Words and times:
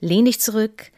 Lehn 0.00 0.24
dich 0.24 0.40
zurück, 0.40 0.90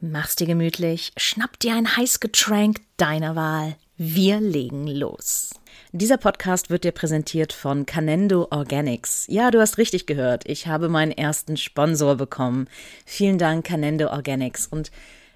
mach's 0.00 0.36
dir 0.36 0.46
gemütlich, 0.46 1.12
schnapp 1.16 1.58
dir 1.58 1.74
ein 1.74 1.96
Heißgetränk 1.96 2.80
deiner 2.96 3.36
Wahl. 3.36 3.76
Wir 3.96 4.40
legen 4.40 4.86
los. 4.86 5.50
Dieser 5.92 6.16
Podcast 6.16 6.70
wird 6.70 6.84
dir 6.84 6.92
präsentiert 6.92 7.52
von 7.52 7.84
Canendo 7.86 8.48
Organics. 8.50 9.26
Ja, 9.28 9.50
du 9.50 9.60
hast 9.60 9.78
richtig 9.78 10.06
gehört. 10.06 10.48
Ich 10.48 10.66
habe 10.66 10.88
meinen 10.88 11.12
ersten 11.12 11.56
Sponsor 11.56 12.16
bekommen. 12.16 12.66
Vielen 13.04 13.38
Dank, 13.38 13.66
Canendo 13.66 14.08
Organics. 14.08 14.66
Und 14.66 14.90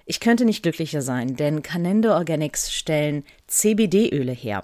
ich 0.05 0.19
könnte 0.19 0.45
nicht 0.45 0.63
glücklicher 0.63 1.01
sein, 1.01 1.35
denn 1.35 1.61
Canendo 1.61 2.13
Organics 2.13 2.73
stellen 2.73 3.23
CBD-Öle 3.45 4.31
her. 4.31 4.63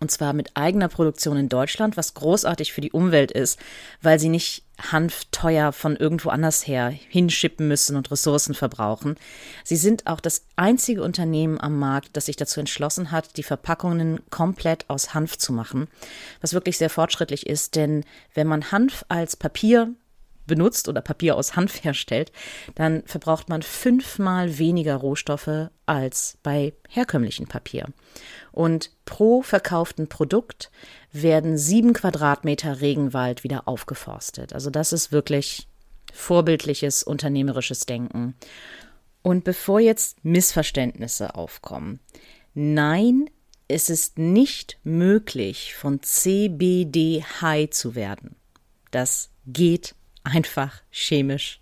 Und 0.00 0.10
zwar 0.10 0.32
mit 0.32 0.50
eigener 0.54 0.88
Produktion 0.88 1.36
in 1.36 1.48
Deutschland, 1.48 1.96
was 1.96 2.14
großartig 2.14 2.72
für 2.72 2.80
die 2.80 2.92
Umwelt 2.92 3.30
ist, 3.30 3.58
weil 4.02 4.18
sie 4.18 4.28
nicht 4.28 4.64
Hanf 4.78 5.22
teuer 5.30 5.72
von 5.72 5.96
irgendwo 5.96 6.28
anders 6.28 6.66
her 6.66 6.88
hinschippen 6.88 7.66
müssen 7.66 7.96
und 7.96 8.10
Ressourcen 8.10 8.54
verbrauchen. 8.54 9.16
Sie 9.64 9.76
sind 9.76 10.06
auch 10.06 10.20
das 10.20 10.42
einzige 10.56 11.02
Unternehmen 11.02 11.60
am 11.60 11.78
Markt, 11.78 12.10
das 12.12 12.26
sich 12.26 12.36
dazu 12.36 12.60
entschlossen 12.60 13.10
hat, 13.10 13.36
die 13.36 13.42
Verpackungen 13.42 14.20
komplett 14.30 14.84
aus 14.88 15.14
Hanf 15.14 15.38
zu 15.38 15.52
machen, 15.52 15.88
was 16.40 16.52
wirklich 16.52 16.76
sehr 16.76 16.90
fortschrittlich 16.90 17.46
ist, 17.46 17.74
denn 17.74 18.04
wenn 18.34 18.46
man 18.46 18.70
Hanf 18.70 19.04
als 19.08 19.36
Papier 19.36 19.94
benutzt 20.46 20.88
oder 20.88 21.00
Papier 21.00 21.36
aus 21.36 21.56
Hanf 21.56 21.82
herstellt, 21.84 22.32
dann 22.74 23.02
verbraucht 23.06 23.48
man 23.48 23.62
fünfmal 23.62 24.58
weniger 24.58 24.96
Rohstoffe 24.96 25.70
als 25.86 26.38
bei 26.42 26.74
herkömmlichem 26.88 27.46
Papier. 27.46 27.86
Und 28.52 28.90
pro 29.04 29.42
verkauften 29.42 30.08
Produkt 30.08 30.70
werden 31.12 31.58
sieben 31.58 31.92
Quadratmeter 31.92 32.80
Regenwald 32.80 33.44
wieder 33.44 33.68
aufgeforstet. 33.68 34.52
Also 34.52 34.70
das 34.70 34.92
ist 34.92 35.12
wirklich 35.12 35.68
vorbildliches 36.12 37.02
unternehmerisches 37.02 37.86
Denken. 37.86 38.34
Und 39.22 39.44
bevor 39.44 39.80
jetzt 39.80 40.24
Missverständnisse 40.24 41.34
aufkommen, 41.34 42.00
nein, 42.54 43.28
es 43.68 43.90
ist 43.90 44.18
nicht 44.18 44.78
möglich, 44.84 45.74
von 45.74 46.00
CBD 46.02 47.24
high 47.40 47.68
zu 47.70 47.94
werden. 47.94 48.36
Das 48.90 49.30
geht 49.46 49.94
einfach 50.26 50.82
chemisch 50.90 51.60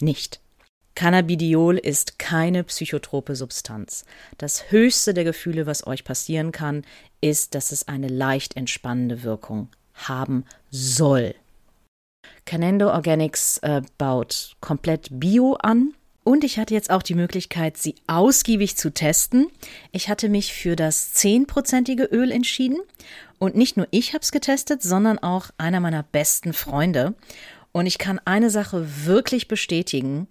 nicht. 0.00 0.40
Cannabidiol 0.94 1.78
ist 1.78 2.18
keine 2.18 2.64
psychotrope 2.64 3.34
Substanz. 3.36 4.04
Das 4.38 4.70
höchste 4.70 5.14
der 5.14 5.24
Gefühle, 5.24 5.66
was 5.66 5.86
euch 5.86 6.04
passieren 6.04 6.52
kann, 6.52 6.84
ist, 7.20 7.54
dass 7.54 7.72
es 7.72 7.88
eine 7.88 8.08
leicht 8.08 8.56
entspannende 8.56 9.22
Wirkung 9.22 9.68
haben 9.94 10.44
soll. 10.70 11.34
Canendo 12.44 12.90
Organics 12.90 13.58
äh, 13.58 13.82
baut 13.96 14.56
komplett 14.60 15.08
Bio 15.10 15.54
an. 15.54 15.94
Und 16.22 16.44
ich 16.44 16.58
hatte 16.58 16.74
jetzt 16.74 16.90
auch 16.90 17.02
die 17.02 17.14
Möglichkeit, 17.14 17.78
sie 17.78 17.94
ausgiebig 18.06 18.76
zu 18.76 18.92
testen. 18.92 19.46
Ich 19.90 20.08
hatte 20.08 20.28
mich 20.28 20.52
für 20.52 20.76
das 20.76 21.14
10%ige 21.14 22.04
Öl 22.04 22.30
entschieden. 22.30 22.78
Und 23.38 23.56
nicht 23.56 23.78
nur 23.78 23.88
ich 23.90 24.12
habe 24.12 24.22
es 24.22 24.32
getestet, 24.32 24.82
sondern 24.82 25.18
auch 25.18 25.46
einer 25.56 25.80
meiner 25.80 26.02
besten 26.02 26.52
Freunde. 26.52 27.14
Und 27.72 27.86
ich 27.86 27.98
kann 27.98 28.20
eine 28.24 28.50
Sache 28.50 28.86
wirklich 29.04 29.48
bestätigen. 29.48 30.28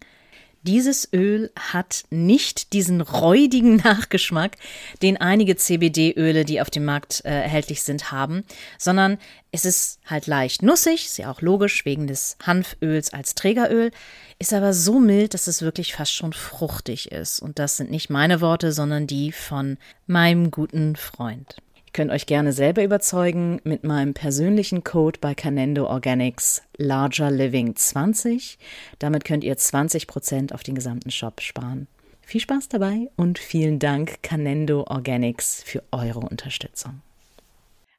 Dieses 0.64 1.08
Öl 1.14 1.52
hat 1.58 2.04
nicht 2.10 2.74
diesen 2.74 3.00
räudigen 3.00 3.76
Nachgeschmack, 3.84 4.58
den 5.02 5.16
einige 5.16 5.56
CBD-Öle, 5.56 6.44
die 6.44 6.60
auf 6.60 6.70
dem 6.70 6.84
Markt 6.84 7.22
äh, 7.24 7.30
erhältlich 7.30 7.82
sind, 7.84 8.12
haben, 8.12 8.44
sondern 8.78 9.20
es 9.54 9.64
ist 9.64 10.00
halt 10.06 10.28
leicht 10.28 10.62
nussig, 10.62 11.06
ist 11.06 11.18
ja 11.18 11.32
auch 11.32 11.42
logisch 11.42 11.86
wegen 11.86 12.08
des 12.08 12.36
Hanföls 12.44 13.14
als 13.14 13.36
Trägeröl, 13.36 13.92
ist 14.38 14.54
aber 14.54 14.74
so 14.74 15.00
mild, 15.00 15.34
dass 15.34 15.48
es 15.48 15.62
wirklich 15.62 15.94
fast 15.94 16.14
schon 16.14 16.34
fruchtig 16.34 17.12
ist. 17.12 17.40
Und 17.40 17.58
das 17.58 17.78
sind 17.78 17.90
nicht 17.90 18.10
meine 18.10 18.42
Worte, 18.42 18.74
sondern 18.74 19.08
die 19.08 19.32
von 19.32 19.78
meinem 20.08 20.52
guten 20.52 20.98
Freund. 20.98 21.56
Ihr 21.90 21.94
könnt 21.94 22.12
euch 22.12 22.28
gerne 22.28 22.54
selber 22.54 22.84
überzeugen 22.84 23.62
mit 23.64 23.84
meinem 23.84 24.14
persönlichen 24.14 24.84
Code 24.84 25.18
bei 25.20 25.34
Canendo 25.34 25.88
Organics 25.88 26.62
Larger 26.78 27.32
Living 27.32 27.76
20. 27.76 28.60
Damit 29.00 29.26
könnt 29.26 29.44
ihr 29.44 29.58
20% 29.58 30.54
auf 30.54 30.62
den 30.62 30.76
gesamten 30.76 31.10
Shop 31.10 31.42
sparen. 31.42 31.88
Viel 32.22 32.42
Spaß 32.42 32.70
dabei 32.70 33.10
und 33.16 33.40
vielen 33.40 33.80
Dank 33.80 34.22
Canendo 34.22 34.84
Organics 34.84 35.64
für 35.64 35.82
eure 35.92 36.20
Unterstützung. 36.20 37.02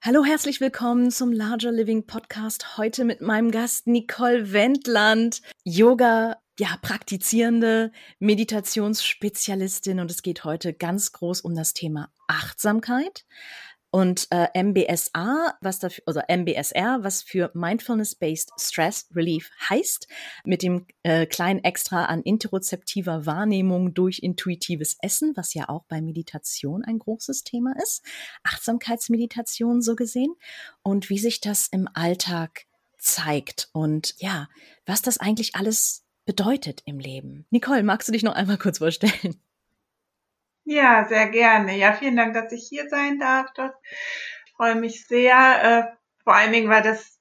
Hallo, 0.02 0.24
herzlich 0.24 0.60
willkommen 0.60 1.10
zum 1.10 1.32
Larger 1.32 1.72
Living 1.72 2.06
Podcast. 2.06 2.78
Heute 2.78 3.04
mit 3.04 3.20
meinem 3.20 3.50
Gast 3.50 3.88
Nicole 3.88 4.52
Wendland, 4.52 5.42
Yoga 5.64 6.36
ja, 6.60 6.76
praktizierende 6.82 7.90
Meditationsspezialistin 8.18 9.98
und 9.98 10.10
es 10.10 10.20
geht 10.20 10.44
heute 10.44 10.74
ganz 10.74 11.10
groß 11.12 11.40
um 11.40 11.54
das 11.54 11.72
Thema 11.72 12.10
Achtsamkeit. 12.28 13.24
Und 13.90 14.28
äh, 14.30 14.48
MBSA, 14.62 15.54
was 15.60 15.80
dafür, 15.80 16.04
also 16.06 16.20
MBSR, 16.28 17.02
was 17.02 17.22
für 17.22 17.50
Mindfulness-Based 17.54 18.52
Stress 18.58 19.08
Relief 19.14 19.50
heißt, 19.68 20.06
mit 20.44 20.62
dem 20.62 20.86
äh, 21.02 21.26
kleinen 21.26 21.64
Extra 21.64 22.04
an 22.04 22.22
interozeptiver 22.22 23.26
Wahrnehmung 23.26 23.92
durch 23.94 24.20
intuitives 24.20 24.96
Essen, 25.00 25.32
was 25.36 25.54
ja 25.54 25.68
auch 25.68 25.84
bei 25.88 26.00
Meditation 26.00 26.84
ein 26.84 26.98
großes 27.00 27.42
Thema 27.42 27.74
ist, 27.82 28.04
Achtsamkeitsmeditation 28.44 29.82
so 29.82 29.96
gesehen, 29.96 30.34
und 30.82 31.10
wie 31.10 31.18
sich 31.18 31.40
das 31.40 31.66
im 31.68 31.88
Alltag 31.92 32.66
zeigt 32.98 33.70
und 33.72 34.14
ja, 34.18 34.48
was 34.86 35.02
das 35.02 35.18
eigentlich 35.18 35.56
alles 35.56 36.04
bedeutet 36.26 36.82
im 36.84 36.98
Leben. 36.98 37.46
Nicole, 37.50 37.82
magst 37.82 38.08
du 38.08 38.12
dich 38.12 38.22
noch 38.22 38.34
einmal 38.34 38.58
kurz 38.58 38.78
vorstellen? 38.78 39.40
Ja, 40.72 41.04
sehr 41.08 41.28
gerne. 41.30 41.76
Ja, 41.76 41.94
vielen 41.94 42.14
Dank, 42.14 42.32
dass 42.32 42.52
ich 42.52 42.68
hier 42.68 42.88
sein 42.88 43.18
darf. 43.18 43.48
Ich 44.46 44.52
freue 44.52 44.76
mich 44.76 45.04
sehr. 45.04 45.64
Äh, 45.64 45.96
vor 46.22 46.36
allen 46.36 46.52
Dingen, 46.52 46.70
weil 46.70 46.82
das, 46.82 47.18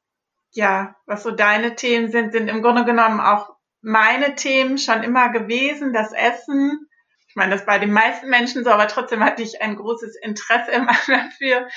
ja, 0.51 0.95
was 1.07 1.23
so 1.23 1.31
deine 1.31 1.73
Themen 1.73 2.11
sind, 2.11 2.31
sind 2.31 2.47
im 2.47 2.61
Grunde 2.61 2.85
genommen 2.85 3.19
auch 3.19 3.55
meine 3.81 4.35
Themen 4.35 4.77
schon 4.77 5.01
immer 5.01 5.29
gewesen. 5.29 5.93
Das 5.93 6.13
Essen. 6.13 6.87
Ich 7.27 7.35
meine, 7.35 7.51
das 7.51 7.65
bei 7.65 7.79
den 7.79 7.91
meisten 7.91 8.29
Menschen 8.29 8.63
so, 8.63 8.69
aber 8.69 8.87
trotzdem 8.87 9.23
hatte 9.23 9.41
ich 9.41 9.63
ein 9.63 9.77
großes 9.77 10.15
Interesse 10.21 10.69
immer 10.71 10.95
dafür. 11.07 11.67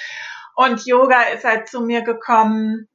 Und 0.55 0.85
Yoga 0.85 1.23
ist 1.35 1.45
halt 1.45 1.69
zu 1.69 1.81
mir 1.81 2.03
gekommen, 2.03 2.87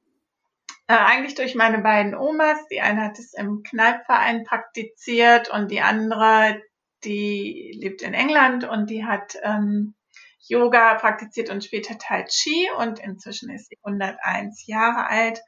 äh, 0.86 0.94
eigentlich 0.94 1.34
durch 1.34 1.56
meine 1.56 1.78
beiden 1.78 2.14
Omas. 2.14 2.58
Die 2.70 2.80
eine 2.80 3.06
hat 3.06 3.18
es 3.18 3.34
im 3.34 3.64
Kneipverein 3.64 4.44
praktiziert 4.44 5.48
und 5.48 5.72
die 5.72 5.80
andere, 5.80 6.62
die 7.04 7.76
lebt 7.80 8.02
in 8.02 8.14
England 8.14 8.64
und 8.64 8.90
die 8.90 9.04
hat 9.04 9.36
ähm, 9.42 9.94
Yoga 10.40 10.94
praktiziert 10.94 11.50
und 11.50 11.64
später 11.64 11.98
Tai 11.98 12.24
Chi 12.24 12.68
und 12.78 12.98
inzwischen 12.98 13.50
ist 13.50 13.68
sie 13.68 13.78
101 13.82 14.66
Jahre 14.66 15.06
alt 15.06 15.40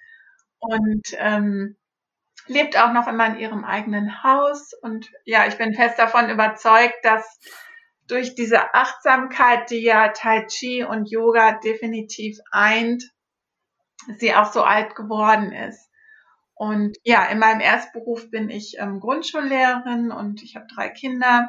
und 0.58 1.02
ähm, 1.16 1.76
lebt 2.46 2.78
auch 2.78 2.92
noch 2.92 3.06
immer 3.06 3.26
in 3.26 3.38
ihrem 3.38 3.64
eigenen 3.64 4.22
Haus. 4.22 4.72
Und 4.82 5.10
ja, 5.24 5.46
ich 5.46 5.56
bin 5.56 5.74
fest 5.74 5.98
davon 5.98 6.30
überzeugt, 6.30 6.98
dass 7.02 7.40
durch 8.06 8.34
diese 8.34 8.74
Achtsamkeit, 8.74 9.70
die 9.70 9.82
ja 9.82 10.08
Tai 10.08 10.44
Chi 10.46 10.84
und 10.84 11.10
Yoga 11.10 11.52
definitiv 11.52 12.38
eint, 12.50 13.04
sie 14.18 14.34
auch 14.34 14.52
so 14.52 14.62
alt 14.62 14.94
geworden 14.94 15.52
ist. 15.52 15.89
Und 16.60 16.98
ja, 17.04 17.24
in 17.24 17.38
meinem 17.38 17.62
Erstberuf 17.62 18.30
bin 18.30 18.50
ich 18.50 18.76
ähm, 18.78 19.00
Grundschullehrerin 19.00 20.12
und 20.12 20.42
ich 20.42 20.56
habe 20.56 20.66
drei 20.66 20.90
Kinder. 20.90 21.48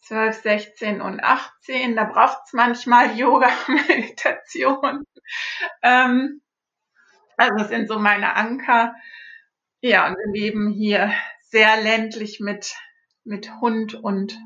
12, 0.00 0.42
16 0.42 1.00
und 1.00 1.22
18. 1.22 1.94
Da 1.94 2.02
braucht 2.02 2.38
es 2.44 2.54
manchmal 2.54 3.16
Yoga, 3.16 3.50
Meditation. 3.68 5.04
Ähm, 5.80 6.42
also 7.36 7.54
das 7.56 7.68
sind 7.68 7.86
so 7.86 8.00
meine 8.00 8.34
Anker. 8.34 8.96
Ja, 9.80 10.08
und 10.08 10.16
wir 10.16 10.32
leben 10.32 10.72
hier 10.72 11.12
sehr 11.42 11.80
ländlich 11.80 12.40
mit, 12.40 12.74
mit 13.22 13.48
Hund 13.60 13.94
und 13.94 14.36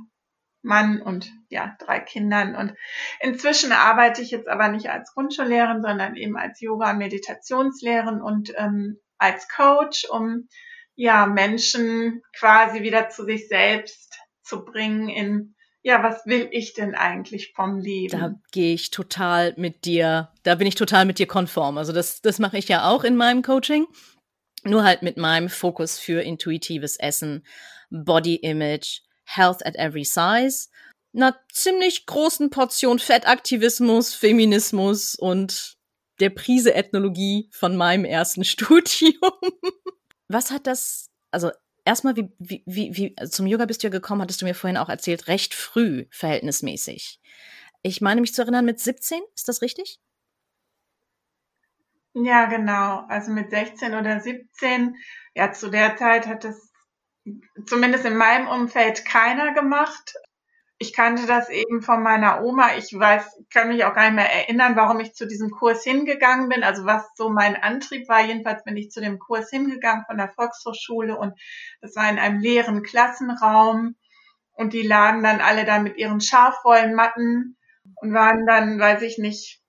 Mann 0.60 1.00
und 1.00 1.32
ja, 1.48 1.74
drei 1.78 2.00
Kindern. 2.00 2.54
Und 2.54 2.74
inzwischen 3.20 3.72
arbeite 3.72 4.20
ich 4.20 4.30
jetzt 4.30 4.46
aber 4.46 4.68
nicht 4.68 4.90
als 4.90 5.14
Grundschullehrerin, 5.14 5.80
sondern 5.80 6.16
eben 6.16 6.36
als 6.36 6.60
Yoga- 6.60 6.90
und 6.90 6.98
Meditationslehrerin 6.98 8.20
und 8.20 8.52
ähm, 8.58 9.00
als 9.18 9.48
Coach, 9.48 10.06
um 10.10 10.48
ja 10.94 11.26
Menschen 11.26 12.22
quasi 12.38 12.82
wieder 12.82 13.08
zu 13.10 13.24
sich 13.24 13.48
selbst 13.48 14.18
zu 14.42 14.64
bringen 14.64 15.08
in 15.08 15.56
ja, 15.86 16.02
was 16.02 16.26
will 16.26 16.48
ich 16.50 16.74
denn 16.74 16.96
eigentlich 16.96 17.52
vom 17.54 17.78
Leben? 17.78 18.18
Da 18.18 18.34
gehe 18.50 18.74
ich 18.74 18.90
total 18.90 19.54
mit 19.56 19.84
dir, 19.84 20.32
da 20.42 20.56
bin 20.56 20.66
ich 20.66 20.74
total 20.74 21.04
mit 21.04 21.20
dir 21.20 21.28
konform. 21.28 21.78
Also 21.78 21.92
das, 21.92 22.20
das 22.20 22.40
mache 22.40 22.58
ich 22.58 22.66
ja 22.66 22.90
auch 22.90 23.04
in 23.04 23.14
meinem 23.14 23.42
Coaching. 23.42 23.86
Nur 24.64 24.82
halt 24.82 25.02
mit 25.02 25.16
meinem 25.16 25.48
Fokus 25.48 26.00
für 26.00 26.22
intuitives 26.22 26.96
Essen, 26.96 27.46
Body 27.90 28.34
Image, 28.34 29.02
Health 29.26 29.64
at 29.64 29.76
Every 29.76 30.04
Size, 30.04 30.70
einer 31.14 31.36
ziemlich 31.52 32.04
großen 32.06 32.50
Portion 32.50 32.98
Fettaktivismus, 32.98 34.12
Feminismus 34.12 35.14
und 35.14 35.75
der 36.20 36.30
Prise 36.30 36.74
Ethnologie 36.74 37.48
von 37.52 37.76
meinem 37.76 38.04
ersten 38.04 38.44
Studium. 38.44 39.32
Was 40.28 40.50
hat 40.50 40.66
das, 40.66 41.10
also 41.30 41.50
erstmal, 41.84 42.16
wie, 42.16 42.62
wie, 42.66 42.96
wie, 42.96 43.14
zum 43.28 43.46
Yoga 43.46 43.64
bist 43.64 43.82
du 43.82 43.86
ja 43.86 43.90
gekommen, 43.90 44.22
hattest 44.22 44.42
du 44.42 44.46
mir 44.46 44.54
vorhin 44.54 44.76
auch 44.76 44.88
erzählt, 44.88 45.28
recht 45.28 45.54
früh 45.54 46.06
verhältnismäßig. 46.10 47.20
Ich 47.82 48.00
meine 48.00 48.20
mich 48.20 48.34
zu 48.34 48.42
erinnern, 48.42 48.64
mit 48.64 48.80
17, 48.80 49.20
ist 49.34 49.48
das 49.48 49.62
richtig? 49.62 50.00
Ja, 52.14 52.46
genau. 52.46 53.04
Also 53.08 53.30
mit 53.30 53.50
16 53.50 53.94
oder 53.94 54.20
17, 54.20 54.96
ja, 55.34 55.52
zu 55.52 55.70
der 55.70 55.96
Zeit 55.96 56.26
hat 56.26 56.44
es 56.44 56.72
zumindest 57.66 58.04
in 58.06 58.16
meinem 58.16 58.48
Umfeld 58.48 59.04
keiner 59.04 59.52
gemacht 59.52 60.14
ich 60.78 60.92
kannte 60.92 61.26
das 61.26 61.48
eben 61.48 61.80
von 61.80 62.02
meiner 62.02 62.42
Oma. 62.42 62.76
Ich 62.76 62.92
weiß, 62.92 63.42
kann 63.50 63.68
mich 63.68 63.84
auch 63.84 63.94
gar 63.94 64.04
nicht 64.04 64.16
mehr 64.16 64.30
erinnern, 64.30 64.76
warum 64.76 65.00
ich 65.00 65.14
zu 65.14 65.26
diesem 65.26 65.50
Kurs 65.50 65.82
hingegangen 65.82 66.48
bin. 66.50 66.62
Also 66.62 66.84
was 66.84 67.08
so 67.14 67.30
mein 67.30 67.56
Antrieb 67.56 68.08
war. 68.08 68.22
Jedenfalls 68.22 68.62
bin 68.64 68.76
ich 68.76 68.90
zu 68.90 69.00
dem 69.00 69.18
Kurs 69.18 69.48
hingegangen 69.48 70.04
von 70.06 70.18
der 70.18 70.32
Volkshochschule 70.32 71.16
und 71.16 71.32
das 71.80 71.96
war 71.96 72.08
in 72.10 72.18
einem 72.18 72.40
leeren 72.40 72.82
Klassenraum 72.82 73.96
und 74.52 74.74
die 74.74 74.82
lagen 74.82 75.22
dann 75.22 75.40
alle 75.40 75.64
da 75.64 75.78
mit 75.78 75.96
ihren 75.96 76.20
scharfvollen 76.20 76.94
Matten 76.94 77.56
und 77.96 78.12
waren 78.12 78.46
dann, 78.46 78.78
weiß 78.78 79.00
ich 79.02 79.16
nicht, 79.16 79.62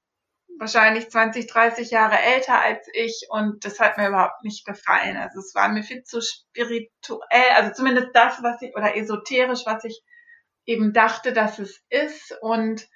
wahrscheinlich 0.60 1.10
20, 1.10 1.48
30 1.48 1.92
Jahre 1.92 2.20
älter 2.20 2.60
als 2.60 2.86
ich 2.94 3.28
und 3.30 3.64
das 3.64 3.80
hat 3.80 3.98
mir 3.98 4.10
überhaupt 4.10 4.44
nicht 4.44 4.66
gefallen. 4.66 5.16
Also 5.16 5.40
es 5.40 5.54
war 5.56 5.70
mir 5.70 5.84
viel 5.84 6.04
zu 6.04 6.20
spirituell, 6.20 7.52
also 7.56 7.72
zumindest 7.72 8.10
das, 8.14 8.44
was 8.44 8.62
ich, 8.62 8.76
oder 8.76 8.98
esoterisch, 8.98 9.62
was 9.66 9.86
ich 9.86 10.02
eben 10.68 10.94
dachte, 10.94 11.34
dass 11.34 11.58
es 11.58 11.82
ist. 11.90 12.38
Und 12.42 12.88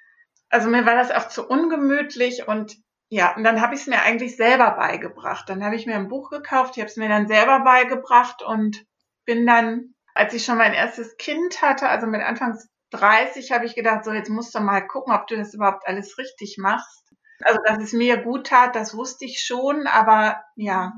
also 0.50 0.68
mir 0.68 0.86
war 0.86 0.94
das 0.94 1.10
auch 1.10 1.28
zu 1.28 1.48
ungemütlich 1.48 2.46
und 2.46 2.76
ja, 3.08 3.36
und 3.36 3.44
dann 3.44 3.60
habe 3.60 3.74
ich 3.74 3.82
es 3.82 3.86
mir 3.88 4.00
eigentlich 4.00 4.36
selber 4.36 4.70
beigebracht. 4.70 5.48
Dann 5.48 5.62
habe 5.64 5.76
ich 5.76 5.86
mir 5.86 5.96
ein 5.96 6.08
Buch 6.08 6.30
gekauft, 6.30 6.76
ich 6.76 6.80
habe 6.80 6.90
es 6.90 6.96
mir 6.96 7.08
dann 7.08 7.28
selber 7.28 7.60
beigebracht 7.60 8.42
und 8.42 8.84
bin 9.26 9.46
dann, 9.46 9.94
als 10.14 10.32
ich 10.32 10.44
schon 10.44 10.56
mein 10.56 10.72
erstes 10.72 11.16
Kind 11.18 11.60
hatte, 11.60 11.88
also 11.88 12.06
mit 12.06 12.22
Anfangs 12.22 12.68
30, 12.90 13.52
habe 13.52 13.66
ich 13.66 13.74
gedacht, 13.74 14.04
so 14.04 14.12
jetzt 14.12 14.30
musst 14.30 14.54
du 14.54 14.60
mal 14.60 14.86
gucken, 14.86 15.14
ob 15.14 15.26
du 15.26 15.36
das 15.36 15.52
überhaupt 15.52 15.86
alles 15.86 16.16
richtig 16.16 16.56
machst. 16.58 17.02
Also, 17.42 17.58
dass 17.66 17.82
es 17.82 17.92
mir 17.92 18.18
gut 18.18 18.46
tat, 18.46 18.76
das 18.76 18.96
wusste 18.96 19.24
ich 19.24 19.40
schon, 19.40 19.86
aber 19.86 20.42
ja, 20.56 20.92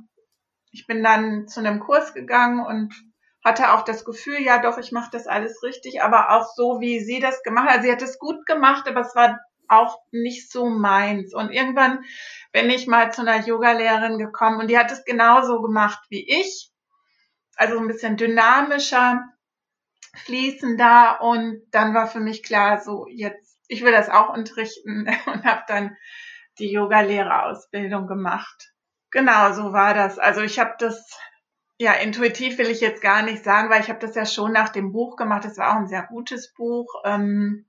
ich 0.70 0.86
bin 0.86 1.02
dann 1.02 1.48
zu 1.48 1.60
einem 1.60 1.80
Kurs 1.80 2.14
gegangen 2.14 2.64
und 2.64 2.94
hatte 3.44 3.72
auch 3.72 3.82
das 3.82 4.04
Gefühl, 4.04 4.40
ja 4.40 4.58
doch, 4.58 4.78
ich 4.78 4.90
mache 4.90 5.10
das 5.12 5.26
alles 5.26 5.62
richtig, 5.62 6.02
aber 6.02 6.30
auch 6.30 6.46
so, 6.54 6.80
wie 6.80 7.00
sie 7.00 7.20
das 7.20 7.42
gemacht 7.42 7.68
hat. 7.68 7.82
Sie 7.82 7.92
hat 7.92 8.02
es 8.02 8.18
gut 8.18 8.46
gemacht, 8.46 8.88
aber 8.88 9.00
es 9.00 9.14
war 9.14 9.38
auch 9.68 9.98
nicht 10.10 10.50
so 10.50 10.66
meins. 10.66 11.34
Und 11.34 11.50
irgendwann 11.50 12.04
bin 12.52 12.70
ich 12.70 12.86
mal 12.86 13.12
zu 13.12 13.20
einer 13.20 13.46
Yogalehrerin 13.46 14.18
gekommen 14.18 14.60
und 14.60 14.68
die 14.68 14.78
hat 14.78 14.90
es 14.90 15.04
genauso 15.04 15.60
gemacht 15.60 16.00
wie 16.08 16.26
ich. 16.26 16.70
Also 17.56 17.78
ein 17.78 17.86
bisschen 17.86 18.16
dynamischer, 18.16 19.22
fließender 20.24 21.20
und 21.20 21.62
dann 21.70 21.94
war 21.94 22.06
für 22.06 22.20
mich 22.20 22.42
klar, 22.42 22.80
so 22.80 23.06
jetzt, 23.08 23.58
ich 23.68 23.84
will 23.84 23.92
das 23.92 24.08
auch 24.08 24.30
unterrichten 24.30 25.06
und 25.26 25.44
habe 25.44 25.62
dann 25.68 25.96
die 26.58 26.70
Yogalehrerausbildung 26.70 28.06
gemacht. 28.06 28.72
Genau, 29.10 29.52
so 29.52 29.72
war 29.72 29.94
das. 29.94 30.18
Also 30.18 30.40
ich 30.40 30.58
habe 30.58 30.74
das 30.78 31.18
ja, 31.78 31.92
intuitiv 31.94 32.58
will 32.58 32.68
ich 32.68 32.80
jetzt 32.80 33.02
gar 33.02 33.22
nicht 33.22 33.42
sagen, 33.42 33.70
weil 33.70 33.80
ich 33.80 33.88
habe 33.88 33.98
das 33.98 34.14
ja 34.14 34.26
schon 34.26 34.52
nach 34.52 34.68
dem 34.68 34.92
Buch 34.92 35.16
gemacht. 35.16 35.44
Das 35.44 35.58
war 35.58 35.72
auch 35.72 35.80
ein 35.80 35.88
sehr 35.88 36.04
gutes 36.04 36.52
Buch. 36.54 37.02
Ähm, 37.04 37.66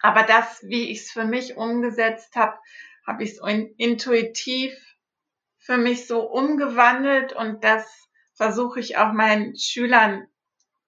aber 0.00 0.22
das, 0.22 0.62
wie 0.62 0.90
ich 0.90 1.00
es 1.00 1.10
für 1.10 1.24
mich 1.24 1.56
umgesetzt 1.56 2.36
habe, 2.36 2.58
habe 3.06 3.24
ich 3.24 3.32
es 3.32 3.40
intuitiv 3.76 4.72
für 5.58 5.76
mich 5.76 6.06
so 6.06 6.22
umgewandelt 6.22 7.32
und 7.32 7.64
das 7.64 7.86
versuche 8.34 8.80
ich 8.80 8.96
auch 8.98 9.12
meinen 9.12 9.56
Schülern 9.56 10.26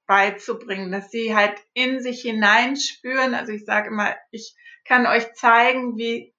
beizubringen, 0.06 0.92
dass 0.92 1.10
sie 1.10 1.34
halt 1.34 1.58
in 1.72 2.00
sich 2.00 2.22
hineinspüren. 2.22 3.34
Also 3.34 3.52
ich 3.52 3.64
sage 3.64 3.88
immer, 3.88 4.14
ich 4.30 4.54
kann 4.84 5.06
euch 5.06 5.32
zeigen, 5.34 5.96
wie 5.96 6.34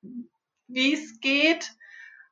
wie 0.68 0.94
es 0.94 1.20
geht 1.20 1.72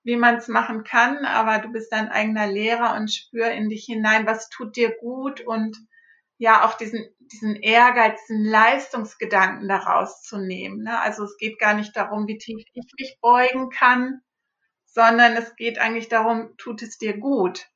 wie 0.06 0.16
man 0.16 0.36
es 0.36 0.48
machen 0.48 0.86
kann, 0.86 1.25
aber 1.25 1.60
du 1.60 1.69
bist 1.72 1.92
dein 1.92 2.10
eigener 2.10 2.48
Lehrer 2.48 2.96
und 2.96 3.12
spür 3.12 3.52
in 3.52 3.69
dich 3.69 3.86
hinein, 3.86 4.25
was 4.25 4.50
tut 4.50 4.78
dir 4.78 4.96
gut 4.98 5.42
und 5.42 5.78
ja 6.38 6.66
auch 6.66 6.75
diesen 6.75 7.16
diesen 7.31 7.56
Ehrgeiz, 7.56 8.19
diesen 8.28 8.46
Leistungsgedanken 8.46 9.68
daraus 9.68 10.22
zu 10.22 10.38
nehmen. 10.38 10.84
Ne? 10.84 11.00
Also 11.00 11.24
es 11.24 11.38
geht 11.38 11.60
gar 11.60 11.74
nicht 11.74 11.96
darum, 11.96 12.28
wie 12.28 12.38
tief 12.38 12.63
ich 12.74 12.86
mich 13.00 13.18
beugen 13.22 13.69
kann, 13.69 14.22
sondern 14.86 15.34
es 15.34 15.56
geht 15.56 15.80
eigentlich 15.80 16.07
darum, 16.07 16.56
tut 16.57 16.81
es 16.81 16.98
dir 16.98 17.18
gut. 17.18 17.68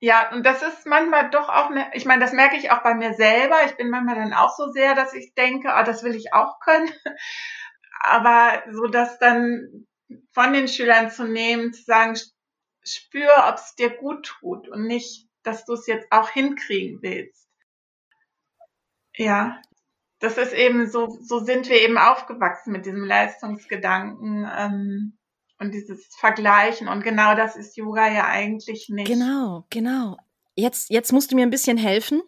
Ja, 0.00 0.32
und 0.32 0.44
das 0.44 0.62
ist 0.62 0.84
manchmal 0.84 1.30
doch 1.30 1.48
auch, 1.48 1.70
eine, 1.70 1.94
ich 1.94 2.04
meine, 2.04 2.20
das 2.20 2.32
merke 2.32 2.56
ich 2.56 2.72
auch 2.72 2.82
bei 2.82 2.94
mir 2.94 3.14
selber. 3.14 3.56
Ich 3.66 3.76
bin 3.76 3.88
manchmal 3.88 4.16
dann 4.16 4.32
auch 4.32 4.54
so 4.56 4.68
sehr, 4.72 4.96
dass 4.96 5.14
ich 5.14 5.32
denke, 5.34 5.72
ah, 5.72 5.84
das 5.84 6.02
will 6.02 6.16
ich 6.16 6.32
auch 6.32 6.58
können. 6.58 6.90
Aber 8.00 8.64
so, 8.72 8.88
dass 8.88 9.20
dann 9.20 9.86
von 10.32 10.52
den 10.52 10.68
Schülern 10.68 11.10
zu 11.10 11.24
nehmen, 11.26 11.72
zu 11.72 11.82
sagen, 11.82 12.18
spür, 12.84 13.30
ob 13.48 13.56
es 13.56 13.74
dir 13.74 13.90
gut 13.90 14.26
tut 14.26 14.68
und 14.68 14.86
nicht, 14.86 15.28
dass 15.42 15.64
du 15.64 15.74
es 15.74 15.86
jetzt 15.86 16.06
auch 16.10 16.28
hinkriegen 16.30 17.02
willst. 17.02 17.48
Ja, 19.16 19.60
das 20.18 20.38
ist 20.38 20.52
eben 20.52 20.88
so, 20.88 21.18
so 21.20 21.40
sind 21.40 21.68
wir 21.68 21.80
eben 21.82 21.98
aufgewachsen 21.98 22.72
mit 22.72 22.86
diesem 22.86 23.04
Leistungsgedanken 23.04 24.48
ähm, 24.56 25.18
und 25.58 25.72
dieses 25.74 26.06
Vergleichen. 26.16 26.88
Und 26.88 27.02
genau 27.02 27.34
das 27.34 27.56
ist 27.56 27.76
Yoga 27.76 28.08
ja 28.08 28.26
eigentlich 28.26 28.88
nicht. 28.88 29.08
Genau, 29.08 29.66
genau. 29.68 30.16
Jetzt, 30.54 30.90
jetzt 30.90 31.12
musst 31.12 31.32
du 31.32 31.36
mir 31.36 31.42
ein 31.42 31.50
bisschen 31.50 31.76
helfen, 31.76 32.22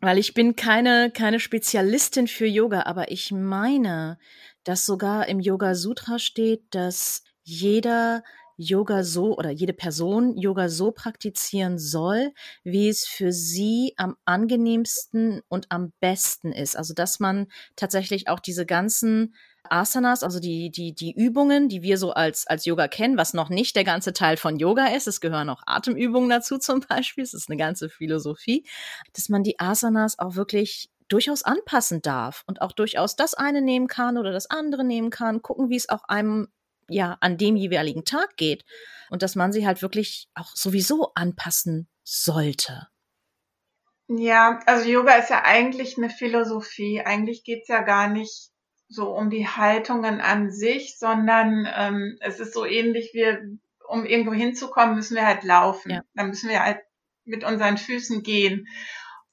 weil 0.00 0.18
ich 0.18 0.34
bin 0.34 0.56
keine, 0.56 1.10
keine 1.10 1.40
Spezialistin 1.40 2.28
für 2.28 2.46
Yoga, 2.46 2.82
aber 2.82 3.10
ich 3.10 3.32
meine, 3.32 4.18
dass 4.66 4.84
sogar 4.84 5.28
im 5.28 5.38
Yoga 5.38 5.74
Sutra 5.76 6.18
steht, 6.18 6.62
dass 6.70 7.22
jeder 7.44 8.24
Yoga 8.56 9.04
so 9.04 9.36
oder 9.36 9.50
jede 9.50 9.72
Person 9.72 10.36
Yoga 10.36 10.68
so 10.68 10.90
praktizieren 10.90 11.78
soll, 11.78 12.32
wie 12.64 12.88
es 12.88 13.06
für 13.06 13.30
sie 13.30 13.92
am 13.96 14.16
angenehmsten 14.24 15.42
und 15.48 15.66
am 15.70 15.92
besten 16.00 16.52
ist. 16.52 16.76
Also 16.76 16.94
dass 16.94 17.20
man 17.20 17.46
tatsächlich 17.76 18.28
auch 18.28 18.40
diese 18.40 18.66
ganzen 18.66 19.34
Asanas, 19.70 20.22
also 20.22 20.40
die, 20.40 20.70
die, 20.70 20.94
die 20.94 21.12
Übungen, 21.12 21.68
die 21.68 21.82
wir 21.82 21.98
so 21.98 22.12
als, 22.12 22.46
als 22.46 22.64
Yoga 22.64 22.88
kennen, 22.88 23.16
was 23.16 23.34
noch 23.34 23.50
nicht 23.50 23.76
der 23.76 23.84
ganze 23.84 24.12
Teil 24.12 24.36
von 24.36 24.58
Yoga 24.58 24.86
ist, 24.86 25.06
es 25.06 25.20
gehören 25.20 25.48
auch 25.48 25.62
Atemübungen 25.66 26.30
dazu 26.30 26.58
zum 26.58 26.80
Beispiel, 26.88 27.24
es 27.24 27.34
ist 27.34 27.50
eine 27.50 27.56
ganze 27.56 27.88
Philosophie, 27.88 28.64
dass 29.12 29.28
man 29.28 29.42
die 29.42 29.58
Asanas 29.58 30.18
auch 30.18 30.34
wirklich 30.34 30.88
durchaus 31.08 31.42
anpassen 31.42 32.02
darf 32.02 32.44
und 32.46 32.60
auch 32.62 32.72
durchaus 32.72 33.16
das 33.16 33.34
eine 33.34 33.62
nehmen 33.62 33.86
kann 33.86 34.18
oder 34.18 34.32
das 34.32 34.50
andere 34.50 34.84
nehmen 34.84 35.10
kann, 35.10 35.42
gucken, 35.42 35.70
wie 35.70 35.76
es 35.76 35.88
auch 35.88 36.04
einem 36.04 36.48
ja 36.88 37.16
an 37.20 37.36
dem 37.36 37.56
jeweiligen 37.56 38.04
Tag 38.04 38.36
geht 38.36 38.64
und 39.10 39.22
dass 39.22 39.34
man 39.34 39.52
sie 39.52 39.66
halt 39.66 39.82
wirklich 39.82 40.28
auch 40.34 40.54
sowieso 40.54 41.12
anpassen 41.14 41.88
sollte. 42.02 42.88
Ja, 44.08 44.60
also 44.66 44.88
Yoga 44.88 45.16
ist 45.16 45.30
ja 45.30 45.44
eigentlich 45.44 45.98
eine 45.98 46.10
Philosophie. 46.10 47.02
Eigentlich 47.04 47.42
geht's 47.42 47.68
ja 47.68 47.82
gar 47.82 48.08
nicht 48.08 48.50
so 48.88 49.10
um 49.10 49.30
die 49.30 49.48
Haltungen 49.48 50.20
an 50.20 50.50
sich, 50.52 50.96
sondern 50.96 51.68
ähm, 51.74 52.16
es 52.20 52.38
ist 52.38 52.54
so 52.54 52.64
ähnlich 52.64 53.10
wie, 53.14 53.58
um 53.88 54.04
irgendwo 54.04 54.32
hinzukommen, 54.32 54.94
müssen 54.94 55.16
wir 55.16 55.26
halt 55.26 55.42
laufen. 55.42 55.90
Ja. 55.90 56.02
Dann 56.14 56.28
müssen 56.28 56.48
wir 56.48 56.62
halt 56.62 56.78
mit 57.24 57.42
unseren 57.42 57.78
Füßen 57.78 58.22
gehen. 58.22 58.68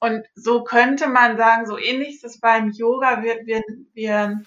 Und 0.04 0.26
so 0.34 0.64
könnte 0.64 1.08
man 1.08 1.38
sagen, 1.38 1.64
so 1.64 1.78
ähnlich 1.78 2.16
ist 2.16 2.24
es 2.24 2.38
beim 2.38 2.72
Yoga. 2.72 3.22
Wir, 3.22 3.46
wir, 3.46 3.62
wir 3.94 4.42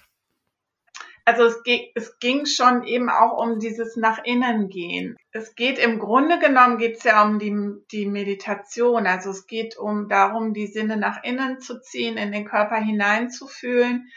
also 1.24 1.46
es, 1.46 1.56
es 1.96 2.20
ging 2.20 2.46
schon 2.46 2.84
eben 2.84 3.10
auch 3.10 3.36
um 3.36 3.58
dieses 3.58 3.96
nach 3.96 4.22
innen 4.22 4.68
gehen. 4.68 5.16
Es 5.32 5.56
geht 5.56 5.80
im 5.80 5.98
Grunde 5.98 6.38
genommen 6.38 6.78
geht 6.78 6.98
es 6.98 7.02
ja 7.02 7.24
um 7.24 7.40
die, 7.40 7.52
die 7.90 8.06
Meditation. 8.06 9.08
Also 9.08 9.30
es 9.30 9.48
geht 9.48 9.76
um 9.76 10.08
darum, 10.08 10.54
die 10.54 10.68
Sinne 10.68 10.96
nach 10.96 11.24
innen 11.24 11.58
zu 11.58 11.80
ziehen, 11.80 12.16
in 12.18 12.30
den 12.30 12.44
Körper 12.44 12.76
hineinzufühlen. 12.76 14.12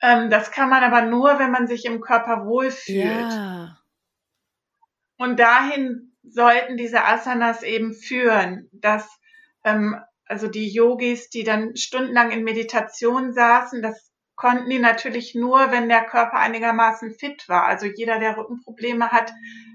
Ähm, 0.00 0.30
das 0.30 0.52
kann 0.52 0.70
man 0.70 0.84
aber 0.84 1.02
nur, 1.02 1.40
wenn 1.40 1.50
man 1.50 1.66
sich 1.66 1.86
im 1.86 2.02
Körper 2.02 2.46
wohlfühlt. 2.46 3.32
Ja. 3.32 3.78
Und 5.16 5.40
dahin 5.40 6.12
sollten 6.22 6.76
diese 6.76 7.04
Asanas 7.04 7.64
eben 7.64 7.94
führen, 7.94 8.68
dass 8.70 9.18
ähm, 9.64 9.96
also 10.26 10.48
die 10.48 10.68
Yogis, 10.68 11.28
die 11.28 11.44
dann 11.44 11.76
stundenlang 11.76 12.30
in 12.30 12.44
Meditation 12.44 13.32
saßen, 13.32 13.82
das 13.82 14.10
konnten 14.36 14.68
die 14.68 14.78
natürlich 14.78 15.34
nur, 15.34 15.70
wenn 15.70 15.88
der 15.88 16.04
Körper 16.04 16.38
einigermaßen 16.38 17.12
fit 17.12 17.48
war. 17.48 17.64
Also 17.64 17.86
jeder, 17.86 18.18
der 18.18 18.36
Rückenprobleme 18.36 19.10
hat, 19.10 19.32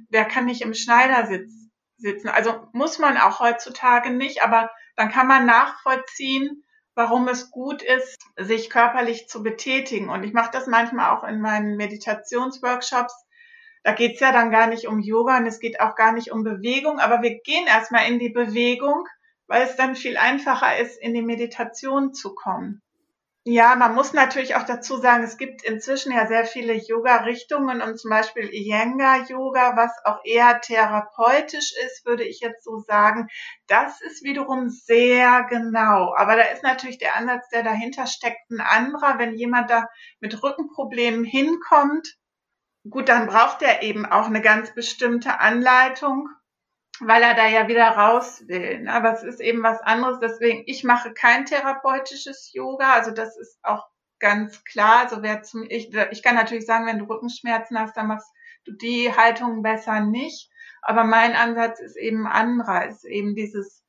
der 0.10 0.26
kann 0.26 0.46
nicht 0.46 0.62
im 0.62 0.74
Schneidersitz 0.74 1.52
sitzen. 1.98 2.30
Also 2.30 2.68
muss 2.74 3.00
man 3.00 3.18
auch 3.18 3.40
heutzutage 3.40 4.10
nicht, 4.10 4.44
aber 4.44 4.70
dann 4.96 5.10
kann 5.12 5.28
man 5.28 5.46
nachvollziehen, 5.46 6.64
warum 6.96 7.28
es 7.28 7.52
gut 7.52 7.82
ist, 7.82 8.18
sich 8.38 8.70
körperlich 8.70 9.30
zu 9.30 9.44
betätigen. 9.44 10.10
Und 10.10 10.24
ich 10.24 10.34
mache 10.34 10.52
das 10.52 10.68
manchmal 10.68 11.16
auch 11.16 11.24
in 11.24 11.40
meinen 11.40 11.78
Meditationsworkshops. 11.78 13.14
Da 13.84 13.94
geht's 13.94 14.20
ja 14.20 14.34
dann 14.34 14.52
gar 14.52 14.68
nicht 14.68 14.88
um 14.88 15.00
Yoga 15.00 15.38
und 15.38 15.46
es 15.46 15.60
geht 15.60 15.80
auch 15.80 15.96
gar 15.96 16.12
nicht 16.12 16.32
um 16.32 16.44
Bewegung, 16.44 17.00
aber 17.00 17.22
wir 17.22 17.40
gehen 17.40 17.66
erstmal 17.66 18.10
in 18.10 18.20
die 18.20 18.30
Bewegung, 18.30 19.06
weil 19.50 19.64
es 19.64 19.76
dann 19.76 19.96
viel 19.96 20.16
einfacher 20.16 20.78
ist, 20.78 21.02
in 21.02 21.14
die 21.14 21.24
Meditation 21.24 22.14
zu 22.14 22.34
kommen. 22.34 22.82
Ja, 23.46 23.76
man 23.76 23.96
muss 23.96 24.14
natürlich 24.14 24.56
auch 24.56 24.64
dazu 24.64 24.98
sagen, 24.98 25.24
es 25.24 25.38
gibt 25.38 25.64
inzwischen 25.64 26.12
ja 26.12 26.28
sehr 26.28 26.46
viele 26.46 26.74
Yoga-Richtungen 26.74 27.82
und 27.82 27.98
zum 27.98 28.12
Beispiel 28.12 28.48
Iyengar-Yoga, 28.54 29.76
was 29.76 29.92
auch 30.04 30.20
eher 30.24 30.62
therapeutisch 30.62 31.74
ist, 31.86 32.06
würde 32.06 32.26
ich 32.26 32.42
jetzt 32.42 32.64
so 32.64 32.78
sagen. 32.78 33.28
Das 33.66 34.02
ist 34.02 34.24
wiederum 34.24 34.70
sehr 34.70 35.48
genau. 35.50 36.14
Aber 36.16 36.36
da 36.36 36.44
ist 36.44 36.64
natürlich 36.64 37.00
der 37.00 37.16
Ansatz, 37.16 37.50
der 37.50 37.64
dahinter 37.64 38.06
steckt, 38.06 38.52
ein 38.52 38.62
anderer. 38.62 39.18
Wenn 39.18 39.36
jemand 39.36 39.72
da 39.72 39.88
mit 40.20 40.44
Rückenproblemen 40.44 41.24
hinkommt, 41.24 42.18
gut, 42.88 43.10
dann 43.10 43.26
braucht 43.26 43.64
er 43.64 43.82
eben 43.82 44.06
auch 44.06 44.28
eine 44.28 44.42
ganz 44.42 44.76
bestimmte 44.76 45.40
Anleitung 45.40 46.30
weil 47.02 47.22
er 47.24 47.34
da 47.34 47.48
ja 47.48 47.68
wieder 47.68 47.88
raus 47.88 48.44
will. 48.48 48.82
Ne? 48.82 48.94
Aber 48.94 49.14
es 49.14 49.24
ist 49.24 49.40
eben 49.40 49.64
was 49.64 49.80
anderes. 49.82 50.20
Deswegen, 50.20 50.64
ich 50.66 50.84
mache 50.84 51.14
kein 51.14 51.46
therapeutisches 51.46 52.52
Yoga. 52.54 52.94
Also 52.94 53.12
das 53.12 53.38
ist 53.38 53.60
auch 53.64 53.88
ganz 54.20 54.64
klar. 54.64 55.00
Also 55.04 55.22
wer 55.22 55.44
zum, 55.44 55.66
ich, 55.70 55.94
ich 56.12 56.24
kann 56.24 56.36
natürlich 56.36 56.66
sagen, 56.66 56.86
wenn 56.86 57.00
du 57.00 57.06
Rückenschmerzen 57.06 57.80
hast, 57.80 57.96
dann 57.96 58.08
machst 58.08 58.32
du 58.66 58.74
die 58.74 59.14
Haltung 59.16 59.62
besser 59.62 60.02
nicht. 60.02 60.50
Aber 60.82 61.04
mein 61.04 61.36
Ansatz 61.36 61.80
ist 61.80 61.98
eben 61.98 62.28
anderer, 62.28 62.88
ist 62.88 63.06
eben 63.06 63.36
dieses, 63.36 63.84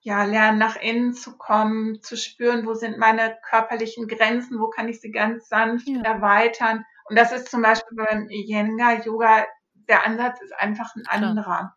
ja, 0.00 0.24
lernen 0.24 0.58
nach 0.58 0.76
innen 0.76 1.14
zu 1.14 1.36
kommen, 1.36 2.02
zu 2.02 2.16
spüren, 2.16 2.66
wo 2.66 2.74
sind 2.74 2.98
meine 2.98 3.38
körperlichen 3.48 4.08
Grenzen, 4.08 4.58
wo 4.58 4.68
kann 4.68 4.88
ich 4.88 5.00
sie 5.00 5.12
ganz 5.12 5.48
sanft 5.48 5.86
ja. 5.86 6.02
erweitern. 6.02 6.84
Und 7.08 7.16
das 7.16 7.32
ist 7.32 7.50
zum 7.50 7.62
Beispiel 7.62 7.96
beim 7.96 8.28
Iyengar 8.28 9.04
Yoga, 9.04 9.46
der 9.74 10.06
Ansatz 10.06 10.40
ist 10.40 10.54
einfach 10.54 10.94
ein 10.96 11.06
anderer. 11.06 11.76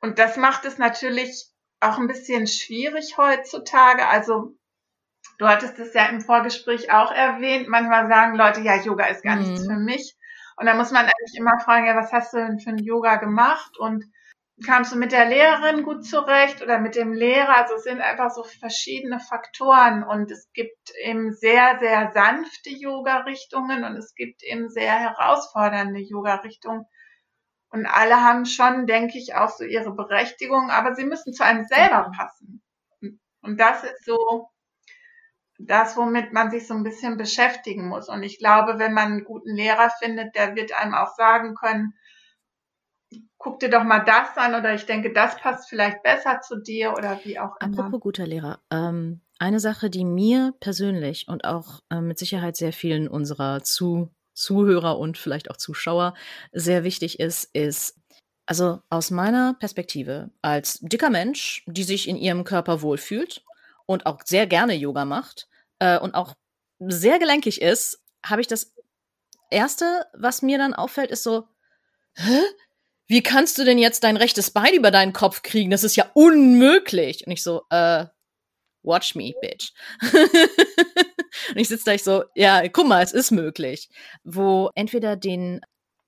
Und 0.00 0.18
das 0.18 0.36
macht 0.36 0.64
es 0.64 0.78
natürlich 0.78 1.46
auch 1.80 1.98
ein 1.98 2.08
bisschen 2.08 2.46
schwierig 2.46 3.16
heutzutage. 3.18 4.06
Also 4.06 4.56
du 5.38 5.46
hattest 5.46 5.78
es 5.78 5.94
ja 5.94 6.06
im 6.06 6.20
Vorgespräch 6.20 6.92
auch 6.92 7.12
erwähnt. 7.12 7.68
Manchmal 7.68 8.08
sagen 8.08 8.36
Leute, 8.36 8.60
ja, 8.60 8.76
Yoga 8.76 9.06
ist 9.06 9.22
gar 9.22 9.36
mhm. 9.36 9.42
nichts 9.42 9.66
für 9.66 9.76
mich. 9.76 10.16
Und 10.56 10.66
da 10.66 10.74
muss 10.74 10.90
man 10.90 11.04
eigentlich 11.04 11.36
immer 11.36 11.58
fragen, 11.60 11.86
ja, 11.86 11.96
was 11.96 12.12
hast 12.12 12.32
du 12.32 12.38
denn 12.38 12.58
für 12.58 12.70
ein 12.70 12.78
Yoga 12.78 13.16
gemacht? 13.16 13.78
Und 13.78 14.04
kamst 14.66 14.92
du 14.92 14.96
mit 14.96 15.12
der 15.12 15.26
Lehrerin 15.26 15.84
gut 15.84 16.04
zurecht 16.04 16.62
oder 16.62 16.80
mit 16.80 16.96
dem 16.96 17.12
Lehrer? 17.12 17.56
Also 17.56 17.74
es 17.74 17.84
sind 17.84 18.00
einfach 18.00 18.30
so 18.30 18.42
verschiedene 18.42 19.20
Faktoren 19.20 20.02
und 20.02 20.30
es 20.32 20.50
gibt 20.52 20.90
eben 21.04 21.32
sehr, 21.32 21.78
sehr 21.80 22.10
sanfte 22.12 22.70
Yoga-Richtungen 22.70 23.84
und 23.84 23.96
es 23.96 24.14
gibt 24.14 24.42
eben 24.42 24.68
sehr 24.68 24.98
herausfordernde 24.98 26.00
Yoga-Richtungen. 26.00 26.86
Und 27.70 27.86
alle 27.86 28.22
haben 28.22 28.46
schon, 28.46 28.86
denke 28.86 29.18
ich, 29.18 29.34
auch 29.34 29.50
so 29.50 29.64
ihre 29.64 29.94
Berechtigung, 29.94 30.70
aber 30.70 30.94
sie 30.94 31.04
müssen 31.04 31.32
zu 31.32 31.44
einem 31.44 31.64
selber 31.64 32.10
passen. 32.16 32.62
Und 33.42 33.60
das 33.60 33.84
ist 33.84 34.04
so 34.04 34.48
das, 35.58 35.96
womit 35.96 36.32
man 36.32 36.50
sich 36.50 36.66
so 36.66 36.74
ein 36.74 36.84
bisschen 36.84 37.16
beschäftigen 37.16 37.88
muss. 37.88 38.08
Und 38.08 38.22
ich 38.22 38.38
glaube, 38.38 38.78
wenn 38.78 38.94
man 38.94 39.12
einen 39.12 39.24
guten 39.24 39.54
Lehrer 39.54 39.90
findet, 39.98 40.34
der 40.34 40.54
wird 40.54 40.72
einem 40.72 40.94
auch 40.94 41.14
sagen 41.14 41.54
können, 41.54 41.94
guck 43.38 43.60
dir 43.60 43.70
doch 43.70 43.84
mal 43.84 44.00
das 44.00 44.36
an 44.36 44.54
oder 44.54 44.74
ich 44.74 44.86
denke, 44.86 45.12
das 45.12 45.36
passt 45.36 45.68
vielleicht 45.68 46.02
besser 46.02 46.40
zu 46.40 46.60
dir 46.60 46.92
oder 46.92 47.20
wie 47.24 47.38
auch 47.38 47.56
immer. 47.60 47.78
Apropos 47.78 48.00
guter 48.00 48.26
Lehrer, 48.26 48.60
ähm, 48.70 49.20
eine 49.38 49.60
Sache, 49.60 49.90
die 49.90 50.04
mir 50.04 50.54
persönlich 50.60 51.26
und 51.28 51.44
auch 51.44 51.80
äh, 51.90 52.00
mit 52.00 52.18
Sicherheit 52.18 52.56
sehr 52.56 52.72
vielen 52.72 53.08
unserer 53.08 53.62
zu 53.62 54.10
Zuhörer 54.38 54.98
und 54.98 55.18
vielleicht 55.18 55.50
auch 55.50 55.56
Zuschauer 55.56 56.14
sehr 56.52 56.84
wichtig 56.84 57.20
ist, 57.20 57.44
ist, 57.54 57.96
also 58.46 58.80
aus 58.88 59.10
meiner 59.10 59.54
Perspektive 59.54 60.30
als 60.42 60.78
dicker 60.80 61.10
Mensch, 61.10 61.64
die 61.66 61.84
sich 61.84 62.08
in 62.08 62.16
ihrem 62.16 62.44
Körper 62.44 62.80
wohlfühlt 62.82 63.42
und 63.86 64.06
auch 64.06 64.20
sehr 64.24 64.46
gerne 64.46 64.74
Yoga 64.74 65.04
macht 65.04 65.48
äh, 65.78 65.98
und 65.98 66.14
auch 66.14 66.34
sehr 66.78 67.18
gelenkig 67.18 67.60
ist, 67.60 68.02
habe 68.24 68.40
ich 68.40 68.46
das 68.46 68.74
Erste, 69.50 70.06
was 70.14 70.42
mir 70.42 70.58
dann 70.58 70.74
auffällt, 70.74 71.10
ist 71.10 71.22
so, 71.22 71.48
hä? 72.14 72.40
Wie 73.06 73.22
kannst 73.22 73.56
du 73.56 73.64
denn 73.64 73.78
jetzt 73.78 74.04
dein 74.04 74.18
rechtes 74.18 74.50
Bein 74.50 74.74
über 74.74 74.90
deinen 74.90 75.14
Kopf 75.14 75.40
kriegen? 75.42 75.70
Das 75.70 75.82
ist 75.82 75.96
ja 75.96 76.10
unmöglich. 76.12 77.26
Und 77.26 77.32
ich 77.32 77.42
so, 77.42 77.62
äh, 77.70 78.04
watch 78.82 79.14
me, 79.14 79.34
bitch. 79.40 79.72
und 80.02 81.56
ich 81.56 81.68
sitze 81.68 81.84
da 81.86 81.92
ich 81.92 82.02
so, 82.02 82.24
ja, 82.34 82.66
guck 82.68 82.86
mal, 82.86 83.02
es 83.02 83.12
ist 83.12 83.30
möglich. 83.30 83.88
Wo 84.24 84.70
entweder 84.74 85.16
den 85.16 85.60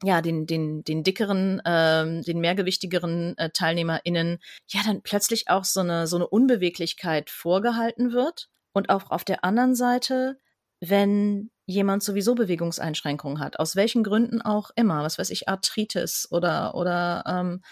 ja, 0.03 0.23
den, 0.23 0.47
den, 0.47 0.83
den 0.83 1.03
dickeren, 1.03 1.61
ähm, 1.67 2.23
den 2.23 2.41
mehrgewichtigeren 2.41 3.37
äh, 3.37 3.51
TeilnehmerInnen 3.51 4.39
ja 4.69 4.81
dann 4.85 5.03
plötzlich 5.03 5.49
auch 5.51 5.65
so 5.65 5.81
eine, 5.81 6.07
so 6.07 6.17
eine 6.17 6.27
Unbeweglichkeit 6.27 7.29
vorgehalten 7.29 8.13
wird. 8.13 8.49
Und 8.73 8.89
auch 8.89 9.11
auf 9.11 9.25
der 9.25 9.45
anderen 9.45 9.75
Seite, 9.75 10.39
wenn 10.81 11.51
jemand 11.67 12.03
sowieso 12.03 12.35
Bewegungseinschränkungen 12.35 13.41
hat, 13.41 13.59
aus 13.59 13.77
welchen 13.77 14.03
Gründen 14.03 14.41
auch 14.41 14.71
immer, 14.75 15.03
was 15.03 15.19
weiß 15.19 15.31
ich, 15.31 15.49
Arthritis 15.49 16.29
oder, 16.31 16.75
oder 16.75 17.23
ähm, 17.27 17.63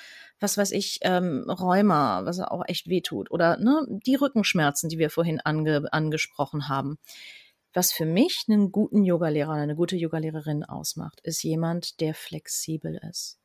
was 0.40 0.56
weiß 0.56 0.72
ich, 0.72 1.00
ähm, 1.02 1.44
Rheuma, 1.48 2.24
was 2.24 2.40
auch 2.40 2.62
echt 2.66 2.88
wehtut. 2.88 3.30
Oder 3.30 3.58
ne, 3.58 3.86
die 3.88 4.14
Rückenschmerzen, 4.14 4.88
die 4.88 4.98
wir 4.98 5.10
vorhin 5.10 5.40
ange 5.40 5.92
angesprochen 5.92 6.68
haben. 6.68 6.98
Was 7.74 7.92
für 7.92 8.06
mich 8.06 8.44
einen 8.48 8.72
guten 8.72 9.04
Yogalehrer, 9.04 9.52
eine 9.52 9.76
gute 9.76 9.96
Yogalehrerin 9.96 10.64
ausmacht, 10.64 11.20
ist 11.22 11.42
jemand, 11.42 12.00
der 12.00 12.14
flexibel 12.14 12.98
ist 13.08 13.38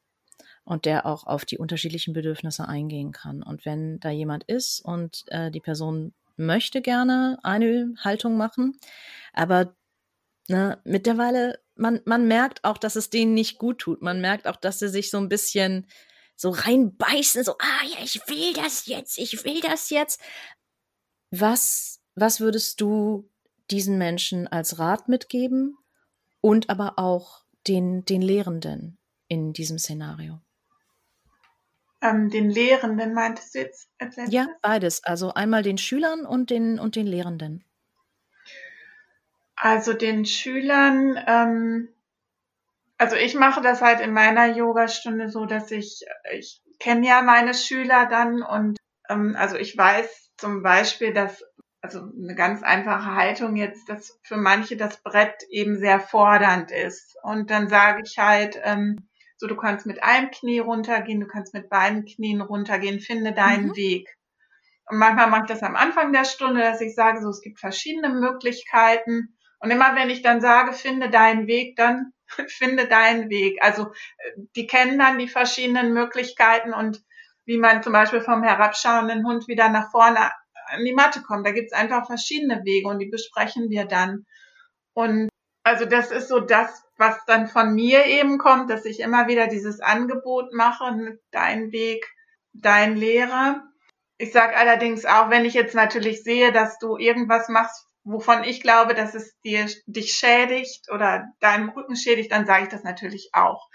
und 0.66 0.86
der 0.86 1.06
auch 1.06 1.26
auf 1.26 1.46
die 1.46 1.58
unterschiedlichen 1.58 2.14
Bedürfnisse 2.14 2.68
eingehen 2.68 3.12
kann. 3.12 3.44
Und 3.44 3.66
wenn 3.66 4.00
da 4.00 4.10
jemand 4.10 4.46
ist 4.46 4.80
und 4.82 5.26
äh, 5.28 5.52
die 5.52 5.60
Person 5.60 6.14
möchte 6.38 6.82
gerne 6.82 7.38
eine 7.44 7.94
Haltung 8.04 8.38
machen, 8.38 8.80
aber 9.34 9.76
ne, 10.48 10.80
mittlerweile, 10.84 11.60
man, 11.76 12.02
man 12.06 12.28
merkt 12.28 12.64
auch, 12.64 12.78
dass 12.78 12.96
es 12.96 13.10
denen 13.10 13.34
nicht 13.34 13.58
gut 13.58 13.80
tut. 13.80 14.02
Man 14.02 14.22
merkt 14.22 14.48
auch, 14.48 14.56
dass 14.56 14.80
sie 14.80 14.90
sich 14.90 15.10
so 15.10 15.18
ein 15.18 15.30
bisschen 15.30 15.86
so 16.44 16.50
reinbeißen, 16.50 17.46
so, 17.46 17.54
ah 17.54 17.86
ja, 17.86 18.04
ich 18.04 18.20
will 18.28 18.52
das 18.54 18.86
jetzt, 18.86 19.18
ich 19.18 19.46
will 19.46 19.62
das 19.62 19.90
jetzt. 19.90 20.22
Was, 21.32 22.02
was 22.16 22.42
würdest 22.42 22.82
du 22.82 23.30
diesen 23.72 23.98
Menschen 23.98 24.50
als 24.50 24.78
Rat 24.78 25.08
mitgeben 25.08 25.78
und 26.42 26.70
aber 26.70 27.00
auch 27.00 27.46
den, 27.66 28.04
den 28.04 28.22
Lehrenden 28.22 28.98
in 29.30 29.54
diesem 29.54 29.80
Szenario? 29.80 30.42
Ähm, 32.02 32.30
den 32.30 32.50
Lehrenden 32.50 33.14
meintest 33.14 33.56
du 33.56 33.60
jetzt? 33.60 33.90
Ja, 34.28 34.50
beides. 34.62 35.02
Also 35.06 35.34
einmal 35.34 35.64
den 35.64 35.78
Schülern 35.78 36.26
und 36.26 36.50
den, 36.50 36.78
und 36.78 36.98
den 36.98 37.08
Lehrenden. 37.08 37.64
Also 39.56 39.94
den 39.94 40.26
Schülern, 40.26 41.18
ähm, 41.26 41.93
also 42.98 43.16
ich 43.16 43.36
mache 43.36 43.62
das 43.62 43.82
halt 43.82 44.00
in 44.00 44.14
meiner 44.14 44.56
Yogastunde 44.56 45.30
so, 45.30 45.46
dass 45.46 45.72
ich, 45.72 46.06
ich 46.32 46.62
kenne 46.80 47.08
ja 47.08 47.22
meine 47.22 47.54
Schüler 47.54 48.06
dann 48.06 48.42
und 48.42 48.78
ähm, 49.10 49.36
also 49.38 49.58
ich 49.58 49.78
weiß 49.78 50.32
zum 50.38 50.64
Beispiel, 50.64 51.14
dass 51.14 51.44
also 51.82 52.00
eine 52.00 52.34
ganz 52.34 52.64
einfache 52.64 53.14
Haltung 53.16 53.58
jetzt, 53.58 53.90
dass 53.90 54.18
für 54.24 54.38
manche 54.38 54.78
das 54.78 55.04
Brett 55.04 55.44
eben 55.50 55.78
sehr 55.78 56.00
fordernd 56.00 56.72
ist. 56.72 57.18
Und 57.24 57.52
dann 57.52 57.68
sage 57.68 58.04
ich 58.06 58.18
halt, 58.18 58.58
ähm, 58.64 59.10
so 59.38 59.48
du 59.48 59.58
kannst 59.58 59.86
mit 59.86 60.02
einem 60.02 60.32
Knie 60.32 60.60
runtergehen, 60.60 61.20
du 61.20 61.28
kannst 61.28 61.54
mit 61.54 61.70
beiden 61.70 62.06
Knien 62.06 62.40
runtergehen, 62.40 63.02
finde 63.02 63.34
deinen 63.34 63.68
mhm. 63.68 63.76
Weg. 63.76 64.16
Und 64.90 64.98
manchmal 64.98 65.30
mache 65.30 65.42
ich 65.42 65.48
das 65.50 65.62
am 65.62 65.76
Anfang 65.76 66.14
der 66.14 66.24
Stunde, 66.24 66.62
dass 66.62 66.80
ich 66.80 66.96
sage, 66.96 67.22
so, 67.22 67.30
es 67.30 67.42
gibt 67.42 67.60
verschiedene 67.60 68.10
Möglichkeiten. 68.10 69.36
Und 69.60 69.72
immer 69.72 69.96
wenn 69.96 70.10
ich 70.10 70.22
dann 70.22 70.40
sage, 70.40 70.72
finde 70.72 71.10
deinen 71.10 71.48
Weg, 71.48 71.76
dann 71.76 72.14
finde 72.48 72.88
deinen 72.88 73.30
Weg. 73.30 73.60
Also 73.62 73.92
die 74.56 74.68
kennen 74.68 75.00
dann 75.00 75.18
die 75.18 75.28
verschiedenen 75.28 75.94
Möglichkeiten 75.94 76.74
und 76.74 77.04
wie 77.46 77.58
man 77.58 77.84
zum 77.84 77.94
Beispiel 77.94 78.22
vom 78.22 78.44
herabschauenden 78.44 79.26
Hund 79.26 79.48
wieder 79.48 79.70
nach 79.70 79.92
vorne 79.92 80.32
an 80.68 80.86
die 80.86 80.94
Matte 80.94 81.22
kommt. 81.22 81.46
Da 81.46 81.52
gibt 81.52 81.72
es 81.72 81.78
einfach 81.78 82.08
verschiedene 82.08 82.64
Wege 82.64 82.88
und 82.88 83.00
die 83.00 83.10
besprechen 83.10 83.70
wir 83.70 83.86
dann. 83.86 84.26
Und 84.94 85.30
also 85.64 85.86
das 85.86 86.12
ist 86.12 86.28
so 86.28 86.40
das, 86.40 86.84
was 86.98 87.24
dann 87.26 87.48
von 87.48 87.74
mir 87.74 88.06
eben 88.06 88.38
kommt, 88.38 88.70
dass 88.70 88.86
ich 88.86 89.00
immer 89.00 89.28
wieder 89.28 89.48
dieses 89.48 89.80
Angebot 89.80 90.54
mache, 90.54 91.20
dein 91.32 91.72
Weg, 91.72 92.06
dein 92.54 92.96
Lehrer. 92.96 93.64
Ich 94.18 94.32
sage 94.32 94.56
allerdings 94.56 95.06
auch, 95.06 95.30
wenn 95.30 95.46
ich 95.46 95.54
jetzt 95.54 95.76
natürlich 95.76 96.24
sehe, 96.24 96.52
dass 96.52 96.78
du 96.80 96.98
irgendwas 96.98 97.50
machst, 97.50 97.88
wovon 98.04 98.44
ich 98.44 98.62
glaube, 98.62 98.94
dass 98.94 99.16
es 99.16 99.40
dir 99.42 99.68
dich 99.86 100.14
schädigt 100.14 100.92
oder 100.92 101.26
deinem 101.40 101.70
Rücken 101.70 101.96
schädigt, 101.96 102.32
dann 102.32 102.46
sage 102.46 102.64
ich 102.64 102.70
das 102.70 102.84
natürlich 102.84 103.30
auch. 103.34 103.70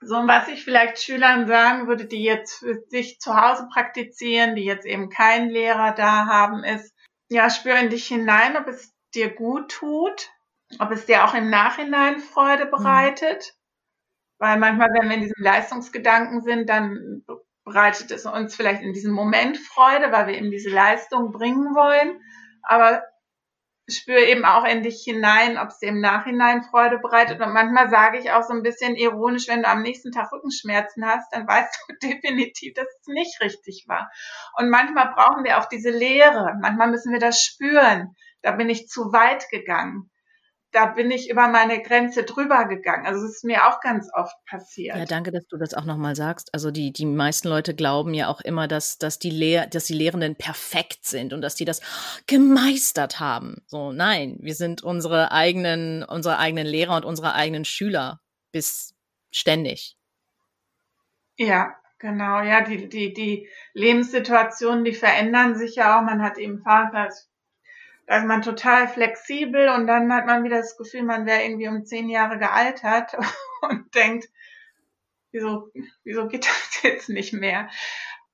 So, 0.00 0.16
und 0.16 0.28
was 0.28 0.48
ich 0.48 0.62
vielleicht 0.62 1.00
Schülern 1.00 1.46
sagen 1.46 1.88
würde, 1.88 2.06
die 2.06 2.22
jetzt 2.22 2.58
für 2.58 2.82
sich 2.88 3.18
zu 3.18 3.34
Hause 3.34 3.66
praktizieren, 3.72 4.54
die 4.54 4.64
jetzt 4.64 4.86
eben 4.86 5.08
keinen 5.08 5.48
Lehrer 5.48 5.92
da 5.92 6.26
haben, 6.26 6.64
ist, 6.64 6.94
ja, 7.28 7.50
spür 7.50 7.76
in 7.78 7.90
dich 7.90 8.06
hinein, 8.06 8.56
ob 8.56 8.68
es 8.68 8.92
dir 9.14 9.34
gut 9.34 9.70
tut, 9.70 10.30
ob 10.78 10.90
es 10.90 11.06
dir 11.06 11.24
auch 11.24 11.34
im 11.34 11.50
Nachhinein 11.50 12.20
Freude 12.20 12.66
mhm. 12.66 12.70
bereitet. 12.70 13.52
Mhm. 13.52 13.56
Weil 14.38 14.58
manchmal, 14.58 14.90
wenn 14.92 15.08
wir 15.08 15.16
in 15.16 15.22
diesem 15.22 15.42
Leistungsgedanken 15.42 16.42
sind, 16.42 16.68
dann 16.68 17.24
bereitet 17.64 18.10
es 18.10 18.26
uns 18.26 18.54
vielleicht 18.54 18.82
in 18.82 18.92
diesem 18.92 19.12
Moment 19.12 19.56
Freude, 19.56 20.12
weil 20.12 20.26
wir 20.26 20.34
eben 20.34 20.50
diese 20.50 20.70
Leistung 20.70 21.32
bringen 21.32 21.74
wollen. 21.74 22.20
Aber 22.62 23.02
spüre 23.88 24.24
eben 24.24 24.44
auch 24.44 24.64
in 24.64 24.82
dich 24.82 25.02
hinein, 25.04 25.58
ob 25.58 25.68
es 25.68 25.78
dir 25.78 25.88
im 25.88 26.00
Nachhinein 26.00 26.62
Freude 26.62 26.98
bereitet. 26.98 27.40
Und 27.40 27.52
manchmal 27.52 27.88
sage 27.88 28.18
ich 28.18 28.32
auch 28.32 28.42
so 28.42 28.52
ein 28.52 28.62
bisschen 28.62 28.96
ironisch, 28.96 29.48
wenn 29.48 29.62
du 29.62 29.68
am 29.68 29.82
nächsten 29.82 30.12
Tag 30.12 30.32
Rückenschmerzen 30.32 31.06
hast, 31.06 31.32
dann 31.32 31.46
weißt 31.46 31.78
du 31.88 31.94
definitiv, 32.08 32.74
dass 32.74 32.86
es 33.00 33.06
nicht 33.06 33.40
richtig 33.40 33.84
war. 33.86 34.10
Und 34.58 34.70
manchmal 34.70 35.12
brauchen 35.14 35.44
wir 35.44 35.58
auch 35.58 35.66
diese 35.66 35.90
Lehre. 35.90 36.54
Manchmal 36.60 36.90
müssen 36.90 37.12
wir 37.12 37.20
das 37.20 37.40
spüren. 37.42 38.16
Da 38.42 38.52
bin 38.52 38.68
ich 38.68 38.88
zu 38.88 39.12
weit 39.12 39.48
gegangen 39.50 40.10
da 40.76 40.84
bin 40.84 41.10
ich 41.10 41.30
über 41.30 41.48
meine 41.48 41.80
Grenze 41.80 42.24
drüber 42.24 42.66
gegangen. 42.66 43.06
Also 43.06 43.24
es 43.24 43.36
ist 43.36 43.44
mir 43.44 43.66
auch 43.66 43.80
ganz 43.80 44.10
oft 44.12 44.36
passiert. 44.44 44.94
Ja, 44.94 45.06
danke, 45.06 45.32
dass 45.32 45.46
du 45.46 45.56
das 45.56 45.72
auch 45.72 45.86
nochmal 45.86 46.14
sagst. 46.14 46.52
Also 46.52 46.70
die, 46.70 46.92
die 46.92 47.06
meisten 47.06 47.48
Leute 47.48 47.74
glauben 47.74 48.12
ja 48.12 48.28
auch 48.28 48.42
immer, 48.42 48.68
dass, 48.68 48.98
dass, 48.98 49.18
die 49.18 49.30
Lehr 49.30 49.66
dass 49.68 49.86
die 49.86 49.94
Lehrenden 49.94 50.36
perfekt 50.36 51.06
sind 51.06 51.32
und 51.32 51.40
dass 51.40 51.54
die 51.54 51.64
das 51.64 51.80
gemeistert 52.26 53.20
haben. 53.20 53.62
So, 53.68 53.90
nein, 53.90 54.36
wir 54.42 54.54
sind 54.54 54.82
unsere 54.82 55.32
eigenen, 55.32 56.04
unsere 56.04 56.38
eigenen 56.38 56.66
Lehrer 56.66 56.96
und 56.96 57.06
unsere 57.06 57.32
eigenen 57.32 57.64
Schüler 57.64 58.20
bis 58.52 58.94
ständig. 59.30 59.96
Ja, 61.38 61.74
genau. 61.98 62.42
Ja, 62.42 62.60
die, 62.60 62.90
die, 62.90 63.14
die 63.14 63.48
Lebenssituationen, 63.72 64.84
die 64.84 64.92
verändern 64.92 65.56
sich 65.56 65.76
ja 65.76 65.98
auch. 65.98 66.02
Man 66.02 66.20
hat 66.20 66.36
eben 66.36 66.58
Vater, 66.60 67.08
da 68.06 68.18
ist 68.18 68.26
man 68.26 68.42
total 68.42 68.88
flexibel 68.88 69.68
und 69.68 69.86
dann 69.86 70.12
hat 70.12 70.26
man 70.26 70.44
wieder 70.44 70.58
das 70.58 70.76
Gefühl, 70.76 71.02
man 71.02 71.26
wäre 71.26 71.42
irgendwie 71.42 71.68
um 71.68 71.84
zehn 71.84 72.08
Jahre 72.08 72.38
gealtert 72.38 73.16
und 73.62 73.94
denkt, 73.94 74.28
wieso, 75.32 75.70
wieso 76.04 76.28
geht 76.28 76.46
das 76.46 76.78
jetzt 76.82 77.08
nicht 77.08 77.32
mehr? 77.32 77.68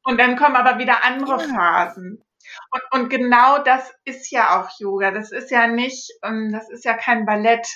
Und 0.04 0.18
dann 0.18 0.36
kommen 0.36 0.56
aber 0.56 0.78
wieder 0.78 1.04
andere 1.04 1.38
Phasen. 1.38 2.24
Und, 2.70 2.82
und 2.90 3.08
genau 3.08 3.58
das 3.58 3.94
ist 4.04 4.30
ja 4.30 4.60
auch 4.60 4.78
Yoga. 4.78 5.10
Das 5.10 5.32
ist 5.32 5.50
ja 5.50 5.68
nicht, 5.68 6.10
ähm, 6.22 6.50
das 6.52 6.68
ist 6.68 6.84
ja 6.84 6.94
kein 6.94 7.24
Ballett. 7.24 7.66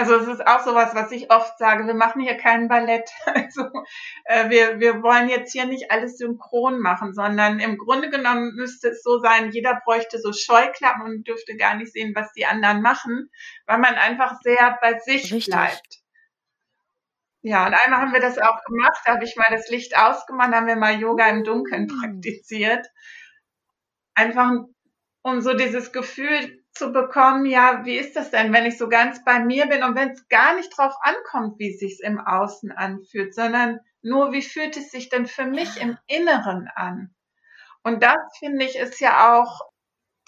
Also 0.00 0.14
es 0.14 0.28
ist 0.28 0.46
auch 0.46 0.64
sowas, 0.64 0.94
was 0.94 1.12
ich 1.12 1.30
oft 1.30 1.58
sage, 1.58 1.86
wir 1.86 1.92
machen 1.92 2.22
hier 2.22 2.38
kein 2.38 2.68
Ballett. 2.68 3.10
Also 3.26 3.70
äh, 4.24 4.48
wir, 4.48 4.80
wir 4.80 5.02
wollen 5.02 5.28
jetzt 5.28 5.52
hier 5.52 5.66
nicht 5.66 5.90
alles 5.90 6.16
synchron 6.16 6.80
machen, 6.80 7.12
sondern 7.12 7.60
im 7.60 7.76
Grunde 7.76 8.08
genommen 8.08 8.54
müsste 8.54 8.88
es 8.88 9.02
so 9.02 9.18
sein, 9.18 9.50
jeder 9.50 9.78
bräuchte 9.84 10.18
so 10.18 10.32
Scheuklappen 10.32 11.02
und 11.02 11.28
dürfte 11.28 11.54
gar 11.56 11.74
nicht 11.74 11.92
sehen, 11.92 12.14
was 12.14 12.32
die 12.32 12.46
anderen 12.46 12.80
machen, 12.80 13.30
weil 13.66 13.76
man 13.76 13.94
einfach 13.96 14.40
sehr 14.40 14.78
bei 14.80 14.98
sich 15.00 15.34
Richtig. 15.34 15.52
bleibt. 15.52 15.98
Ja, 17.42 17.66
und 17.66 17.74
einmal 17.74 18.00
haben 18.00 18.14
wir 18.14 18.20
das 18.20 18.38
auch 18.38 18.64
gemacht, 18.64 19.02
da 19.04 19.12
habe 19.12 19.24
ich 19.24 19.36
mal 19.36 19.48
das 19.50 19.68
Licht 19.68 19.98
ausgemacht, 19.98 20.54
haben 20.54 20.66
wir 20.66 20.76
mal 20.76 20.98
Yoga 20.98 21.28
im 21.28 21.44
Dunkeln 21.44 21.84
mm. 21.84 22.00
praktiziert. 22.00 22.86
Einfach 24.14 24.52
um 25.20 25.40
so 25.42 25.52
dieses 25.52 25.92
Gefühl 25.92 26.59
zu 26.72 26.92
bekommen, 26.92 27.46
ja, 27.46 27.84
wie 27.84 27.96
ist 27.96 28.16
das 28.16 28.30
denn, 28.30 28.52
wenn 28.52 28.66
ich 28.66 28.78
so 28.78 28.88
ganz 28.88 29.24
bei 29.24 29.40
mir 29.40 29.66
bin 29.66 29.82
und 29.82 29.94
wenn 29.96 30.10
es 30.10 30.28
gar 30.28 30.54
nicht 30.54 30.76
drauf 30.76 30.94
ankommt, 31.02 31.58
wie 31.58 31.70
es 31.70 31.80
sich 31.80 32.00
im 32.02 32.20
Außen 32.20 32.72
anfühlt, 32.72 33.34
sondern 33.34 33.80
nur, 34.02 34.32
wie 34.32 34.42
fühlt 34.42 34.76
es 34.76 34.90
sich 34.90 35.08
denn 35.08 35.26
für 35.26 35.44
mich 35.44 35.80
im 35.80 35.98
Inneren 36.06 36.68
an? 36.74 37.14
Und 37.82 38.02
das 38.02 38.18
finde 38.38 38.64
ich 38.64 38.76
ist 38.76 39.00
ja 39.00 39.34
auch 39.38 39.60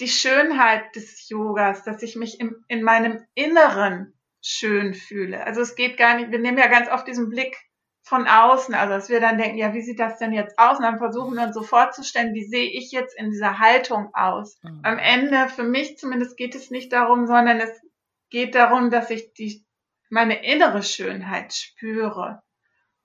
die 0.00 0.08
Schönheit 0.08 0.96
des 0.96 1.28
Yogas, 1.28 1.84
dass 1.84 2.02
ich 2.02 2.16
mich 2.16 2.40
im, 2.40 2.64
in 2.68 2.82
meinem 2.82 3.24
Inneren 3.34 4.18
schön 4.40 4.94
fühle. 4.94 5.44
Also 5.44 5.60
es 5.60 5.74
geht 5.76 5.96
gar 5.96 6.16
nicht, 6.16 6.32
wir 6.32 6.38
nehmen 6.38 6.58
ja 6.58 6.66
ganz 6.66 6.88
oft 6.90 7.06
diesen 7.06 7.28
Blick 7.28 7.56
von 8.02 8.26
außen, 8.26 8.74
also 8.74 8.94
dass 8.94 9.08
wir 9.08 9.20
dann 9.20 9.38
denken, 9.38 9.58
ja, 9.58 9.72
wie 9.74 9.80
sieht 9.80 10.00
das 10.00 10.18
denn 10.18 10.32
jetzt 10.32 10.58
aus? 10.58 10.78
Und 10.78 10.84
dann 10.84 10.98
versuchen 10.98 11.36
wir 11.36 11.44
uns 11.44 11.54
so 11.54 11.62
vorzustellen, 11.62 12.34
wie 12.34 12.44
sehe 12.44 12.68
ich 12.68 12.90
jetzt 12.90 13.16
in 13.16 13.30
dieser 13.30 13.58
Haltung 13.58 14.10
aus? 14.12 14.58
Mhm. 14.62 14.80
Am 14.82 14.98
Ende, 14.98 15.48
für 15.48 15.62
mich 15.62 15.98
zumindest, 15.98 16.36
geht 16.36 16.54
es 16.54 16.70
nicht 16.70 16.92
darum, 16.92 17.26
sondern 17.26 17.60
es 17.60 17.80
geht 18.28 18.54
darum, 18.54 18.90
dass 18.90 19.10
ich 19.10 19.32
die, 19.34 19.64
meine 20.10 20.44
innere 20.44 20.82
Schönheit 20.82 21.54
spüre. 21.54 22.42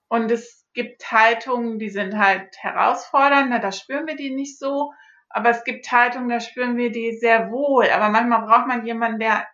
Und 0.08 0.32
es 0.32 0.66
gibt 0.74 1.12
Haltungen, 1.12 1.80
die 1.80 1.90
sind 1.90 2.18
halt 2.18 2.56
herausfordernd, 2.58 3.52
da 3.64 3.72
spüren 3.72 4.08
wir 4.08 4.16
die 4.16 4.34
nicht 4.34 4.58
so. 4.58 4.92
Aber 5.30 5.50
es 5.50 5.64
gibt 5.64 5.92
Haltungen, 5.92 6.30
da 6.30 6.40
spüren 6.40 6.78
wir 6.78 6.92
die 6.92 7.18
sehr 7.18 7.52
wohl. 7.52 7.90
Aber 7.90 8.10
manchmal 8.10 8.46
braucht 8.46 8.68
man 8.68 8.86
jemanden, 8.86 9.20
der 9.20 9.46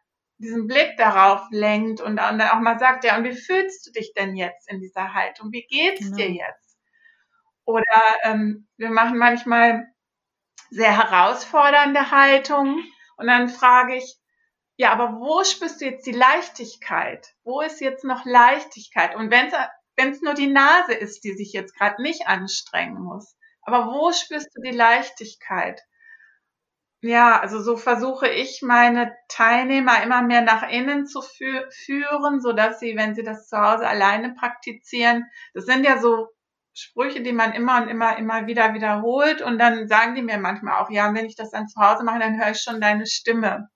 diesen 0.43 0.67
Blick 0.67 0.97
darauf 0.97 1.47
lenkt 1.51 2.01
und, 2.01 2.17
dann 2.17 2.41
auch 2.41 2.59
mal 2.59 2.77
sagt, 2.77 3.03
ja, 3.03 3.17
und 3.17 3.23
wie 3.23 3.35
fühlst 3.35 3.87
du 3.87 3.91
dich 3.91 4.13
denn 4.13 4.35
jetzt 4.35 4.69
in 4.69 4.79
dieser 4.79 5.13
Haltung? 5.13 5.51
Wie 5.51 5.65
geht's 5.65 6.01
genau. 6.01 6.17
dir 6.17 6.31
jetzt? 6.31 6.77
Oder 7.65 7.83
ähm, 8.23 8.67
wir 8.77 8.89
machen 8.89 9.17
manchmal 9.17 9.87
sehr 10.69 10.97
herausfordernde 10.97 12.11
Haltungen 12.11 12.83
und 13.17 13.27
dann 13.27 13.47
frage 13.47 13.95
ich, 13.95 14.17
ja, 14.75 14.91
aber 14.91 15.19
wo 15.19 15.43
spürst 15.43 15.81
du 15.81 15.85
jetzt 15.85 16.05
die 16.05 16.11
Leichtigkeit? 16.11 17.35
Wo 17.43 17.61
ist 17.61 17.79
jetzt 17.79 18.03
noch 18.03 18.25
Leichtigkeit? 18.25 19.15
Und 19.15 19.31
wenn 19.31 19.51
es 20.09 20.21
nur 20.21 20.33
die 20.33 20.47
Nase 20.47 20.93
ist, 20.93 21.23
die 21.23 21.33
sich 21.33 21.53
jetzt 21.53 21.77
gerade 21.77 22.01
nicht 22.01 22.27
anstrengen 22.27 23.01
muss, 23.01 23.37
aber 23.61 23.87
wo 23.87 24.11
spürst 24.11 24.49
du 24.55 24.61
die 24.61 24.75
Leichtigkeit? 24.75 25.81
Ja, 27.05 27.41
also 27.41 27.61
so 27.61 27.75
versuche 27.75 28.29
ich 28.29 28.61
meine 28.61 29.13
Teilnehmer 29.27 30.01
immer 30.03 30.21
mehr 30.21 30.39
nach 30.41 30.69
innen 30.69 31.05
zu 31.05 31.21
fü 31.21 31.65
führen, 31.69 32.39
so 32.39 32.53
dass 32.53 32.79
sie, 32.79 32.95
wenn 32.95 33.13
sie 33.13 33.23
das 33.23 33.49
zu 33.49 33.57
Hause 33.57 33.85
alleine 33.85 34.33
praktizieren, 34.35 35.25
das 35.53 35.65
sind 35.65 35.85
ja 35.85 35.97
so 35.97 36.29
Sprüche, 36.73 37.21
die 37.21 37.33
man 37.33 37.51
immer 37.51 37.81
und 37.81 37.89
immer, 37.89 38.17
immer 38.17 38.47
wieder 38.47 38.73
wiederholt 38.73 39.41
und 39.41 39.59
dann 39.59 39.89
sagen 39.89 40.15
die 40.15 40.21
mir 40.21 40.37
manchmal 40.37 40.81
auch, 40.81 40.89
ja, 40.89 41.13
wenn 41.13 41.25
ich 41.25 41.35
das 41.35 41.51
dann 41.51 41.67
zu 41.67 41.81
Hause 41.81 42.05
mache, 42.05 42.19
dann 42.19 42.39
höre 42.39 42.51
ich 42.51 42.61
schon 42.61 42.79
deine 42.79 43.05
Stimme. 43.05 43.67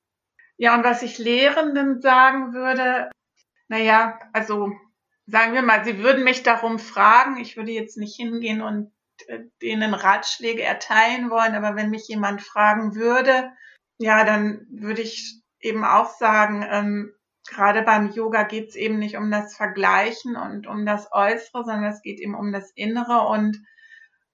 Ja, 0.56 0.76
und 0.76 0.86
was 0.86 1.04
ich 1.04 1.18
Lehrenden 1.18 2.00
sagen 2.02 2.54
würde, 2.54 3.10
naja, 3.68 4.20
also 4.32 4.72
sagen 5.26 5.54
wir 5.54 5.64
mal, 5.64 5.84
sie 5.84 6.00
würden 6.00 6.24
mich 6.24 6.44
darum 6.44 6.80
fragen, 6.80 7.36
ich 7.38 7.58
würde 7.58 7.72
jetzt 7.72 7.98
nicht 7.98 8.16
hingehen 8.16 8.62
und 8.62 8.94
denen 9.62 9.94
Ratschläge 9.94 10.64
erteilen 10.64 11.30
wollen, 11.30 11.56
aber 11.56 11.76
wenn 11.76 11.90
mich 11.90 12.08
jemand 12.08 12.42
fragen 12.42 12.96
würde, 12.96 13.52
ja, 13.98 14.24
dann 14.24 14.68
würde 14.70 15.02
ich 15.02 15.42
eben 15.60 15.84
auch 15.84 16.10
sagen, 16.10 16.66
ähm, 16.70 17.14
gerade 17.48 17.82
beim 17.82 18.12
Yoga 18.12 18.44
geht 18.44 18.70
es 18.70 18.76
eben 18.76 19.00
nicht 19.00 19.18
um 19.18 19.32
das 19.32 19.56
Vergleichen 19.56 20.36
und 20.36 20.68
um 20.68 20.86
das 20.86 21.12
Äußere, 21.12 21.64
sondern 21.64 21.86
es 21.86 22.02
geht 22.02 22.20
eben 22.20 22.36
um 22.36 22.52
das 22.52 22.72
Innere 22.76 23.28
und 23.28 23.58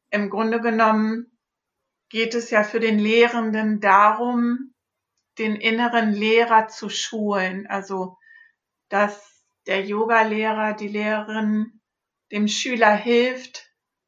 im 0.10 0.30
Grunde 0.30 0.62
genommen 0.62 1.38
geht 2.10 2.36
es 2.36 2.52
ja 2.52 2.64
für 2.64 2.80
den 2.80 3.00
Lehrenden 3.00 3.80
darum, 3.80 4.74
den 5.40 5.56
inneren 5.56 6.12
Lehrer 6.14 6.68
zu 6.68 6.90
schulen. 6.90 7.66
Also, 7.68 8.18
dass 8.90 9.44
der 9.66 9.84
Yogalehrer, 9.84 10.74
die 10.74 10.88
Lehrerin 10.88 11.82
dem 12.32 12.48
Schüler 12.48 12.94
hilft, 12.94 13.63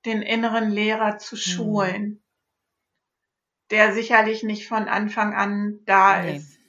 den 0.05 0.21
inneren 0.21 0.69
Lehrer 0.69 1.17
zu 1.17 1.35
mhm. 1.35 1.39
schulen, 1.39 2.03
mhm. 2.03 2.21
der 3.71 3.93
sicherlich 3.93 4.43
nicht 4.43 4.67
von 4.67 4.87
Anfang 4.87 5.33
an 5.33 5.79
da 5.85 6.21
nee. 6.21 6.37
ist. 6.37 6.59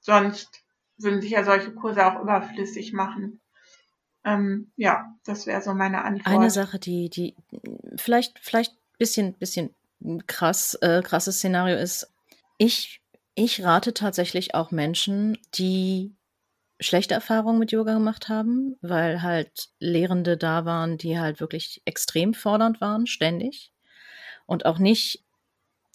Sonst 0.00 0.62
würden 0.98 1.22
sich 1.22 1.30
ja 1.30 1.44
solche 1.44 1.72
Kurse 1.72 2.06
auch 2.06 2.20
überflüssig 2.20 2.92
machen. 2.92 3.40
Ähm, 4.24 4.70
ja, 4.76 5.14
das 5.24 5.46
wäre 5.46 5.62
so 5.62 5.74
meine 5.74 6.04
Antwort. 6.04 6.26
Eine 6.26 6.50
Sache, 6.50 6.78
die, 6.78 7.10
die 7.10 7.34
vielleicht, 7.96 8.38
vielleicht 8.38 8.74
bisschen, 8.98 9.34
bisschen 9.34 9.74
krass, 10.26 10.74
äh, 10.80 11.02
krasses 11.02 11.38
Szenario 11.38 11.76
ist, 11.76 12.10
ich, 12.58 13.02
ich 13.34 13.62
rate 13.64 13.94
tatsächlich 13.94 14.54
auch 14.54 14.70
Menschen, 14.70 15.38
die 15.54 16.14
schlechte 16.84 17.14
Erfahrungen 17.14 17.58
mit 17.58 17.72
Yoga 17.72 17.94
gemacht 17.94 18.28
haben, 18.28 18.76
weil 18.80 19.22
halt 19.22 19.68
Lehrende 19.78 20.36
da 20.36 20.64
waren, 20.64 20.98
die 20.98 21.18
halt 21.18 21.40
wirklich 21.40 21.82
extrem 21.84 22.34
fordernd 22.34 22.80
waren, 22.80 23.06
ständig. 23.06 23.72
Und 24.46 24.66
auch 24.66 24.78
nicht, 24.78 25.24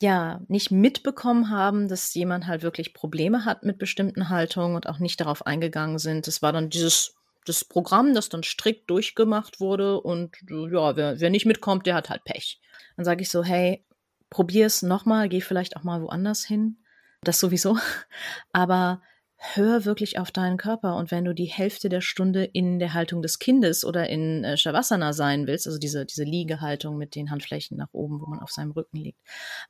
ja, 0.02 0.42
nicht 0.48 0.72
mitbekommen 0.72 1.50
haben, 1.50 1.88
dass 1.88 2.14
jemand 2.14 2.48
halt 2.48 2.64
wirklich 2.64 2.94
Probleme 2.94 3.46
hat 3.46 3.64
mit 3.64 3.78
bestimmten 3.78 4.30
Haltungen 4.30 4.76
und 4.76 4.88
auch 4.88 5.00
nicht 5.00 5.20
darauf 5.22 5.46
eingegangen 5.46 6.00
sind. 6.00 6.28
Es 6.28 6.42
war 6.42 6.52
dann 6.52 6.70
dieses 6.70 7.16
das 7.46 7.66
Programm, 7.66 8.14
das 8.14 8.30
dann 8.30 8.44
strikt 8.44 8.90
durchgemacht 8.90 9.60
wurde 9.60 10.00
und 10.02 10.36
ja, 10.50 10.96
wer, 10.96 11.20
wer 11.20 11.30
nicht 11.30 11.46
mitkommt, 11.46 11.86
der 11.86 11.96
hat 11.96 12.10
halt 12.10 12.24
Pech. 12.24 12.60
Dann 12.96 13.06
sage 13.06 13.22
ich 13.22 13.30
so, 13.30 13.44
hey, 13.44 13.84
probier 14.30 14.66
es 14.66 14.82
nochmal, 14.82 15.30
geh 15.30 15.42
vielleicht 15.42 15.76
auch 15.76 15.84
mal 15.84 16.02
woanders 16.02 16.46
hin. 16.46 16.78
Das 17.24 17.40
sowieso. 17.40 17.78
Aber 18.54 19.02
hör 19.40 19.86
wirklich 19.86 20.20
auf 20.20 20.32
deinen 20.32 20.58
Körper. 20.58 20.98
Und 20.98 21.12
wenn 21.12 21.24
du 21.24 21.34
die 21.34 21.46
Hälfte 21.46 21.88
der 21.88 22.02
Stunde 22.02 22.44
in 22.44 22.78
der 22.78 22.94
Haltung 22.94 23.22
des 23.22 23.40
Kindes 23.40 23.86
oder 23.86 24.10
in 24.10 24.44
äh, 24.44 24.58
Shavasana 24.58 25.14
sein 25.14 25.48
willst, 25.48 25.66
also 25.66 25.80
diese, 25.80 26.06
diese 26.06 26.26
Liegehaltung 26.26 26.98
mit 26.98 27.16
den 27.16 27.32
Handflächen 27.32 27.78
nach 27.78 27.88
oben, 27.94 28.20
wo 28.20 28.26
man 28.26 28.40
auf 28.40 28.52
seinem 28.52 28.72
Rücken 28.72 28.98
liegt, 28.98 29.20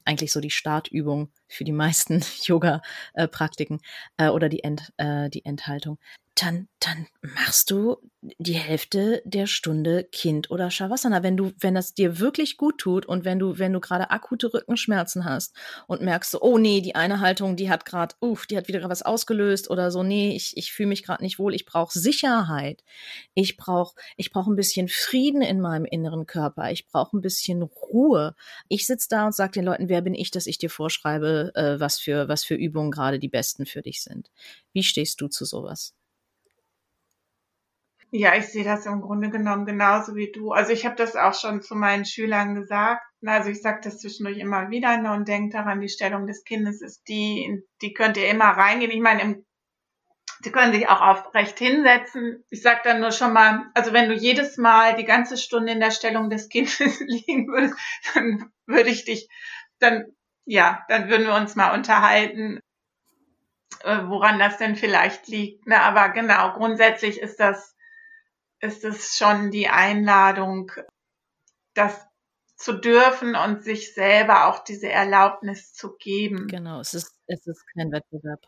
eigentlich 0.06 0.32
so 0.32 0.42
die 0.42 0.50
Startübung 0.50 1.32
für 1.48 1.64
die 1.64 1.72
meisten 1.72 2.22
Yoga-Praktiken 2.44 3.80
äh, 4.18 4.30
oder 4.30 4.50
die, 4.50 4.64
End, 4.64 4.92
äh, 4.98 5.30
die 5.30 5.46
Endhaltung, 5.46 6.00
dann, 6.42 6.68
dann 6.80 7.08
machst 7.22 7.70
du 7.72 7.98
die 8.22 8.54
Hälfte 8.54 9.22
der 9.26 9.48
Stunde 9.48 10.04
Kind 10.04 10.52
oder 10.52 10.72
Shavasana, 10.72 11.24
wenn 11.24 11.38
du, 11.38 11.52
wenn 11.60 11.76
das 11.76 11.94
dir 11.94 12.20
wirklich 12.20 12.58
gut 12.58 12.78
tut 12.78 13.06
und 13.06 13.26
wenn 13.26 13.40
du, 13.40 13.58
wenn 13.58 13.74
du 13.74 13.80
gerade 13.80 14.12
akute 14.12 14.54
Rückenschmerzen 14.54 15.26
hast 15.26 15.56
und 15.88 16.02
merkst 16.02 16.32
so, 16.32 16.42
oh 16.42 16.58
nee, 16.58 16.82
die 16.82 16.96
eine 16.96 17.20
Haltung, 17.20 17.56
die 17.56 17.70
hat 17.70 17.86
gerade, 17.86 18.16
uff, 18.20 18.46
die 18.46 18.58
hat 18.58 18.68
wieder 18.68 18.88
was 18.90 19.02
ausgelöst 19.02 19.70
oder 19.70 19.92
so, 19.92 20.04
nee, 20.04 20.36
ich, 20.36 20.56
ich 20.56 20.72
fühle 20.72 20.90
mich 20.90 21.04
gerade 21.04 21.24
nicht 21.24 21.40
wohl, 21.40 21.54
ich 21.54 21.66
brauche 21.66 21.98
Sicherheit, 21.98 22.84
ich 23.34 23.58
brauche, 23.58 23.96
ich 24.16 24.32
brauche 24.32 24.52
ein 24.52 24.56
bisschen 24.56 24.88
Frieden 24.88 25.42
in 25.42 25.60
meinem 25.60 25.86
inneren 25.86 26.26
Körper, 26.26 26.72
ich 26.72 26.88
brauche 26.88 27.18
ein 27.18 27.22
bisschen 27.22 27.64
Ruhe. 27.64 28.36
Ich 28.68 28.86
sitze 28.86 29.08
da 29.10 29.26
und 29.26 29.36
sage 29.36 29.54
den 29.54 29.66
Leuten, 29.66 29.90
wer 29.90 30.02
bin 30.02 30.14
ich, 30.14 30.32
dass 30.32 30.48
ich 30.48 30.58
dir 30.58 30.70
vorschreibe, 30.70 31.52
äh, 31.56 31.80
was 31.80 32.00
für, 32.00 32.28
was 32.28 32.44
für 32.44 32.56
Übungen 32.56 32.92
gerade 32.92 33.20
die 33.20 33.30
besten 33.30 33.66
für 33.66 33.82
dich 33.82 34.04
sind. 34.04 34.30
Wie 34.74 34.84
stehst 34.84 35.22
du 35.22 35.28
zu 35.28 35.46
sowas? 35.46 35.94
Ja, 38.12 38.36
ich 38.36 38.48
sehe 38.48 38.64
das 38.64 38.88
im 38.88 39.02
Grunde 39.02 39.30
genommen 39.30 39.66
genauso 39.66 40.16
wie 40.16 40.32
du. 40.32 40.52
Also 40.52 40.72
ich 40.72 40.86
habe 40.86 40.96
das 40.96 41.16
auch 41.16 41.36
schon 41.36 41.62
zu 41.62 41.76
meinen 41.76 42.06
Schülern 42.06 42.56
gesagt. 42.56 43.04
Also 43.24 43.50
ich 43.50 43.62
sage 43.62 43.82
das 43.84 44.00
zwischendurch 44.00 44.40
immer 44.40 44.72
wieder 44.72 44.98
ne, 44.98 45.12
und 45.12 45.28
denke 45.28 45.56
daran, 45.56 45.82
die 45.82 45.90
Stellung 45.90 46.26
des 46.26 46.44
Kindes 46.44 46.82
ist 46.82 47.08
die, 47.08 47.62
die 47.82 47.94
könnt 47.94 48.18
ihr 48.18 48.30
immer 48.30 48.46
reingehen. 48.46 48.92
Ich 48.92 49.02
meine, 49.02 49.22
im, 49.22 49.46
sie 50.42 50.52
können 50.52 50.74
sich 50.74 50.88
auch 50.90 51.02
aufrecht 51.02 51.60
hinsetzen. 51.60 52.44
Ich 52.50 52.64
sage 52.64 52.82
dann 52.84 53.00
nur 53.00 53.12
schon 53.12 53.34
mal, 53.34 53.66
also 53.76 53.94
wenn 53.94 54.10
du 54.10 54.16
jedes 54.16 54.58
Mal 54.58 54.96
die 54.96 55.06
ganze 55.06 55.38
Stunde 55.38 55.74
in 55.74 55.80
der 55.80 55.92
Stellung 55.92 56.32
des 56.32 56.50
Kindes 56.50 56.80
liegen 57.02 57.48
würdest, 57.48 57.76
dann 58.16 58.52
würde 58.66 58.90
ich 58.90 59.06
dich, 59.06 59.28
dann 59.78 60.06
ja, 60.46 60.84
dann 60.88 61.10
würden 61.10 61.28
wir 61.28 61.36
uns 61.36 61.56
mal 61.56 61.76
unterhalten, 61.76 62.60
äh, 63.84 64.00
woran 64.08 64.40
das 64.40 64.58
denn 64.58 64.76
vielleicht 64.76 65.28
liegt. 65.28 65.68
Ne? 65.68 65.80
Aber 65.80 66.10
genau, 66.10 66.54
grundsätzlich 66.54 67.20
ist 67.20 67.40
das 67.40 67.76
ist 68.62 68.84
es 68.84 69.18
schon 69.18 69.52
die 69.52 69.70
Einladung, 69.70 70.72
das 71.74 72.08
zu 72.56 72.74
dürfen 72.74 73.36
und 73.36 73.64
sich 73.64 73.94
selber 73.94 74.48
auch 74.48 74.64
diese 74.64 74.90
Erlaubnis 74.90 75.74
zu 75.74 75.96
geben. 75.96 76.48
Genau, 76.48 76.82
es 76.82 76.94
ist, 76.94 77.16
es 77.28 77.48
ist 77.48 77.64
kein 77.74 77.92
Wettbewerb. 77.92 78.42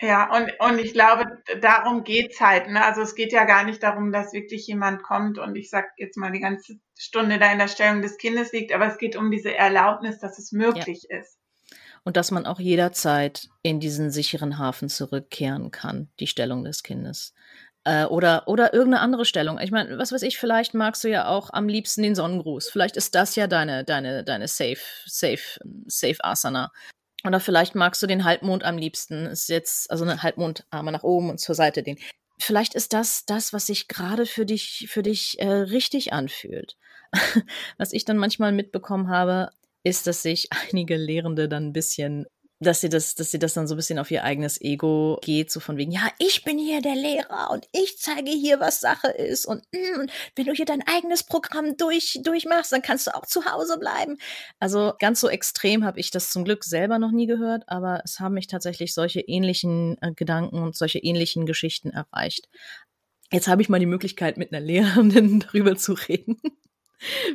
Ja, 0.00 0.32
und, 0.36 0.52
und 0.60 0.78
ich 0.78 0.92
glaube, 0.92 1.24
darum 1.60 2.04
geht's 2.04 2.40
halt. 2.40 2.68
Ne? 2.68 2.84
Also 2.84 3.02
es 3.02 3.16
geht 3.16 3.32
ja 3.32 3.44
gar 3.44 3.64
nicht 3.64 3.82
darum, 3.82 4.12
dass 4.12 4.32
wirklich 4.32 4.66
jemand 4.68 5.02
kommt 5.02 5.38
und 5.38 5.56
ich 5.56 5.70
sag 5.70 5.86
jetzt 5.96 6.16
mal 6.16 6.30
die 6.30 6.38
ganze 6.38 6.78
Stunde 6.96 7.40
da 7.40 7.50
in 7.50 7.58
der 7.58 7.66
Stellung 7.66 8.02
des 8.02 8.16
Kindes 8.16 8.52
liegt, 8.52 8.72
aber 8.72 8.86
es 8.86 8.98
geht 8.98 9.16
um 9.16 9.32
diese 9.32 9.54
Erlaubnis, 9.54 10.20
dass 10.20 10.38
es 10.38 10.52
möglich 10.52 11.08
ja. 11.10 11.18
ist. 11.18 11.38
Und 12.04 12.16
dass 12.16 12.30
man 12.30 12.46
auch 12.46 12.60
jederzeit 12.60 13.48
in 13.62 13.80
diesen 13.80 14.12
sicheren 14.12 14.58
Hafen 14.58 14.88
zurückkehren 14.88 15.72
kann, 15.72 16.08
die 16.20 16.28
Stellung 16.28 16.62
des 16.62 16.84
Kindes. 16.84 17.34
Äh, 17.88 18.04
oder, 18.04 18.46
oder 18.46 18.74
irgendeine 18.74 19.00
andere 19.00 19.24
Stellung. 19.24 19.58
Ich 19.58 19.70
meine, 19.70 19.96
was 19.96 20.12
weiß 20.12 20.20
ich, 20.20 20.36
vielleicht 20.36 20.74
magst 20.74 21.02
du 21.04 21.08
ja 21.08 21.26
auch 21.26 21.48
am 21.54 21.68
liebsten 21.68 22.02
den 22.02 22.14
Sonnengruß. 22.14 22.68
Vielleicht 22.68 22.98
ist 22.98 23.14
das 23.14 23.34
ja 23.34 23.46
deine, 23.46 23.82
deine, 23.82 24.24
deine 24.24 24.46
Safe, 24.46 24.76
Safe, 25.06 25.58
Safe 25.86 26.22
Asana. 26.22 26.70
Oder 27.24 27.40
vielleicht 27.40 27.74
magst 27.74 28.02
du 28.02 28.06
den 28.06 28.24
Halbmond 28.24 28.62
am 28.62 28.76
liebsten. 28.76 29.24
Ist 29.24 29.48
jetzt, 29.48 29.90
also 29.90 30.04
eine 30.04 30.22
Halbmondarme 30.22 30.92
nach 30.92 31.02
oben 31.02 31.30
und 31.30 31.40
zur 31.40 31.54
Seite 31.54 31.82
den. 31.82 31.96
Vielleicht 32.38 32.74
ist 32.74 32.92
das 32.92 33.24
das, 33.24 33.54
was 33.54 33.68
sich 33.68 33.88
gerade 33.88 34.26
für 34.26 34.44
dich, 34.44 34.86
für 34.90 35.02
dich 35.02 35.40
äh, 35.40 35.48
richtig 35.48 36.12
anfühlt. 36.12 36.76
was 37.78 37.94
ich 37.94 38.04
dann 38.04 38.18
manchmal 38.18 38.52
mitbekommen 38.52 39.08
habe, 39.08 39.48
ist, 39.82 40.06
dass 40.06 40.20
sich 40.20 40.50
einige 40.70 40.98
Lehrende 40.98 41.48
dann 41.48 41.68
ein 41.68 41.72
bisschen 41.72 42.26
dass 42.60 42.80
sie 42.80 42.88
das, 42.88 43.14
dass 43.14 43.30
sie 43.30 43.38
das 43.38 43.54
dann 43.54 43.68
so 43.68 43.74
ein 43.74 43.76
bisschen 43.76 43.98
auf 43.98 44.10
ihr 44.10 44.24
eigenes 44.24 44.60
Ego 44.60 45.18
geht, 45.22 45.50
so 45.50 45.60
von 45.60 45.76
wegen, 45.76 45.92
ja, 45.92 46.10
ich 46.18 46.42
bin 46.42 46.58
hier 46.58 46.80
der 46.80 46.96
Lehrer 46.96 47.50
und 47.50 47.66
ich 47.72 47.98
zeige 47.98 48.30
hier, 48.30 48.58
was 48.58 48.80
Sache 48.80 49.08
ist 49.08 49.46
und, 49.46 49.62
mm, 49.72 50.06
wenn 50.34 50.46
du 50.46 50.52
hier 50.52 50.64
dein 50.64 50.82
eigenes 50.86 51.22
Programm 51.22 51.76
durch, 51.76 52.18
durchmachst, 52.22 52.72
dann 52.72 52.82
kannst 52.82 53.06
du 53.06 53.14
auch 53.14 53.26
zu 53.26 53.44
Hause 53.44 53.78
bleiben. 53.78 54.18
Also 54.58 54.94
ganz 54.98 55.20
so 55.20 55.28
extrem 55.28 55.84
habe 55.84 56.00
ich 56.00 56.10
das 56.10 56.30
zum 56.30 56.44
Glück 56.44 56.64
selber 56.64 56.98
noch 56.98 57.12
nie 57.12 57.26
gehört, 57.26 57.64
aber 57.68 58.02
es 58.04 58.18
haben 58.18 58.34
mich 58.34 58.48
tatsächlich 58.48 58.92
solche 58.92 59.20
ähnlichen 59.20 59.96
äh, 60.00 60.12
Gedanken 60.12 60.58
und 60.62 60.76
solche 60.76 60.98
ähnlichen 60.98 61.46
Geschichten 61.46 61.90
erreicht. 61.90 62.48
Jetzt 63.30 63.46
habe 63.46 63.62
ich 63.62 63.68
mal 63.68 63.78
die 63.78 63.86
Möglichkeit, 63.86 64.36
mit 64.36 64.52
einer 64.52 64.64
Lehrenden 64.64 65.40
darüber 65.52 65.76
zu 65.76 65.92
reden. 65.92 66.40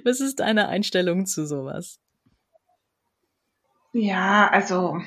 Was 0.03 0.19
ist 0.19 0.39
deine 0.39 0.67
Einstellung 0.67 1.25
zu 1.25 1.47
sowas? 1.47 1.99
Ja, 3.93 4.49
also, 4.49 4.99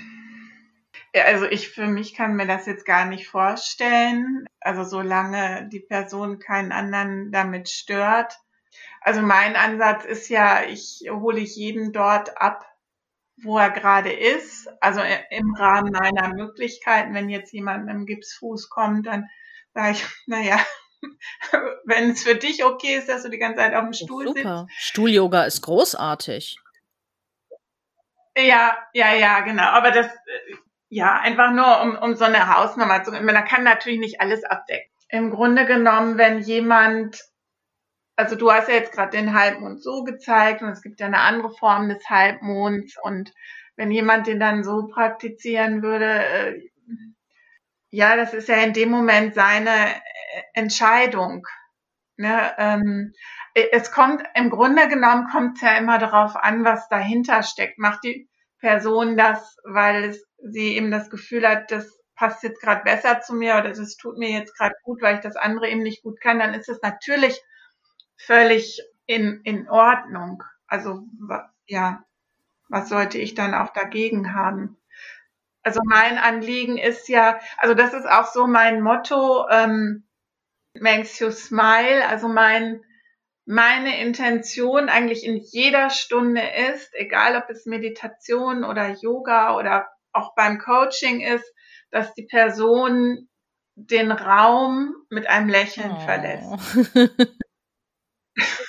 also 1.13 1.45
ich 1.47 1.71
für 1.71 1.89
mich 1.89 2.15
kann 2.15 2.37
mir 2.37 2.47
das 2.47 2.67
jetzt 2.67 2.87
gar 2.87 3.05
nicht 3.05 3.27
vorstellen. 3.27 4.47
Also 4.61 4.85
solange 4.85 5.69
die 5.73 5.81
Person 5.81 6.39
keinen 6.39 6.71
anderen 6.71 7.33
damit 7.33 7.69
stört. 7.69 8.39
Also 9.01 9.23
mein 9.23 9.57
Ansatz 9.57 10.05
ist 10.05 10.29
ja, 10.29 10.65
ich 10.65 11.05
hole 11.11 11.41
ich 11.41 11.57
jeden 11.57 11.93
dort 11.93 12.41
ab, 12.41 12.65
wo 13.43 13.59
er 13.59 13.71
gerade 13.71 14.13
ist. 14.13 14.69
Also 14.81 15.01
im 15.31 15.55
Rahmen 15.55 15.91
meiner 15.91 16.29
Möglichkeiten. 16.29 17.13
Wenn 17.13 17.29
jetzt 17.29 17.53
jemand 17.53 17.87
mit 17.87 17.95
einem 17.95 18.07
Gipsfuß 18.07 18.69
kommt, 18.69 19.07
dann 19.07 19.29
sage 19.75 19.93
ich, 19.93 20.07
naja, 20.27 20.61
wenn 21.85 22.11
es 22.11 22.23
für 22.23 22.37
dich 22.37 22.65
okay 22.65 22.99
ist, 22.99 23.09
dass 23.09 23.25
du 23.25 23.31
die 23.31 23.39
ganze 23.39 23.59
Zeit 23.59 23.75
auf 23.75 23.83
dem 23.83 23.93
Stuhl 23.93 24.29
Super. 24.29 24.67
sitzt. 24.69 24.89
Stuhl-Yoga 24.91 25.43
ist 25.43 25.63
großartig. 25.63 26.59
Ja, 28.37 28.77
ja, 28.93 29.15
ja, 29.15 29.41
genau. 29.41 29.65
Aber 29.65 29.91
das, 29.91 30.07
äh, 30.07 30.55
ja, 30.89 31.19
einfach 31.21 31.53
nur 31.53 31.81
um, 31.83 31.97
um 31.97 32.15
so 32.15 32.25
eine 32.25 32.55
Hausnummer 32.55 33.03
zu, 33.03 33.11
man 33.13 33.45
kann 33.47 33.65
natürlich 33.65 33.99
nicht 33.99 34.21
alles 34.21 34.45
abdecken. 34.45 34.91
Im 35.09 35.31
Grunde 35.31 35.65
genommen, 35.67 36.19
wenn 36.19 36.41
jemand, 36.41 37.21
also 38.17 38.37
du 38.37 38.53
hast 38.53 38.69
ja 38.69 38.75
jetzt 38.75 38.93
gerade 38.93 39.17
den 39.17 39.35
Halbmond 39.35 39.83
so 39.83 40.05
gezeigt 40.05 40.63
und 40.63 40.69
es 40.69 40.83
gibt 40.83 41.01
ja 41.01 41.07
eine 41.07 41.21
andere 41.21 41.51
Form 41.51 41.89
des 41.89 42.09
Halbmonds 42.11 42.97
und 43.03 43.33
wenn 43.77 43.91
jemand 43.91 44.27
den 44.27 44.41
dann 44.41 44.65
so 44.65 44.87
praktizieren 44.89 45.83
würde, 45.83 46.07
äh, 46.07 46.71
ja, 47.91 48.17
das 48.17 48.35
ist 48.35 48.49
ja 48.49 48.57
in 48.57 48.73
dem 48.73 48.91
Moment 48.91 49.35
seine 49.35 49.71
äh, 49.71 50.43
Entscheidung. 50.55 51.47
Ne? 52.17 52.53
Ähm, 52.59 53.13
es 53.57 53.91
kommt, 53.91 54.23
im 54.35 54.51
Grunde 54.51 54.87
genommen 54.89 55.29
kommt 55.31 55.57
es 55.57 55.63
ja 55.63 55.77
immer 55.77 55.99
darauf 55.99 56.37
an, 56.37 56.65
was 56.65 56.89
dahinter 56.89 57.43
steckt. 57.43 57.79
Macht 57.79 58.05
die 58.05 58.29
Person 58.61 59.17
das, 59.17 59.57
weil 59.65 60.05
es, 60.05 60.27
sie 60.39 60.77
eben 60.77 60.91
das 60.91 61.09
Gefühl 61.09 61.49
hat, 61.49 61.71
das 61.71 61.99
passt 62.15 62.43
jetzt 62.43 62.61
gerade 62.61 62.83
besser 62.83 63.21
zu 63.21 63.35
mir 63.35 63.57
oder 63.57 63.71
das 63.71 63.97
tut 63.97 64.19
mir 64.19 64.31
jetzt 64.31 64.57
gerade 64.57 64.75
gut, 64.83 65.01
weil 65.01 65.17
ich 65.17 65.21
das 65.23 65.37
andere 65.37 65.69
eben 65.69 65.83
nicht 65.83 66.03
gut 66.03 66.21
kann, 66.21 66.39
dann 66.39 66.55
ist 66.55 66.69
es 66.69 66.81
natürlich 66.83 67.43
völlig 68.17 68.81
in, 69.07 69.41
in 69.45 69.69
Ordnung. 69.69 70.43
Also 70.67 71.05
ja, 71.67 72.05
was 72.69 72.89
sollte 72.89 73.19
ich 73.19 73.35
dann 73.35 73.55
auch 73.55 73.73
dagegen 73.73 74.35
haben? 74.35 74.77
Also 75.63 75.81
mein 75.85 76.19
Anliegen 76.19 76.79
ist 76.79 77.09
ja, 77.09 77.41
also 77.59 77.75
das 77.75 77.93
ist 77.93 78.07
auch 78.07 78.27
so 78.27 78.47
mein 78.47 78.83
Motto, 78.83 79.49
ähm, 79.51 80.07
makes 80.75 81.19
you 81.19 81.31
smile. 81.31 82.07
Also 82.09 82.29
mein 82.29 82.83
meine 83.47 84.01
Intention 84.01 84.89
eigentlich 84.89 85.25
in 85.25 85.37
jeder 85.37 85.89
Stunde 85.91 86.43
ist, 86.73 86.95
egal 86.95 87.37
ob 87.37 87.49
es 87.49 87.65
Meditation 87.65 88.65
oder 88.65 88.89
Yoga 89.01 89.57
oder 89.57 89.89
auch 90.13 90.35
beim 90.35 90.59
Coaching 90.59 91.21
ist, 91.21 91.45
dass 91.91 92.13
die 92.15 92.27
Person 92.27 93.29
den 93.77 94.11
Raum 94.11 94.95
mit 95.11 95.29
einem 95.29 95.49
Lächeln 95.49 95.93
oh. 95.93 96.01
verlässt. 96.01 97.39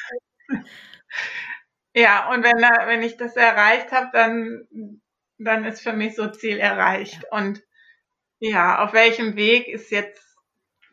Ja, 1.98 2.32
und 2.32 2.44
wenn, 2.44 2.60
wenn 2.88 3.02
ich 3.02 3.18
das 3.18 3.36
erreicht 3.36 3.92
habe, 3.92 4.10
dann, 4.14 5.02
dann 5.40 5.66
ist 5.66 5.82
für 5.82 5.94
mich 5.94 6.16
so 6.16 6.28
Ziel 6.28 6.60
erreicht. 6.60 7.24
Und 7.32 7.64
ja, 8.38 8.84
auf 8.86 8.94
welchem 8.94 9.36
Weg 9.36 9.68
ist 9.68 9.90
jetzt 9.90 10.22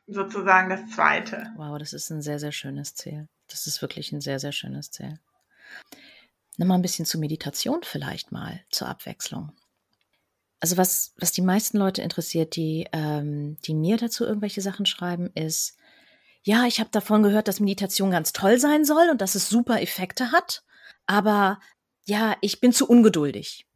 sozusagen 0.07 0.71
das 0.71 0.89
zweite? 0.95 1.53
Wow, 1.57 1.77
das 1.79 1.93
ist 1.93 2.09
ein 2.09 2.23
sehr, 2.23 2.39
sehr 2.39 2.53
schönes 2.53 2.95
Ziel. 2.95 3.29
Das 3.49 3.67
ist 3.67 3.83
wirklich 3.83 4.13
ein 4.13 4.21
sehr, 4.21 4.39
sehr 4.39 4.53
schönes 4.53 4.91
Ziel. 4.91 5.19
Nimm 6.57 6.69
mal 6.69 6.75
ein 6.75 6.83
bisschen 6.83 7.05
zur 7.05 7.21
Meditation 7.21 7.81
vielleicht 7.83 8.33
mal, 8.33 8.65
zur 8.71 8.89
Abwechslung. 8.89 9.53
Also 10.61 10.77
was, 10.77 11.13
was 11.19 11.33
die 11.33 11.43
meisten 11.43 11.79
Leute 11.79 12.01
interessiert, 12.01 12.57
die, 12.57 12.87
ähm, 12.93 13.59
die 13.67 13.75
mir 13.75 13.97
dazu 13.97 14.25
irgendwelche 14.25 14.63
Sachen 14.63 14.87
schreiben, 14.87 15.31
ist, 15.35 15.77
ja, 16.43 16.67
ich 16.67 16.81
habe 16.81 16.91
davon 16.91 17.23
gehört, 17.23 17.49
dass 17.49 17.61
Meditation 17.61 18.11
ganz 18.11 18.33
toll 18.33 18.59
sein 18.59 18.85
soll 18.85 19.11
und 19.11 19.21
dass 19.21 19.35
es 19.35 19.49
super 19.49 19.81
Effekte 19.83 20.31
hat, 20.31 20.63
aber 21.07 21.59
ja, 22.07 22.37
ich 22.41 22.61
bin 22.61 22.73
zu 22.73 22.89
ungeduldig. 22.89 23.67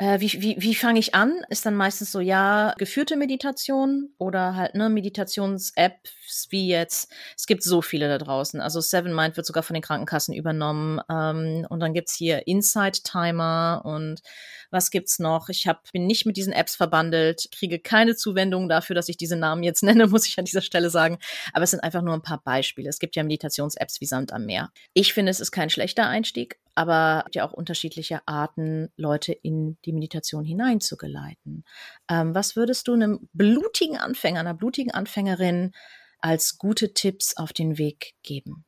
Äh, 0.00 0.18
wie 0.20 0.32
wie, 0.40 0.56
wie 0.58 0.74
fange 0.74 0.98
ich 0.98 1.14
an? 1.14 1.42
Ist 1.50 1.66
dann 1.66 1.74
meistens 1.74 2.10
so, 2.10 2.20
ja, 2.20 2.72
geführte 2.78 3.16
Meditation 3.18 4.08
oder 4.16 4.54
halt, 4.56 4.74
ne, 4.74 4.88
Meditations-Apps 4.88 6.46
wie 6.48 6.68
jetzt. 6.68 7.12
Es 7.36 7.46
gibt 7.46 7.62
so 7.62 7.82
viele 7.82 8.08
da 8.08 8.16
draußen. 8.16 8.62
Also 8.62 8.80
Seven 8.80 9.14
Mind 9.14 9.36
wird 9.36 9.46
sogar 9.46 9.62
von 9.62 9.74
den 9.74 9.82
Krankenkassen 9.82 10.32
übernommen. 10.34 11.00
Ähm, 11.10 11.66
und 11.68 11.80
dann 11.80 11.92
gibt's 11.92 12.14
hier 12.14 12.46
Insight 12.46 13.04
Timer 13.04 13.82
und 13.84 14.22
was 14.70 14.90
gibt's 14.90 15.18
noch? 15.18 15.48
Ich 15.48 15.66
hab, 15.66 15.90
bin 15.92 16.06
nicht 16.06 16.24
mit 16.24 16.36
diesen 16.38 16.52
Apps 16.52 16.76
verbandelt, 16.76 17.48
kriege 17.54 17.78
keine 17.78 18.16
Zuwendung 18.16 18.68
dafür, 18.68 18.94
dass 18.94 19.08
ich 19.08 19.18
diese 19.18 19.36
Namen 19.36 19.62
jetzt 19.62 19.82
nenne, 19.82 20.06
muss 20.06 20.26
ich 20.26 20.38
an 20.38 20.44
dieser 20.46 20.62
Stelle 20.62 20.88
sagen. 20.88 21.18
Aber 21.52 21.64
es 21.64 21.72
sind 21.72 21.80
einfach 21.80 22.02
nur 22.02 22.14
ein 22.14 22.22
paar 22.22 22.42
Beispiele. 22.42 22.88
Es 22.88 23.00
gibt 23.00 23.16
ja 23.16 23.22
Meditations-Apps 23.22 24.00
wie 24.00 24.06
Sand 24.06 24.32
am 24.32 24.46
Meer. 24.46 24.70
Ich 24.94 25.12
finde, 25.12 25.30
es 25.30 25.40
ist 25.40 25.50
kein 25.50 25.68
schlechter 25.68 26.06
Einstieg, 26.06 26.58
aber 26.74 27.24
ja 27.32 27.44
auch 27.44 27.52
unterschiedliche 27.52 28.20
Arten, 28.26 28.90
Leute 28.96 29.32
in 29.32 29.78
die 29.84 29.92
Meditation 29.92 30.44
hineinzugeleiten. 30.44 31.64
Ähm, 32.08 32.34
was 32.34 32.56
würdest 32.56 32.88
du 32.88 32.94
einem 32.94 33.28
blutigen 33.32 33.98
Anfänger, 33.98 34.40
einer 34.40 34.54
blutigen 34.54 34.92
Anfängerin 34.92 35.72
als 36.20 36.58
gute 36.58 36.92
Tipps 36.92 37.36
auf 37.36 37.52
den 37.52 37.78
Weg 37.78 38.14
geben? 38.22 38.64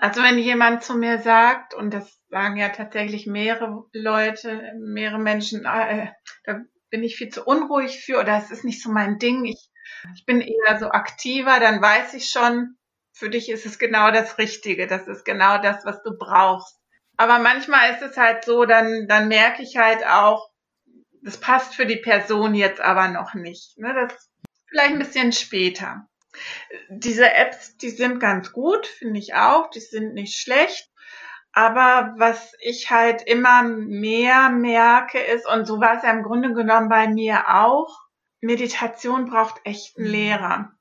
Also 0.00 0.22
wenn 0.22 0.38
jemand 0.38 0.82
zu 0.82 0.94
mir 0.94 1.18
sagt, 1.18 1.74
und 1.74 1.94
das 1.94 2.20
sagen 2.28 2.56
ja 2.56 2.70
tatsächlich 2.70 3.26
mehrere 3.26 3.84
Leute, 3.92 4.72
mehrere 4.80 5.20
Menschen, 5.20 5.64
äh, 5.64 6.08
da 6.44 6.60
bin 6.90 7.04
ich 7.04 7.16
viel 7.16 7.28
zu 7.28 7.44
unruhig 7.44 8.00
für 8.04 8.18
oder 8.18 8.36
es 8.36 8.50
ist 8.50 8.64
nicht 8.64 8.82
so 8.82 8.90
mein 8.90 9.18
Ding, 9.18 9.44
ich, 9.44 9.70
ich 10.14 10.24
bin 10.26 10.40
eher 10.40 10.78
so 10.80 10.88
aktiver, 10.88 11.60
dann 11.60 11.80
weiß 11.80 12.14
ich 12.14 12.28
schon, 12.30 12.76
für 13.16 13.30
dich 13.30 13.48
ist 13.48 13.64
es 13.64 13.78
genau 13.78 14.10
das 14.10 14.36
Richtige, 14.36 14.86
das 14.86 15.08
ist 15.08 15.24
genau 15.24 15.56
das, 15.56 15.86
was 15.86 16.02
du 16.02 16.18
brauchst. 16.18 16.78
Aber 17.16 17.38
manchmal 17.38 17.94
ist 17.94 18.02
es 18.02 18.18
halt 18.18 18.44
so, 18.44 18.66
dann, 18.66 19.08
dann 19.08 19.28
merke 19.28 19.62
ich 19.62 19.78
halt 19.78 20.06
auch, 20.06 20.50
das 21.22 21.40
passt 21.40 21.74
für 21.74 21.86
die 21.86 21.96
Person 21.96 22.54
jetzt 22.54 22.80
aber 22.80 23.08
noch 23.08 23.32
nicht. 23.32 23.78
Ne? 23.78 23.94
Das 23.94 24.30
vielleicht 24.68 24.92
ein 24.92 24.98
bisschen 24.98 25.32
später. 25.32 26.06
Diese 26.90 27.32
Apps, 27.32 27.78
die 27.78 27.88
sind 27.88 28.20
ganz 28.20 28.52
gut, 28.52 28.86
finde 28.86 29.18
ich 29.18 29.32
auch, 29.32 29.70
die 29.70 29.80
sind 29.80 30.12
nicht 30.12 30.38
schlecht. 30.38 30.90
Aber 31.52 32.12
was 32.18 32.52
ich 32.60 32.90
halt 32.90 33.22
immer 33.22 33.62
mehr 33.62 34.50
merke 34.50 35.18
ist, 35.18 35.48
und 35.48 35.64
so 35.64 35.80
war 35.80 35.96
es 35.96 36.02
ja 36.02 36.10
im 36.10 36.22
Grunde 36.22 36.52
genommen 36.52 36.90
bei 36.90 37.08
mir 37.08 37.48
auch, 37.48 37.98
Meditation 38.42 39.24
braucht 39.24 39.62
echt 39.64 39.96
einen 39.96 40.08
mhm. 40.08 40.12
Lehrer. 40.12 40.75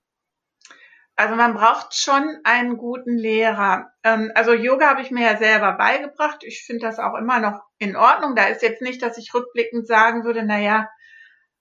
Also 1.17 1.35
man 1.35 1.53
braucht 1.53 1.95
schon 1.95 2.39
einen 2.43 2.77
guten 2.77 3.17
Lehrer. 3.17 3.91
Ähm, 4.03 4.31
also 4.35 4.53
Yoga 4.53 4.89
habe 4.89 5.01
ich 5.01 5.11
mir 5.11 5.25
ja 5.25 5.37
selber 5.37 5.73
beigebracht. 5.73 6.43
Ich 6.43 6.63
finde 6.65 6.85
das 6.85 6.99
auch 6.99 7.15
immer 7.15 7.39
noch 7.39 7.61
in 7.77 7.95
Ordnung. 7.95 8.35
Da 8.35 8.45
ist 8.45 8.61
jetzt 8.61 8.81
nicht, 8.81 9.01
dass 9.01 9.17
ich 9.17 9.33
rückblickend 9.33 9.87
sagen 9.87 10.25
würde, 10.25 10.43
na 10.43 10.59
ja, 10.59 10.89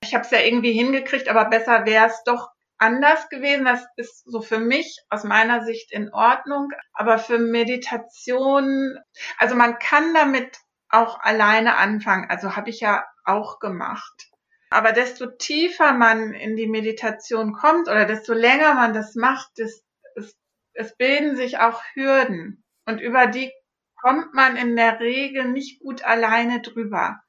ich 0.01 0.14
habe 0.14 0.25
es 0.25 0.31
ja 0.31 0.40
irgendwie 0.40 0.73
hingekriegt, 0.73 1.29
aber 1.29 1.45
besser 1.47 1.87
wäre 1.87 2.07
es 2.07 2.23
doch 2.25 2.49
anders 2.79 3.29
gewesen. 3.29 3.64
Das 3.64 3.87
ist 3.97 4.25
so 4.25 4.43
für 4.43 4.59
mich 4.59 4.99
aus 5.09 5.23
meiner 5.23 5.64
Sicht 5.64 5.93
in 5.93 6.12
Ordnung. 6.12 6.71
Aber 6.93 7.19
für 7.19 7.38
Meditation, 7.38 8.99
also 9.38 9.55
man 9.55 9.79
kann 9.79 10.12
damit 10.14 10.59
auch 10.88 11.21
alleine 11.21 11.77
anfangen. 11.77 12.29
Also 12.29 12.57
habe 12.57 12.71
ich 12.71 12.81
ja 12.81 13.05
auch 13.25 13.61
gemacht. 13.61 14.34
Aber 14.70 14.92
desto 14.92 15.27
tiefer 15.27 15.92
man 15.92 16.33
in 16.33 16.57
die 16.57 16.66
Meditation 16.66 17.53
kommt 17.53 17.88
oder 17.88 18.07
desto 18.07 18.33
länger 18.33 18.74
man 18.74 18.92
das 18.92 19.14
macht, 19.14 19.59
es, 19.59 19.85
es, 20.16 20.37
es 20.72 20.96
bilden 20.96 21.37
sich 21.37 21.59
auch 21.59 21.83
Hürden. 21.94 22.64
Und 22.87 23.00
über 23.00 23.27
die 23.27 23.53
kommt 24.00 24.35
man 24.35 24.57
in 24.57 24.77
der 24.77 25.00
Regel 25.00 25.46
nicht 25.46 25.81
gut 25.81 26.05
alleine 26.05 26.61
drüber. 26.61 27.20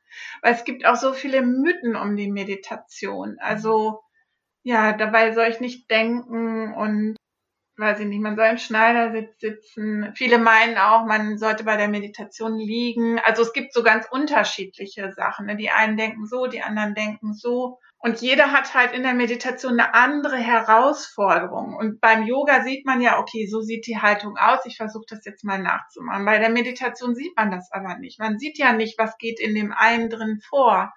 Weil 0.41 0.53
es 0.53 0.63
gibt 0.63 0.85
auch 0.85 0.95
so 0.95 1.13
viele 1.13 1.41
Mythen 1.41 1.95
um 1.95 2.15
die 2.15 2.31
Meditation. 2.31 3.37
Also 3.39 4.01
ja, 4.63 4.93
dabei 4.93 5.33
soll 5.33 5.47
ich 5.47 5.59
nicht 5.59 5.89
denken 5.91 6.73
und 6.73 7.15
weiß 7.77 7.99
ich 7.99 8.07
nicht, 8.07 8.21
man 8.21 8.35
soll 8.35 8.47
im 8.47 8.57
Schneidersitz 8.57 9.39
sitzen. 9.39 10.11
Viele 10.15 10.37
meinen 10.37 10.77
auch, 10.77 11.05
man 11.05 11.37
sollte 11.37 11.63
bei 11.63 11.77
der 11.77 11.87
Meditation 11.87 12.57
liegen. 12.57 13.19
Also 13.19 13.41
es 13.41 13.53
gibt 13.53 13.73
so 13.73 13.83
ganz 13.83 14.07
unterschiedliche 14.09 15.11
Sachen. 15.13 15.45
Ne? 15.47 15.55
Die 15.55 15.69
einen 15.69 15.97
denken 15.97 16.25
so, 16.25 16.47
die 16.47 16.61
anderen 16.61 16.95
denken 16.95 17.33
so. 17.33 17.79
Und 17.97 18.21
jeder 18.21 18.51
hat 18.51 18.75
halt 18.75 18.93
in 18.93 19.03
der 19.03 19.15
Meditation 19.15 19.79
eine 19.79 19.93
andere 19.95 20.37
Herausforderung. 20.37 21.75
Und 21.75 21.99
beim 22.01 22.23
Yoga 22.23 22.63
sieht 22.63 22.85
man 22.85 23.01
ja, 23.01 23.19
okay, 23.19 23.47
so 23.47 23.61
sieht 23.61 23.87
die 23.87 23.97
Haltung 23.97 24.37
aus. 24.37 24.59
Ich 24.65 24.77
versuche 24.77 25.05
das 25.09 25.25
jetzt 25.25 25.43
mal 25.43 25.59
nachzumachen. 25.59 26.25
Bei 26.25 26.37
der 26.37 26.49
Meditation 26.49 27.15
sieht 27.15 27.35
man 27.35 27.51
das 27.51 27.71
aber 27.71 27.97
nicht. 27.97 28.19
Man 28.19 28.37
sieht 28.37 28.59
ja 28.59 28.73
nicht, 28.73 28.99
was 28.99 29.17
geht 29.17 29.39
in 29.39 29.55
dem 29.55 29.73
einen 29.73 30.09
drin 30.09 30.39
vor. 30.47 30.93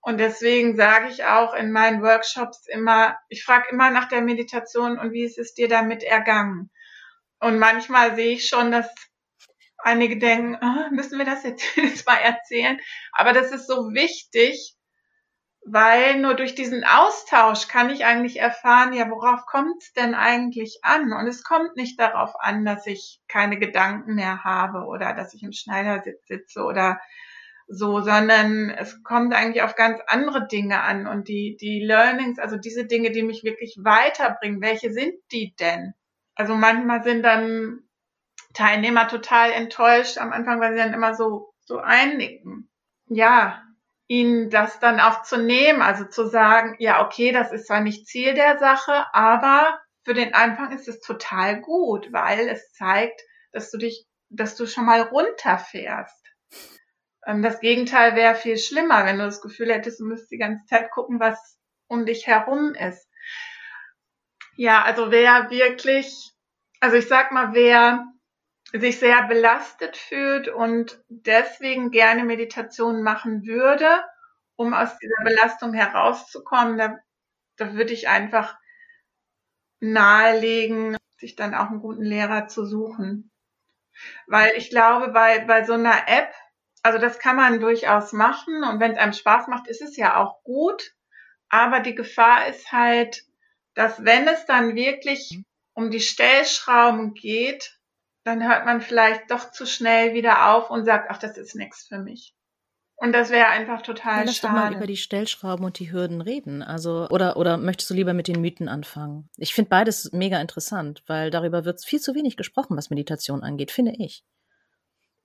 Und 0.00 0.18
deswegen 0.18 0.76
sage 0.76 1.08
ich 1.08 1.24
auch 1.24 1.54
in 1.54 1.72
meinen 1.72 2.02
Workshops 2.02 2.66
immer, 2.68 3.18
ich 3.28 3.44
frage 3.44 3.68
immer 3.70 3.90
nach 3.90 4.08
der 4.08 4.22
Meditation 4.22 4.98
und 4.98 5.12
wie 5.12 5.24
ist 5.24 5.38
es 5.38 5.54
dir 5.54 5.68
damit 5.68 6.02
ergangen? 6.02 6.70
Und 7.40 7.58
manchmal 7.58 8.14
sehe 8.14 8.32
ich 8.32 8.46
schon, 8.46 8.72
dass 8.72 8.88
einige 9.78 10.18
denken, 10.18 10.58
oh, 10.60 10.94
müssen 10.94 11.18
wir 11.18 11.24
das 11.24 11.44
jetzt, 11.44 11.64
jetzt 11.76 12.06
mal 12.06 12.16
erzählen? 12.16 12.80
Aber 13.12 13.32
das 13.32 13.52
ist 13.52 13.66
so 13.66 13.92
wichtig, 13.92 14.74
weil 15.64 16.18
nur 16.20 16.34
durch 16.34 16.54
diesen 16.54 16.84
Austausch 16.84 17.68
kann 17.68 17.90
ich 17.90 18.04
eigentlich 18.04 18.38
erfahren, 18.38 18.92
ja, 18.92 19.10
worauf 19.10 19.44
kommt 19.46 19.82
es 19.82 19.92
denn 19.92 20.14
eigentlich 20.14 20.78
an? 20.82 21.12
Und 21.12 21.26
es 21.26 21.44
kommt 21.44 21.76
nicht 21.76 22.00
darauf 22.00 22.32
an, 22.40 22.64
dass 22.64 22.86
ich 22.86 23.20
keine 23.28 23.58
Gedanken 23.58 24.14
mehr 24.14 24.44
habe 24.44 24.86
oder 24.86 25.12
dass 25.12 25.34
ich 25.34 25.42
im 25.42 25.52
Schneidersitz 25.52 26.26
sitze 26.26 26.62
oder 26.62 27.00
so, 27.68 28.00
sondern 28.00 28.70
es 28.70 29.02
kommt 29.02 29.34
eigentlich 29.34 29.62
auf 29.62 29.74
ganz 29.74 30.00
andere 30.06 30.46
Dinge 30.48 30.80
an 30.80 31.06
und 31.06 31.28
die, 31.28 31.56
die 31.60 31.80
Learnings, 31.80 32.38
also 32.38 32.56
diese 32.56 32.86
Dinge, 32.86 33.10
die 33.12 33.22
mich 33.22 33.44
wirklich 33.44 33.76
weiterbringen, 33.82 34.62
welche 34.62 34.90
sind 34.90 35.14
die 35.32 35.54
denn? 35.60 35.94
Also 36.34 36.54
manchmal 36.54 37.02
sind 37.02 37.22
dann 37.22 37.80
Teilnehmer 38.54 39.06
total 39.08 39.52
enttäuscht 39.52 40.18
am 40.18 40.32
Anfang, 40.32 40.60
weil 40.60 40.72
sie 40.72 40.78
dann 40.78 40.94
immer 40.94 41.14
so, 41.14 41.52
so 41.60 41.78
einnicken. 41.78 42.70
Ja, 43.08 43.62
ihnen 44.06 44.48
das 44.48 44.80
dann 44.80 45.00
auch 45.00 45.22
zu 45.22 45.36
nehmen, 45.36 45.82
also 45.82 46.04
zu 46.04 46.26
sagen, 46.26 46.76
ja, 46.78 47.04
okay, 47.04 47.32
das 47.32 47.52
ist 47.52 47.66
zwar 47.66 47.80
nicht 47.80 48.06
Ziel 48.06 48.32
der 48.34 48.58
Sache, 48.58 49.06
aber 49.12 49.78
für 50.04 50.14
den 50.14 50.32
Anfang 50.32 50.72
ist 50.72 50.88
es 50.88 51.00
total 51.00 51.60
gut, 51.60 52.10
weil 52.12 52.48
es 52.48 52.72
zeigt, 52.72 53.20
dass 53.52 53.70
du 53.70 53.76
dich, 53.76 54.06
dass 54.30 54.56
du 54.56 54.66
schon 54.66 54.86
mal 54.86 55.02
runterfährst. 55.02 56.24
Ähm, 57.28 57.42
das 57.42 57.60
Gegenteil 57.60 58.16
wäre 58.16 58.34
viel 58.34 58.56
schlimmer, 58.56 59.04
wenn 59.04 59.18
du 59.18 59.24
das 59.26 59.42
Gefühl 59.42 59.72
hättest, 59.72 60.00
du 60.00 60.06
müsstest 60.06 60.32
die 60.32 60.38
ganze 60.38 60.64
Zeit 60.64 60.90
gucken, 60.90 61.20
was 61.20 61.58
um 61.86 62.06
dich 62.06 62.26
herum 62.26 62.74
ist. 62.74 63.06
Ja, 64.56 64.82
also 64.82 65.10
wer 65.12 65.50
wirklich, 65.50 66.32
also 66.80 66.96
ich 66.96 67.06
sag 67.06 67.30
mal, 67.30 67.52
wer 67.52 68.06
sich 68.72 68.98
sehr 68.98 69.22
belastet 69.28 69.96
fühlt 69.96 70.48
und 70.48 71.02
deswegen 71.08 71.90
gerne 71.90 72.24
Meditation 72.24 73.02
machen 73.02 73.46
würde, 73.46 73.88
um 74.56 74.74
aus 74.74 74.98
dieser 74.98 75.22
Belastung 75.22 75.74
herauszukommen, 75.74 76.76
da, 76.76 76.98
da 77.56 77.74
würde 77.74 77.92
ich 77.92 78.08
einfach 78.08 78.58
nahelegen, 79.80 80.96
sich 81.18 81.36
dann 81.36 81.54
auch 81.54 81.70
einen 81.70 81.80
guten 81.80 82.02
Lehrer 82.02 82.48
zu 82.48 82.64
suchen. 82.64 83.30
Weil 84.26 84.56
ich 84.56 84.70
glaube, 84.70 85.08
bei, 85.08 85.40
bei 85.40 85.64
so 85.64 85.74
einer 85.74 86.08
App, 86.08 86.32
also 86.82 86.98
das 86.98 87.18
kann 87.18 87.36
man 87.36 87.60
durchaus 87.60 88.12
machen 88.12 88.64
und 88.64 88.80
wenn 88.80 88.92
es 88.92 88.98
einem 88.98 89.12
Spaß 89.12 89.48
macht, 89.48 89.68
ist 89.68 89.82
es 89.82 89.96
ja 89.96 90.16
auch 90.16 90.42
gut. 90.42 90.94
Aber 91.48 91.80
die 91.80 91.94
Gefahr 91.94 92.46
ist 92.48 92.72
halt, 92.72 93.24
dass 93.74 94.04
wenn 94.04 94.28
es 94.28 94.44
dann 94.46 94.74
wirklich 94.74 95.42
um 95.72 95.90
die 95.90 96.00
Stellschrauben 96.00 97.14
geht, 97.14 97.78
dann 98.24 98.46
hört 98.46 98.66
man 98.66 98.80
vielleicht 98.80 99.30
doch 99.30 99.50
zu 99.50 99.64
schnell 99.66 100.14
wieder 100.14 100.52
auf 100.52 100.70
und 100.70 100.84
sagt, 100.84 101.10
ach, 101.10 101.18
das 101.18 101.38
ist 101.38 101.54
nichts 101.54 101.86
für 101.86 101.98
mich. 101.98 102.34
Und 103.00 103.12
das 103.12 103.30
wäre 103.30 103.46
einfach 103.46 103.82
total 103.82 104.18
ja, 104.18 104.24
lass 104.24 104.36
schade. 104.36 104.54
doch 104.54 104.60
mal 104.60 104.74
über 104.74 104.86
die 104.88 104.96
Stellschrauben 104.96 105.64
und 105.64 105.78
die 105.78 105.92
Hürden 105.92 106.20
reden. 106.20 106.64
Also, 106.64 107.06
oder, 107.10 107.36
oder 107.36 107.56
möchtest 107.56 107.90
du 107.90 107.94
lieber 107.94 108.12
mit 108.12 108.26
den 108.26 108.40
Mythen 108.40 108.68
anfangen? 108.68 109.28
Ich 109.36 109.54
finde 109.54 109.68
beides 109.68 110.10
mega 110.12 110.40
interessant, 110.40 111.04
weil 111.06 111.30
darüber 111.30 111.64
wird 111.64 111.84
viel 111.84 112.00
zu 112.00 112.16
wenig 112.16 112.36
gesprochen, 112.36 112.76
was 112.76 112.90
Meditation 112.90 113.44
angeht, 113.44 113.70
finde 113.70 113.92
ich. 113.96 114.24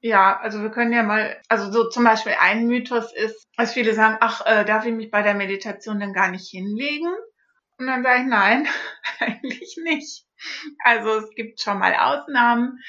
Ja, 0.06 0.38
also 0.38 0.62
wir 0.62 0.70
können 0.70 0.92
ja 0.92 1.02
mal, 1.02 1.42
also 1.48 1.72
so 1.72 1.88
zum 1.88 2.04
Beispiel 2.04 2.34
ein 2.38 2.68
Mythos 2.68 3.14
ist, 3.16 3.48
dass 3.56 3.72
viele 3.72 3.94
sagen, 3.94 4.18
ach, 4.20 4.46
äh, 4.46 4.66
darf 4.66 4.86
ich 4.86 4.92
mich 4.92 5.10
bei 5.10 5.22
der 5.22 5.34
Meditation 5.34 6.02
denn 6.02 6.12
gar 6.12 6.30
nicht 6.30 6.50
hinlegen? 6.50 7.08
Und 7.78 7.88
dann 7.88 8.04
sage 8.04 8.24
ich, 8.24 8.28
nein, 8.28 8.68
eigentlich 9.20 9.78
nicht. 9.82 10.26
Also 10.84 11.20
es 11.20 11.30
gibt 11.36 11.62
schon 11.62 11.80
mal 11.80 11.96
Ausnahmen, 11.96 12.80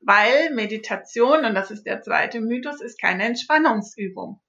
weil 0.00 0.48
Meditation, 0.54 1.44
und 1.44 1.54
das 1.54 1.70
ist 1.70 1.84
der 1.84 2.00
zweite 2.00 2.40
Mythos, 2.40 2.80
ist 2.80 2.98
keine 2.98 3.24
Entspannungsübung. 3.24 4.40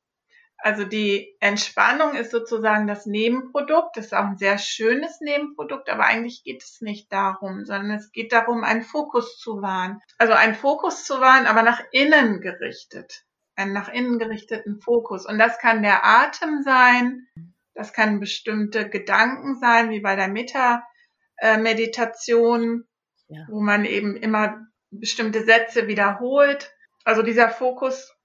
Also 0.64 0.86
die 0.86 1.36
Entspannung 1.42 2.16
ist 2.16 2.32
sozusagen 2.32 2.88
das 2.88 3.06
Nebenprodukt, 3.06 3.98
das 3.98 4.06
ist 4.06 4.14
auch 4.14 4.24
ein 4.24 4.38
sehr 4.38 4.58
schönes 4.58 5.20
Nebenprodukt, 5.20 5.90
aber 5.90 6.06
eigentlich 6.06 6.46
geht 6.46 6.64
es 6.64 6.80
nicht 6.80 7.12
darum, 7.12 7.66
sondern 7.66 7.92
es 7.92 8.14
geht 8.14 8.32
darum, 8.32 8.64
einen 8.64 8.84
Fokus 8.84 9.38
zu 9.38 9.62
wahren. 9.62 10.02
Also 10.18 10.32
einen 10.32 10.56
Fokus 10.56 11.04
zu 11.04 11.20
wahren, 11.20 11.48
aber 11.48 11.64
nach 11.64 11.82
innen 11.92 12.40
gerichtet. 12.40 13.26
Einen 13.58 13.74
nach 13.74 13.90
innen 13.90 14.20
gerichteten 14.20 14.80
Fokus. 14.80 15.26
Und 15.26 15.38
das 15.38 15.60
kann 15.60 15.84
der 15.84 16.06
Atem 16.06 16.62
sein, 16.62 17.28
das 17.74 17.92
kann 17.92 18.22
bestimmte 18.22 18.90
Gedanken 18.90 19.60
sein, 19.60 19.90
wie 19.90 20.00
bei 20.00 20.16
der 20.16 20.30
Meta-Meditation, 20.30 22.86
ja. 23.28 23.46
wo 23.50 23.60
man 23.60 23.84
eben 23.84 24.16
immer 24.16 24.66
bestimmte 24.92 25.44
Sätze 25.44 25.88
wiederholt. 25.88 26.74
Also 27.04 27.22
dieser 27.22 27.50
Fokus 27.50 28.16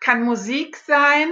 kann 0.00 0.24
Musik 0.24 0.76
sein, 0.76 1.30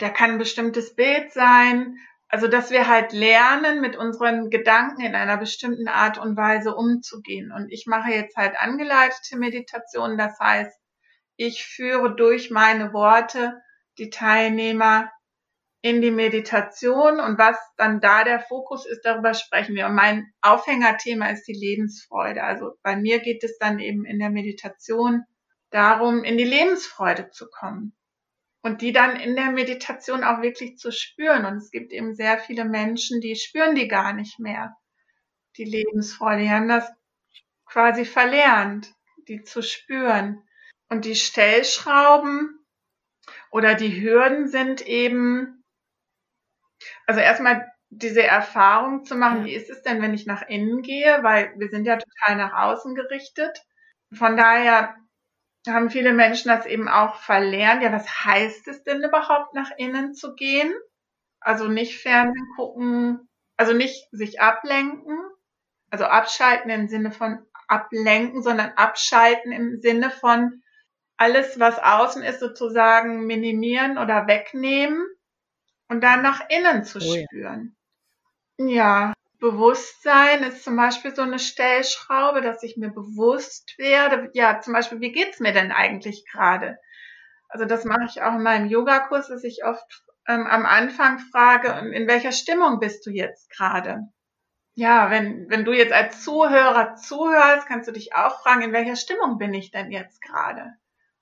der 0.00 0.10
kann 0.10 0.32
ein 0.32 0.38
bestimmtes 0.38 0.94
Bild 0.94 1.32
sein. 1.32 1.98
Also, 2.28 2.48
dass 2.48 2.70
wir 2.70 2.88
halt 2.88 3.12
lernen, 3.12 3.82
mit 3.82 3.96
unseren 3.96 4.48
Gedanken 4.48 5.02
in 5.02 5.14
einer 5.14 5.36
bestimmten 5.36 5.86
Art 5.86 6.16
und 6.16 6.36
Weise 6.36 6.74
umzugehen. 6.74 7.52
Und 7.52 7.70
ich 7.70 7.86
mache 7.86 8.10
jetzt 8.10 8.36
halt 8.36 8.58
angeleitete 8.58 9.36
Meditation. 9.36 10.16
Das 10.16 10.38
heißt, 10.40 10.74
ich 11.36 11.64
führe 11.64 12.16
durch 12.16 12.50
meine 12.50 12.94
Worte 12.94 13.60
die 13.98 14.08
Teilnehmer 14.08 15.10
in 15.82 16.00
die 16.00 16.12
Meditation 16.12 17.18
und 17.18 17.38
was 17.38 17.56
dann 17.76 18.00
da 18.00 18.22
der 18.24 18.40
Fokus 18.40 18.86
ist, 18.86 19.02
darüber 19.04 19.34
sprechen 19.34 19.74
wir. 19.74 19.86
Und 19.86 19.94
mein 19.94 20.32
Aufhängerthema 20.40 21.26
ist 21.26 21.44
die 21.48 21.52
Lebensfreude. 21.52 22.42
Also 22.42 22.74
bei 22.82 22.96
mir 22.96 23.18
geht 23.18 23.42
es 23.44 23.58
dann 23.58 23.78
eben 23.78 24.06
in 24.06 24.20
der 24.20 24.30
Meditation 24.30 25.24
darum, 25.70 26.22
in 26.22 26.38
die 26.38 26.44
Lebensfreude 26.44 27.30
zu 27.30 27.50
kommen 27.50 27.94
und 28.62 28.80
die 28.80 28.92
dann 28.92 29.16
in 29.16 29.34
der 29.34 29.50
Meditation 29.50 30.24
auch 30.24 30.40
wirklich 30.40 30.78
zu 30.78 30.92
spüren. 30.92 31.44
Und 31.44 31.56
es 31.56 31.70
gibt 31.70 31.92
eben 31.92 32.14
sehr 32.14 32.38
viele 32.38 32.64
Menschen, 32.64 33.20
die 33.20 33.36
spüren 33.36 33.74
die 33.74 33.88
gar 33.88 34.12
nicht 34.12 34.38
mehr, 34.38 34.76
die 35.56 35.64
Lebensfreude. 35.64 36.42
Die 36.42 36.50
haben 36.50 36.68
das 36.68 36.90
quasi 37.66 38.04
verlernt, 38.04 38.92
die 39.28 39.42
zu 39.42 39.62
spüren. 39.62 40.42
Und 40.88 41.04
die 41.04 41.16
Stellschrauben 41.16 42.58
oder 43.50 43.74
die 43.74 44.00
Hürden 44.00 44.48
sind 44.48 44.86
eben, 44.86 45.64
also 47.06 47.20
erstmal 47.20 47.68
diese 47.88 48.22
Erfahrung 48.22 49.04
zu 49.04 49.16
machen, 49.16 49.40
ja. 49.40 49.44
wie 49.46 49.54
ist 49.54 49.70
es 49.70 49.82
denn, 49.82 50.00
wenn 50.00 50.14
ich 50.14 50.26
nach 50.26 50.42
innen 50.48 50.82
gehe, 50.82 51.22
weil 51.22 51.52
wir 51.58 51.68
sind 51.68 51.84
ja 51.84 51.98
total 51.98 52.36
nach 52.36 52.52
außen 52.52 52.94
gerichtet. 52.94 53.64
Von 54.12 54.36
daher 54.36 54.94
haben 55.68 55.90
viele 55.90 56.12
Menschen 56.12 56.48
das 56.48 56.66
eben 56.66 56.88
auch 56.88 57.16
verlernt. 57.16 57.82
Ja, 57.82 57.92
was 57.92 58.24
heißt 58.24 58.68
es 58.68 58.82
denn 58.82 59.02
überhaupt, 59.02 59.54
nach 59.54 59.70
innen 59.76 60.14
zu 60.14 60.34
gehen? 60.34 60.72
Also 61.40 61.68
nicht 61.68 62.00
Fernsehen 62.00 62.48
gucken, 62.56 63.28
also 63.56 63.72
nicht 63.72 64.08
sich 64.10 64.40
ablenken, 64.40 65.18
also 65.90 66.04
abschalten 66.04 66.70
im 66.70 66.88
Sinne 66.88 67.12
von 67.12 67.44
ablenken, 67.68 68.42
sondern 68.42 68.70
abschalten 68.76 69.52
im 69.52 69.80
Sinne 69.80 70.10
von 70.10 70.62
alles, 71.16 71.58
was 71.60 71.78
außen 71.78 72.22
ist, 72.22 72.40
sozusagen 72.40 73.26
minimieren 73.26 73.98
oder 73.98 74.26
wegnehmen 74.26 75.06
und 75.88 76.02
dann 76.02 76.22
nach 76.22 76.42
innen 76.48 76.84
zu 76.84 76.98
oh 76.98 77.14
ja. 77.14 77.24
spüren. 77.24 77.76
Ja, 78.58 79.12
Bewusstsein 79.42 80.44
ist 80.44 80.62
zum 80.62 80.76
Beispiel 80.76 81.16
so 81.16 81.22
eine 81.22 81.40
Stellschraube, 81.40 82.42
dass 82.42 82.62
ich 82.62 82.76
mir 82.76 82.90
bewusst 82.90 83.76
werde, 83.76 84.30
ja, 84.34 84.60
zum 84.60 84.72
Beispiel, 84.72 85.00
wie 85.00 85.10
geht's 85.10 85.40
mir 85.40 85.52
denn 85.52 85.72
eigentlich 85.72 86.24
gerade? 86.30 86.78
Also 87.48 87.64
das 87.64 87.84
mache 87.84 88.06
ich 88.08 88.22
auch 88.22 88.34
in 88.36 88.44
meinem 88.44 88.68
Yogakurs, 88.68 89.26
dass 89.26 89.42
ich 89.42 89.64
oft 89.64 90.04
ähm, 90.28 90.46
am 90.46 90.64
Anfang 90.64 91.18
frage, 91.18 91.92
in 91.92 92.06
welcher 92.06 92.30
Stimmung 92.30 92.78
bist 92.78 93.04
du 93.04 93.10
jetzt 93.10 93.50
gerade? 93.50 94.02
Ja, 94.74 95.10
wenn, 95.10 95.50
wenn 95.50 95.64
du 95.64 95.72
jetzt 95.72 95.92
als 95.92 96.22
Zuhörer 96.22 96.94
zuhörst, 96.94 97.66
kannst 97.66 97.88
du 97.88 97.92
dich 97.92 98.14
auch 98.14 98.40
fragen, 98.42 98.62
in 98.62 98.72
welcher 98.72 98.96
Stimmung 98.96 99.38
bin 99.38 99.52
ich 99.54 99.72
denn 99.72 99.90
jetzt 99.90 100.22
gerade? 100.22 100.70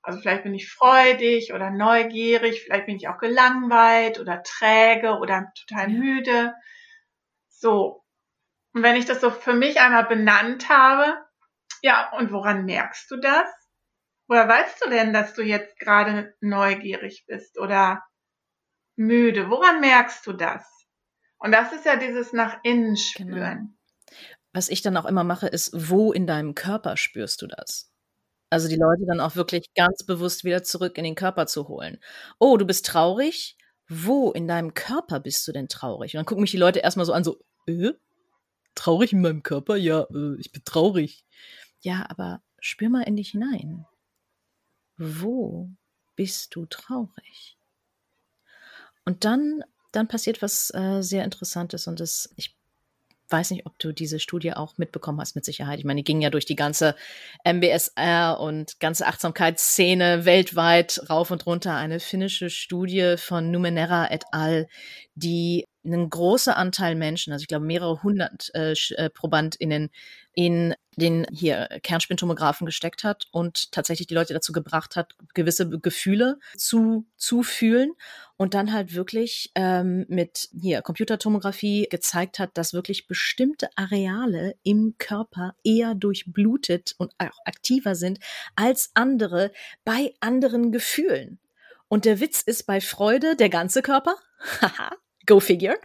Also 0.02 0.20
vielleicht 0.20 0.42
bin 0.42 0.54
ich 0.54 0.70
freudig 0.70 1.54
oder 1.54 1.70
neugierig, 1.70 2.62
vielleicht 2.62 2.84
bin 2.84 2.96
ich 2.96 3.08
auch 3.08 3.18
gelangweilt 3.18 4.20
oder 4.20 4.42
träge 4.42 5.16
oder 5.20 5.50
total 5.66 5.88
müde. 5.88 6.52
So. 7.48 7.99
Und 8.72 8.82
wenn 8.82 8.96
ich 8.96 9.04
das 9.04 9.20
so 9.20 9.30
für 9.30 9.54
mich 9.54 9.80
einmal 9.80 10.04
benannt 10.06 10.68
habe, 10.68 11.16
ja, 11.82 12.12
und 12.16 12.32
woran 12.32 12.64
merkst 12.64 13.10
du 13.10 13.16
das? 13.16 13.48
Woher 14.28 14.48
weißt 14.48 14.84
du 14.84 14.90
denn, 14.90 15.12
dass 15.12 15.34
du 15.34 15.42
jetzt 15.42 15.78
gerade 15.78 16.34
neugierig 16.40 17.24
bist 17.26 17.58
oder 17.58 18.02
müde? 18.96 19.50
Woran 19.50 19.80
merkst 19.80 20.24
du 20.26 20.32
das? 20.32 20.64
Und 21.38 21.52
das 21.52 21.72
ist 21.72 21.84
ja 21.84 21.96
dieses 21.96 22.32
nach 22.32 22.58
innen 22.62 22.96
spüren. 22.96 23.76
Genau. 24.06 24.16
Was 24.52 24.68
ich 24.68 24.82
dann 24.82 24.96
auch 24.96 25.06
immer 25.06 25.24
mache, 25.24 25.46
ist, 25.46 25.72
wo 25.74 26.12
in 26.12 26.26
deinem 26.26 26.54
Körper 26.54 26.96
spürst 26.96 27.40
du 27.42 27.46
das? 27.46 27.90
Also 28.50 28.68
die 28.68 28.76
Leute 28.76 29.04
dann 29.06 29.20
auch 29.20 29.36
wirklich 29.36 29.72
ganz 29.74 30.04
bewusst 30.04 30.44
wieder 30.44 30.62
zurück 30.62 30.98
in 30.98 31.04
den 31.04 31.14
Körper 31.14 31.46
zu 31.46 31.68
holen. 31.68 31.98
Oh, 32.38 32.56
du 32.56 32.66
bist 32.66 32.84
traurig? 32.86 33.56
Wo 33.88 34.32
in 34.32 34.48
deinem 34.48 34.74
Körper 34.74 35.20
bist 35.20 35.46
du 35.46 35.52
denn 35.52 35.68
traurig? 35.68 36.14
Und 36.14 36.18
dann 36.18 36.26
gucken 36.26 36.42
mich 36.42 36.50
die 36.50 36.56
Leute 36.56 36.80
erstmal 36.80 37.06
so 37.06 37.12
an, 37.12 37.24
so, 37.24 37.40
äh? 37.66 37.92
Traurig 38.74 39.12
in 39.12 39.20
meinem 39.20 39.42
Körper? 39.42 39.76
Ja, 39.76 40.06
äh, 40.14 40.36
ich 40.38 40.52
bin 40.52 40.62
traurig. 40.64 41.24
Ja, 41.80 42.06
aber 42.08 42.42
spür 42.60 42.88
mal 42.88 43.02
in 43.02 43.16
dich 43.16 43.30
hinein. 43.30 43.86
Wo 44.96 45.70
bist 46.16 46.54
du 46.54 46.66
traurig? 46.66 47.56
Und 49.04 49.24
dann, 49.24 49.62
dann 49.92 50.08
passiert 50.08 50.42
was 50.42 50.72
äh, 50.74 51.02
sehr 51.02 51.24
Interessantes 51.24 51.86
und 51.86 52.00
das, 52.00 52.30
ich 52.36 52.54
weiß 53.30 53.50
nicht, 53.50 53.66
ob 53.66 53.78
du 53.78 53.92
diese 53.92 54.18
Studie 54.18 54.52
auch 54.52 54.76
mitbekommen 54.76 55.20
hast, 55.20 55.34
mit 55.36 55.44
Sicherheit. 55.44 55.78
Ich 55.78 55.84
meine, 55.84 56.00
die 56.00 56.04
ging 56.04 56.20
ja 56.20 56.30
durch 56.30 56.46
die 56.46 56.56
ganze 56.56 56.94
MBSR 57.44 58.38
und 58.40 58.80
ganze 58.80 59.06
Achtsamkeitsszene 59.06 60.24
weltweit 60.24 61.00
rauf 61.08 61.30
und 61.30 61.46
runter. 61.46 61.76
Eine 61.76 62.00
finnische 62.00 62.50
Studie 62.50 63.14
von 63.16 63.50
Numenera 63.50 64.10
et 64.10 64.24
al., 64.32 64.68
die 65.14 65.66
einen 65.84 66.10
großen 66.10 66.52
Anteil 66.52 66.94
Menschen, 66.94 67.32
also 67.32 67.42
ich 67.42 67.48
glaube 67.48 67.64
mehrere 67.64 68.02
hundert 68.02 68.50
äh, 68.54 68.72
äh, 68.72 69.10
ProbandInnen 69.10 69.90
in 70.34 70.74
den 70.96 71.26
hier 71.32 71.68
Kernspintomographen 71.82 72.66
gesteckt 72.66 73.04
hat 73.04 73.26
und 73.32 73.72
tatsächlich 73.72 74.06
die 74.06 74.14
Leute 74.14 74.34
dazu 74.34 74.52
gebracht 74.52 74.96
hat, 74.96 75.14
gewisse 75.34 75.68
Gefühle 75.68 76.38
zu, 76.56 77.06
zu 77.16 77.42
fühlen 77.42 77.92
und 78.36 78.54
dann 78.54 78.72
halt 78.72 78.94
wirklich 78.94 79.50
ähm, 79.54 80.04
mit 80.08 80.48
hier 80.52 80.82
Computertomographie 80.82 81.88
gezeigt 81.90 82.38
hat, 82.38 82.56
dass 82.56 82.74
wirklich 82.74 83.06
bestimmte 83.06 83.68
Areale 83.76 84.54
im 84.62 84.94
Körper 84.98 85.54
eher 85.64 85.94
durchblutet 85.94 86.94
und 86.98 87.12
auch 87.18 87.38
aktiver 87.44 87.94
sind 87.94 88.18
als 88.54 88.90
andere 88.94 89.52
bei 89.84 90.14
anderen 90.20 90.70
Gefühlen. 90.72 91.38
Und 91.88 92.04
der 92.04 92.20
Witz 92.20 92.42
ist 92.42 92.66
bei 92.66 92.80
Freude 92.80 93.36
der 93.36 93.48
ganze 93.48 93.82
Körper. 93.82 94.14
Haha, 94.60 94.90
Go 95.26 95.40
figure. 95.40 95.76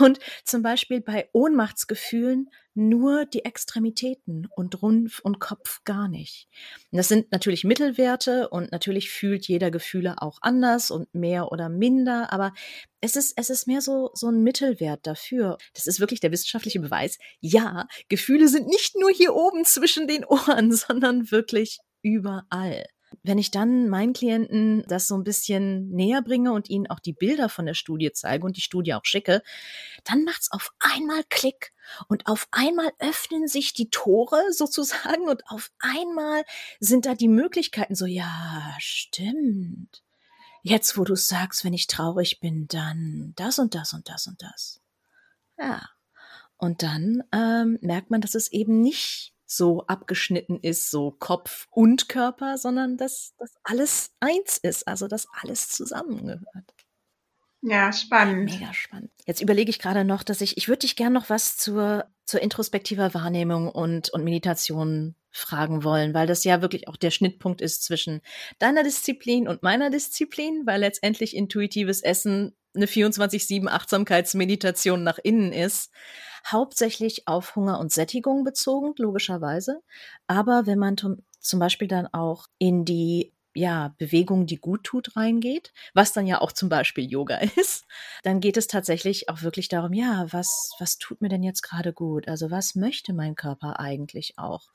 Und 0.00 0.18
zum 0.44 0.62
Beispiel 0.62 1.00
bei 1.00 1.28
Ohnmachtsgefühlen 1.32 2.48
nur 2.74 3.26
die 3.26 3.44
Extremitäten 3.44 4.48
und 4.56 4.80
Rumpf 4.82 5.20
und 5.20 5.40
Kopf 5.40 5.84
gar 5.84 6.08
nicht. 6.08 6.48
Das 6.90 7.08
sind 7.08 7.30
natürlich 7.30 7.64
Mittelwerte 7.64 8.48
und 8.48 8.72
natürlich 8.72 9.10
fühlt 9.10 9.46
jeder 9.46 9.70
Gefühle 9.70 10.22
auch 10.22 10.38
anders 10.40 10.90
und 10.90 11.12
mehr 11.14 11.52
oder 11.52 11.68
minder, 11.68 12.32
aber 12.32 12.52
es 13.00 13.16
ist, 13.16 13.34
es 13.36 13.50
ist 13.50 13.66
mehr 13.66 13.82
so, 13.82 14.10
so 14.14 14.28
ein 14.28 14.42
Mittelwert 14.42 15.06
dafür. 15.06 15.58
Das 15.74 15.86
ist 15.86 16.00
wirklich 16.00 16.20
der 16.20 16.32
wissenschaftliche 16.32 16.80
Beweis. 16.80 17.18
Ja, 17.40 17.86
Gefühle 18.08 18.48
sind 18.48 18.68
nicht 18.68 18.96
nur 18.96 19.10
hier 19.10 19.34
oben 19.34 19.64
zwischen 19.64 20.06
den 20.06 20.24
Ohren, 20.24 20.72
sondern 20.74 21.30
wirklich 21.30 21.80
überall. 22.00 22.86
Wenn 23.22 23.38
ich 23.38 23.50
dann 23.50 23.88
meinen 23.88 24.12
Klienten 24.12 24.84
das 24.88 25.08
so 25.08 25.16
ein 25.16 25.24
bisschen 25.24 25.90
näher 25.90 26.22
bringe 26.22 26.52
und 26.52 26.70
ihnen 26.70 26.88
auch 26.88 27.00
die 27.00 27.12
Bilder 27.12 27.48
von 27.48 27.66
der 27.66 27.74
Studie 27.74 28.10
zeige 28.12 28.44
und 28.44 28.56
die 28.56 28.62
Studie 28.62 28.94
auch 28.94 29.04
schicke, 29.04 29.42
dann 30.04 30.24
macht's 30.24 30.50
auf 30.50 30.72
einmal 30.78 31.22
Klick 31.28 31.72
und 32.08 32.26
auf 32.26 32.48
einmal 32.50 32.90
öffnen 32.98 33.48
sich 33.48 33.74
die 33.74 33.90
Tore 33.90 34.40
sozusagen 34.52 35.28
und 35.28 35.42
auf 35.48 35.70
einmal 35.78 36.44
sind 36.80 37.06
da 37.06 37.14
die 37.14 37.28
Möglichkeiten 37.28 37.94
so, 37.94 38.06
ja, 38.06 38.74
stimmt. 38.78 40.02
jetzt 40.62 40.96
wo 40.96 41.04
du 41.04 41.16
sagst, 41.16 41.64
wenn 41.64 41.74
ich 41.74 41.86
traurig 41.88 42.40
bin, 42.40 42.66
dann 42.68 43.32
das 43.36 43.58
und 43.58 43.74
das 43.74 43.92
und 43.92 44.08
das 44.08 44.26
und 44.26 44.42
das. 44.42 44.80
Ja. 45.58 45.88
Und 46.56 46.82
dann 46.84 47.24
ähm, 47.32 47.78
merkt 47.80 48.10
man, 48.10 48.20
dass 48.20 48.36
es 48.36 48.52
eben 48.52 48.80
nicht 48.80 49.31
so 49.56 49.86
abgeschnitten 49.86 50.58
ist, 50.60 50.90
so 50.90 51.10
Kopf 51.12 51.66
und 51.70 52.08
Körper, 52.08 52.58
sondern 52.58 52.96
dass 52.96 53.34
das 53.38 53.54
alles 53.62 54.12
eins 54.20 54.58
ist, 54.58 54.88
also 54.88 55.08
dass 55.08 55.26
alles 55.40 55.68
zusammengehört. 55.68 56.74
Ja, 57.62 57.92
spannend. 57.92 58.50
Mega 58.50 58.74
spannend. 58.74 59.12
Jetzt 59.24 59.40
überlege 59.40 59.70
ich 59.70 59.78
gerade 59.78 60.04
noch, 60.04 60.24
dass 60.24 60.40
ich, 60.40 60.56
ich 60.56 60.68
würde 60.68 60.80
dich 60.80 60.96
gerne 60.96 61.14
noch 61.14 61.30
was 61.30 61.56
zur, 61.56 62.06
zur 62.24 62.42
introspektiver 62.42 63.14
Wahrnehmung 63.14 63.68
und, 63.68 64.10
und 64.10 64.24
Meditation 64.24 65.14
fragen 65.32 65.82
wollen, 65.82 66.14
weil 66.14 66.26
das 66.26 66.44
ja 66.44 66.62
wirklich 66.62 66.88
auch 66.88 66.96
der 66.96 67.10
Schnittpunkt 67.10 67.60
ist 67.60 67.82
zwischen 67.82 68.20
deiner 68.58 68.84
Disziplin 68.84 69.48
und 69.48 69.62
meiner 69.62 69.90
Disziplin, 69.90 70.62
weil 70.66 70.80
letztendlich 70.80 71.34
intuitives 71.34 72.02
Essen 72.02 72.54
eine 72.74 72.86
24-7 72.86 73.68
Achtsamkeitsmeditation 73.68 75.02
nach 75.02 75.18
innen 75.18 75.52
ist, 75.52 75.90
hauptsächlich 76.46 77.28
auf 77.28 77.56
Hunger 77.56 77.78
und 77.80 77.92
Sättigung 77.92 78.44
bezogen, 78.44 78.94
logischerweise. 78.96 79.82
Aber 80.26 80.66
wenn 80.66 80.78
man 80.78 80.96
zum 80.96 81.58
Beispiel 81.58 81.88
dann 81.88 82.06
auch 82.06 82.46
in 82.58 82.84
die 82.84 83.32
ja, 83.54 83.94
Bewegung, 83.98 84.46
die 84.46 84.56
gut 84.56 84.84
tut, 84.84 85.16
reingeht, 85.16 85.72
was 85.94 86.12
dann 86.12 86.26
ja 86.26 86.40
auch 86.40 86.52
zum 86.52 86.68
Beispiel 86.68 87.10
Yoga 87.10 87.36
ist, 87.56 87.86
dann 88.22 88.40
geht 88.40 88.56
es 88.56 88.66
tatsächlich 88.66 89.28
auch 89.28 89.42
wirklich 89.42 89.68
darum, 89.68 89.92
ja, 89.92 90.26
was, 90.30 90.72
was 90.78 90.98
tut 90.98 91.20
mir 91.20 91.28
denn 91.28 91.42
jetzt 91.42 91.62
gerade 91.62 91.92
gut? 91.92 92.28
Also 92.28 92.50
was 92.50 92.74
möchte 92.74 93.12
mein 93.12 93.34
Körper 93.34 93.80
eigentlich 93.80 94.38
auch? 94.38 94.70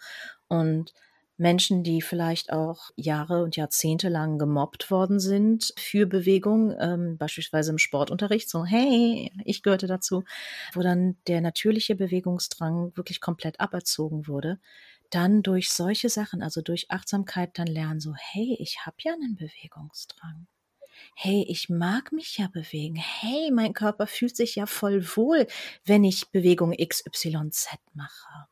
Und 0.48 0.94
Menschen, 1.40 1.84
die 1.84 2.02
vielleicht 2.02 2.52
auch 2.52 2.90
Jahre 2.96 3.44
und 3.44 3.56
Jahrzehnte 3.56 4.10
lang 4.10 4.40
gemobbt 4.40 4.90
worden 4.90 5.20
sind 5.20 5.72
für 5.78 6.08
Bewegung, 6.08 6.76
ähm, 6.80 7.18
beispielsweise 7.18 7.72
im 7.72 7.78
Sportunterricht, 7.78 8.50
so 8.50 8.66
hey, 8.66 9.32
ich 9.46 9.62
gehörte 9.62 9.86
dazu, 9.86 10.24
wo 10.74 10.82
dann 10.82 11.16
der 11.28 11.42
natürliche 11.42 11.96
Bewegungsdrang 11.96 12.92
wirklich 12.96 13.22
komplett 13.22 13.60
aberzogen 13.60 14.28
wurde, 14.28 14.60
dann 15.10 15.44
durch 15.44 15.70
solche 15.70 16.10
Sachen, 16.10 16.42
also 16.42 16.62
durch 16.62 16.92
Achtsamkeit 16.92 17.58
dann 17.58 17.68
lernen, 17.68 18.00
so 18.00 18.14
hey, 18.16 18.56
ich 18.60 18.86
habe 18.86 18.98
ja 19.02 19.14
einen 19.14 19.36
Bewegungsdrang. 19.36 20.48
Hey, 21.16 21.46
ich 21.48 21.70
mag 21.70 22.12
mich 22.12 22.38
ja 22.38 22.48
bewegen. 22.48 22.96
Hey, 22.96 23.52
mein 23.52 23.74
Körper 23.74 24.08
fühlt 24.08 24.36
sich 24.36 24.56
ja 24.56 24.66
voll 24.66 25.06
wohl, 25.16 25.48
wenn 25.86 26.04
ich 26.04 26.32
Bewegung 26.32 26.76
XYZ 26.76 27.78
mache. 27.94 28.48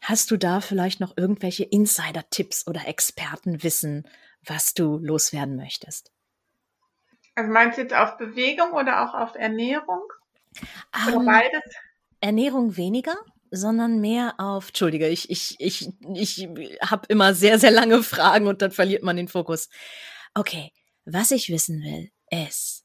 Hast 0.00 0.30
du 0.30 0.36
da 0.36 0.60
vielleicht 0.60 1.00
noch 1.00 1.16
irgendwelche 1.16 1.64
Insider-Tipps 1.64 2.66
oder 2.66 2.86
Expertenwissen, 2.86 4.08
was 4.44 4.74
du 4.74 4.98
loswerden 4.98 5.56
möchtest? 5.56 6.12
Also 7.34 7.50
meinst 7.50 7.78
du 7.78 7.82
jetzt 7.82 7.94
auf 7.94 8.16
Bewegung 8.16 8.72
oder 8.72 9.04
auch 9.04 9.14
auf 9.14 9.34
Ernährung? 9.34 10.02
Oder 11.06 11.16
um, 11.16 11.22
ähm, 11.22 11.26
beides? 11.26 11.62
Ernährung 12.20 12.76
weniger, 12.76 13.16
sondern 13.50 14.00
mehr 14.00 14.34
auf, 14.38 14.68
Entschuldige, 14.68 15.08
ich, 15.08 15.30
ich, 15.30 15.56
ich, 15.58 15.92
ich 16.14 16.48
habe 16.82 17.06
immer 17.08 17.34
sehr, 17.34 17.58
sehr 17.58 17.70
lange 17.70 18.02
Fragen 18.02 18.46
und 18.46 18.62
dann 18.62 18.70
verliert 18.70 19.02
man 19.02 19.16
den 19.16 19.28
Fokus. 19.28 19.68
Okay, 20.34 20.72
was 21.04 21.30
ich 21.30 21.48
wissen 21.48 21.82
will, 21.82 22.10
ist, 22.30 22.84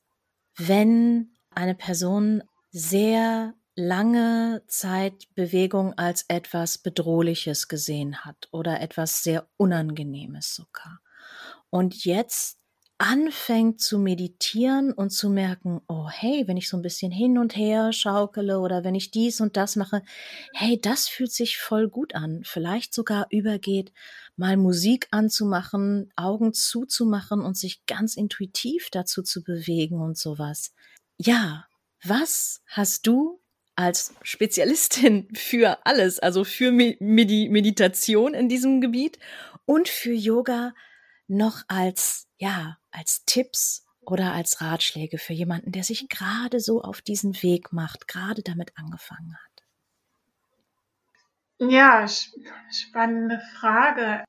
wenn 0.57 1.35
eine 1.51 1.75
Person 1.75 2.43
sehr 2.71 3.53
lange 3.75 4.63
Zeit 4.67 5.27
Bewegung 5.35 5.93
als 5.97 6.25
etwas 6.27 6.77
Bedrohliches 6.77 7.67
gesehen 7.67 8.23
hat 8.23 8.47
oder 8.51 8.81
etwas 8.81 9.23
sehr 9.23 9.47
Unangenehmes 9.57 10.55
sogar. 10.55 11.01
Und 11.69 12.05
jetzt 12.05 12.57
anfängt 12.97 13.81
zu 13.81 13.99
meditieren 13.99 14.93
und 14.93 15.09
zu 15.09 15.29
merken, 15.29 15.81
oh 15.87 16.07
hey, 16.09 16.47
wenn 16.47 16.55
ich 16.55 16.69
so 16.69 16.77
ein 16.77 16.81
bisschen 16.81 17.11
hin 17.11 17.37
und 17.37 17.55
her 17.55 17.91
schaukele 17.91 18.59
oder 18.59 18.83
wenn 18.85 18.95
ich 18.95 19.11
dies 19.11 19.41
und 19.41 19.57
das 19.57 19.75
mache, 19.75 20.01
hey, 20.53 20.79
das 20.79 21.09
fühlt 21.09 21.31
sich 21.31 21.57
voll 21.57 21.89
gut 21.89 22.15
an. 22.15 22.41
Vielleicht 22.45 22.93
sogar 22.93 23.27
übergeht, 23.31 23.91
mal 24.37 24.55
Musik 24.55 25.07
anzumachen, 25.11 26.11
Augen 26.15 26.53
zuzumachen 26.53 27.41
und 27.41 27.57
sich 27.57 27.85
ganz 27.85 28.15
intuitiv 28.15 28.89
dazu 28.91 29.23
zu 29.23 29.43
bewegen 29.43 29.99
und 29.99 30.17
sowas. 30.17 30.73
Ja, 31.17 31.67
was 32.01 32.61
hast 32.67 33.07
du 33.07 33.41
als 33.75 34.13
Spezialistin 34.21 35.27
für 35.35 35.85
alles, 35.85 36.19
also 36.19 36.45
für 36.45 36.71
Medi 36.71 37.49
Meditation 37.49 38.33
in 38.33 38.47
diesem 38.47 38.79
Gebiet 38.79 39.19
und 39.65 39.89
für 39.89 40.13
Yoga 40.13 40.73
noch 41.27 41.63
als, 41.67 42.27
ja, 42.37 42.77
als 42.91 43.25
Tipps 43.25 43.85
oder 44.01 44.33
als 44.33 44.61
Ratschläge 44.61 45.17
für 45.17 45.33
jemanden, 45.33 45.71
der 45.71 45.83
sich 45.83 46.07
gerade 46.09 46.59
so 46.59 46.81
auf 46.81 47.01
diesen 47.01 47.41
Weg 47.41 47.73
macht, 47.73 48.07
gerade 48.07 48.41
damit 48.43 48.71
angefangen 48.77 49.35
hat? 49.35 49.55
Ja, 51.57 52.05
spannende 52.71 53.41
Frage. 53.59 54.23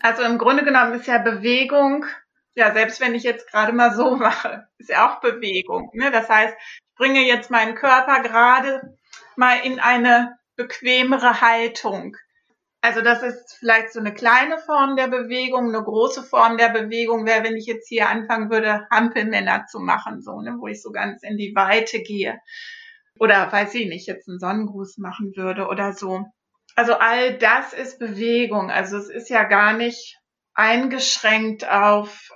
Also 0.00 0.22
im 0.22 0.38
Grunde 0.38 0.64
genommen 0.64 0.94
ist 0.94 1.06
ja 1.06 1.18
Bewegung, 1.18 2.06
ja, 2.54 2.72
selbst 2.72 3.00
wenn 3.00 3.14
ich 3.14 3.22
jetzt 3.22 3.48
gerade 3.50 3.72
mal 3.72 3.94
so 3.94 4.16
mache, 4.16 4.68
ist 4.78 4.90
ja 4.90 5.08
auch 5.08 5.20
Bewegung. 5.20 5.90
Ne? 5.94 6.10
Das 6.10 6.28
heißt, 6.28 6.54
bringe 6.96 7.20
jetzt 7.22 7.50
meinen 7.50 7.74
Körper 7.74 8.22
gerade 8.22 8.96
mal 9.36 9.60
in 9.60 9.80
eine 9.80 10.38
bequemere 10.56 11.40
Haltung. 11.40 12.16
Also 12.82 13.02
das 13.02 13.22
ist 13.22 13.56
vielleicht 13.58 13.92
so 13.92 14.00
eine 14.00 14.14
kleine 14.14 14.58
Form 14.58 14.96
der 14.96 15.08
Bewegung. 15.08 15.68
Eine 15.68 15.82
große 15.82 16.22
Form 16.22 16.56
der 16.56 16.70
Bewegung 16.70 17.26
wäre, 17.26 17.44
wenn 17.44 17.56
ich 17.56 17.66
jetzt 17.66 17.88
hier 17.88 18.08
anfangen 18.08 18.50
würde, 18.50 18.86
Hampelmänner 18.90 19.66
zu 19.66 19.80
machen, 19.80 20.22
so, 20.22 20.40
ne, 20.40 20.56
wo 20.58 20.66
ich 20.66 20.80
so 20.80 20.90
ganz 20.90 21.22
in 21.22 21.36
die 21.36 21.54
Weite 21.54 22.00
gehe. 22.00 22.40
Oder 23.18 23.52
weiß 23.52 23.74
ich 23.74 23.86
nicht, 23.86 24.06
jetzt 24.06 24.28
einen 24.28 24.38
Sonnengruß 24.38 24.96
machen 24.96 25.32
würde 25.36 25.66
oder 25.66 25.92
so. 25.92 26.24
Also 26.74 26.94
all 26.94 27.36
das 27.36 27.74
ist 27.74 27.98
Bewegung. 27.98 28.70
Also 28.70 28.96
es 28.96 29.10
ist 29.10 29.28
ja 29.28 29.44
gar 29.44 29.74
nicht 29.74 30.18
eingeschränkt 30.54 31.68
auf 31.68 32.30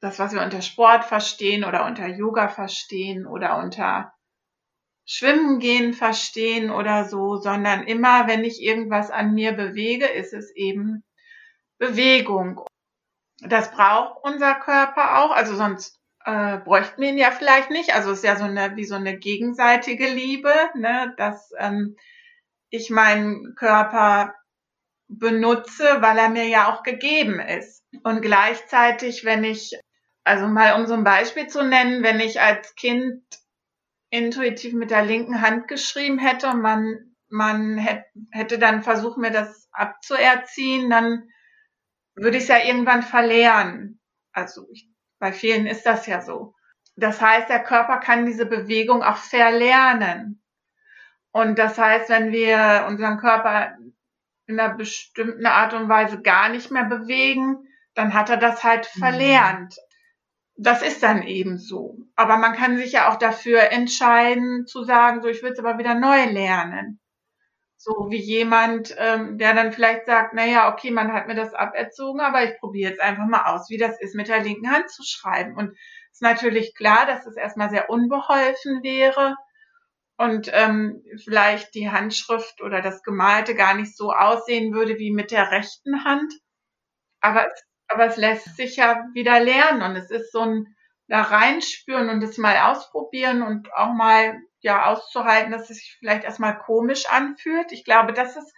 das, 0.00 0.20
was 0.20 0.32
wir 0.32 0.42
unter 0.42 0.62
Sport 0.62 1.04
verstehen 1.04 1.64
oder 1.64 1.84
unter 1.84 2.06
Yoga 2.06 2.48
verstehen 2.48 3.26
oder 3.26 3.58
unter 3.58 4.12
Schwimmen 5.12 5.58
gehen 5.58 5.92
verstehen 5.92 6.70
oder 6.70 7.04
so, 7.04 7.34
sondern 7.34 7.82
immer, 7.82 8.28
wenn 8.28 8.44
ich 8.44 8.62
irgendwas 8.62 9.10
an 9.10 9.34
mir 9.34 9.50
bewege, 9.50 10.06
ist 10.06 10.32
es 10.32 10.54
eben 10.54 11.02
Bewegung. 11.78 12.64
Das 13.40 13.72
braucht 13.72 14.22
unser 14.22 14.54
Körper 14.54 15.18
auch, 15.18 15.32
also 15.32 15.56
sonst 15.56 15.98
äh, 16.24 16.58
bräuchten 16.58 17.02
wir 17.02 17.08
ihn 17.08 17.18
ja 17.18 17.32
vielleicht 17.32 17.70
nicht. 17.70 17.92
Also 17.92 18.12
es 18.12 18.18
ist 18.18 18.24
ja 18.24 18.36
so 18.36 18.44
eine 18.44 18.76
wie 18.76 18.84
so 18.84 18.94
eine 18.94 19.18
gegenseitige 19.18 20.06
Liebe, 20.06 20.54
ne, 20.76 21.12
dass 21.16 21.50
ähm, 21.58 21.96
ich 22.68 22.88
meinen 22.88 23.56
Körper 23.56 24.32
benutze, 25.08 26.00
weil 26.02 26.18
er 26.18 26.28
mir 26.28 26.46
ja 26.46 26.72
auch 26.72 26.84
gegeben 26.84 27.40
ist. 27.40 27.82
Und 28.04 28.22
gleichzeitig, 28.22 29.24
wenn 29.24 29.42
ich 29.42 29.76
also 30.22 30.46
mal 30.46 30.80
um 30.80 30.86
so 30.86 30.94
ein 30.94 31.02
Beispiel 31.02 31.48
zu 31.48 31.64
nennen, 31.64 32.04
wenn 32.04 32.20
ich 32.20 32.40
als 32.40 32.76
Kind 32.76 33.24
intuitiv 34.10 34.74
mit 34.74 34.90
der 34.90 35.04
linken 35.04 35.40
Hand 35.40 35.68
geschrieben 35.68 36.18
hätte 36.18 36.48
und 36.48 36.60
man, 36.60 37.14
man 37.28 37.78
hätte 38.30 38.58
dann 38.58 38.82
versucht, 38.82 39.18
mir 39.18 39.30
das 39.30 39.68
abzuerziehen, 39.72 40.90
dann 40.90 41.28
würde 42.14 42.36
ich 42.36 42.44
es 42.44 42.48
ja 42.48 42.58
irgendwann 42.58 43.02
verlernen. 43.02 44.00
Also 44.32 44.66
ich, 44.72 44.88
bei 45.18 45.32
vielen 45.32 45.66
ist 45.66 45.86
das 45.86 46.06
ja 46.06 46.20
so. 46.20 46.54
Das 46.96 47.20
heißt, 47.20 47.48
der 47.48 47.62
Körper 47.62 47.98
kann 47.98 48.26
diese 48.26 48.46
Bewegung 48.46 49.02
auch 49.02 49.16
verlernen. 49.16 50.42
Und 51.32 51.58
das 51.58 51.78
heißt, 51.78 52.10
wenn 52.10 52.32
wir 52.32 52.86
unseren 52.88 53.18
Körper 53.18 53.76
in 54.46 54.58
einer 54.58 54.74
bestimmten 54.74 55.46
Art 55.46 55.72
und 55.74 55.88
Weise 55.88 56.20
gar 56.20 56.48
nicht 56.48 56.70
mehr 56.70 56.84
bewegen, 56.84 57.68
dann 57.94 58.14
hat 58.14 58.30
er 58.30 58.36
das 58.36 58.64
halt 58.64 58.90
mhm. 58.94 59.00
Das 60.62 60.82
ist 60.82 61.02
dann 61.02 61.22
eben 61.22 61.56
so. 61.56 61.96
Aber 62.16 62.36
man 62.36 62.52
kann 62.52 62.76
sich 62.76 62.92
ja 62.92 63.10
auch 63.10 63.16
dafür 63.16 63.72
entscheiden, 63.72 64.66
zu 64.66 64.84
sagen, 64.84 65.22
so 65.22 65.28
ich 65.28 65.42
will 65.42 65.52
es 65.52 65.58
aber 65.58 65.78
wieder 65.78 65.94
neu 65.94 66.26
lernen. 66.26 67.00
So 67.78 68.08
wie 68.10 68.20
jemand, 68.20 68.94
ähm, 68.98 69.38
der 69.38 69.54
dann 69.54 69.72
vielleicht 69.72 70.04
sagt, 70.04 70.34
na 70.34 70.44
ja, 70.44 70.70
okay, 70.70 70.90
man 70.90 71.14
hat 71.14 71.28
mir 71.28 71.34
das 71.34 71.54
aberzogen, 71.54 72.20
aber 72.20 72.44
ich 72.44 72.58
probiere 72.60 72.90
jetzt 72.90 73.00
einfach 73.00 73.26
mal 73.26 73.54
aus, 73.54 73.70
wie 73.70 73.78
das 73.78 73.98
ist, 74.02 74.14
mit 74.14 74.28
der 74.28 74.42
linken 74.42 74.70
Hand 74.70 74.90
zu 74.90 75.02
schreiben. 75.02 75.56
Und 75.56 75.70
es 75.70 76.16
ist 76.16 76.22
natürlich 76.22 76.74
klar, 76.74 77.06
dass 77.06 77.24
es 77.24 77.36
erstmal 77.36 77.70
sehr 77.70 77.88
unbeholfen 77.88 78.82
wäre 78.82 79.36
und 80.18 80.50
ähm, 80.52 81.02
vielleicht 81.24 81.74
die 81.74 81.90
Handschrift 81.90 82.60
oder 82.60 82.82
das 82.82 83.02
Gemalte 83.02 83.54
gar 83.54 83.72
nicht 83.72 83.96
so 83.96 84.12
aussehen 84.12 84.74
würde 84.74 84.98
wie 84.98 85.10
mit 85.10 85.30
der 85.30 85.50
rechten 85.50 86.04
Hand. 86.04 86.34
Aber 87.22 87.46
es 87.46 87.69
aber 87.90 88.06
es 88.06 88.16
lässt 88.16 88.56
sich 88.56 88.76
ja 88.76 89.04
wieder 89.14 89.40
lernen 89.40 89.82
und 89.82 89.96
es 89.96 90.10
ist 90.10 90.32
so 90.32 90.40
ein 90.40 90.76
da 91.08 91.22
reinspüren 91.22 92.08
und 92.08 92.22
es 92.22 92.38
mal 92.38 92.56
ausprobieren 92.70 93.42
und 93.42 93.72
auch 93.74 93.92
mal 93.92 94.40
ja 94.60 94.86
auszuhalten, 94.86 95.50
dass 95.50 95.68
es 95.68 95.78
sich 95.78 95.96
vielleicht 95.98 96.22
erstmal 96.22 96.56
komisch 96.56 97.10
anfühlt. 97.10 97.72
Ich 97.72 97.84
glaube, 97.84 98.12
das 98.12 98.36
ist 98.36 98.54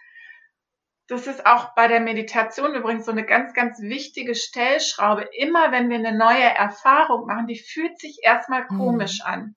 das 1.07 1.27
ist 1.27 1.45
auch 1.45 1.75
bei 1.75 1.87
der 1.87 1.99
Meditation 1.99 2.75
übrigens 2.75 3.05
so 3.05 3.11
eine 3.11 3.25
ganz, 3.25 3.53
ganz 3.53 3.79
wichtige 3.81 4.35
Stellschraube. 4.35 5.27
Immer 5.37 5.71
wenn 5.71 5.89
wir 5.89 5.97
eine 5.97 6.17
neue 6.17 6.43
Erfahrung 6.43 7.25
machen, 7.25 7.47
die 7.47 7.59
fühlt 7.59 7.99
sich 7.99 8.19
erstmal 8.23 8.65
mhm. 8.69 8.77
komisch 8.77 9.19
mhm. 9.19 9.33
an. 9.33 9.55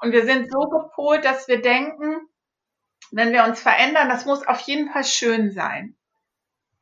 Und 0.00 0.12
wir 0.12 0.24
sind 0.26 0.50
so 0.50 0.60
gepolt, 0.68 1.24
dass 1.24 1.48
wir 1.48 1.60
denken, 1.60 2.20
wenn 3.10 3.32
wir 3.32 3.44
uns 3.44 3.60
verändern, 3.60 4.08
das 4.08 4.26
muss 4.26 4.46
auf 4.46 4.60
jeden 4.60 4.90
Fall 4.90 5.04
schön 5.04 5.50
sein. 5.50 5.96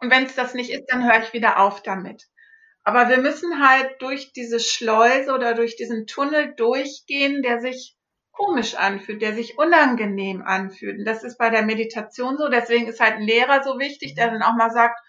Und 0.05 0.11
wenn 0.11 0.27
es 0.27 0.35
das 0.35 0.53
nicht 0.53 0.71
ist, 0.71 0.85
dann 0.89 1.03
höre 1.03 1.23
ich 1.23 1.33
wieder 1.33 1.59
auf 1.59 1.83
damit. 1.83 2.25
Aber 2.83 3.09
wir 3.09 3.17
müssen 3.17 3.67
halt 3.67 4.03
durch 4.03 4.35
diese 4.35 4.61
Schleuse 4.61 5.33
oder 5.33 5.55
durch 5.55 5.77
diesen 5.77 6.07
Tunnel 6.07 6.55
durchgehen, 6.55 7.41
der 7.41 7.61
sich 7.61 7.97
komisch 8.31 8.75
anfühlt, 8.75 9.23
der 9.23 9.33
sich 9.33 9.57
unangenehm 9.57 10.43
anfühlt. 10.43 10.99
Und 10.99 11.07
das 11.07 11.25
ist 11.25 11.39
bei 11.39 11.49
der 11.49 11.63
Meditation 11.63 12.37
so. 12.37 12.51
Deswegen 12.51 12.87
ist 12.87 13.01
halt 13.01 13.15
ein 13.15 13.23
Lehrer 13.23 13.63
so 13.63 13.79
wichtig, 13.79 14.15
der 14.15 14.31
dann 14.31 14.43
auch 14.43 14.55
mal 14.55 14.71
sagt, 14.71 15.01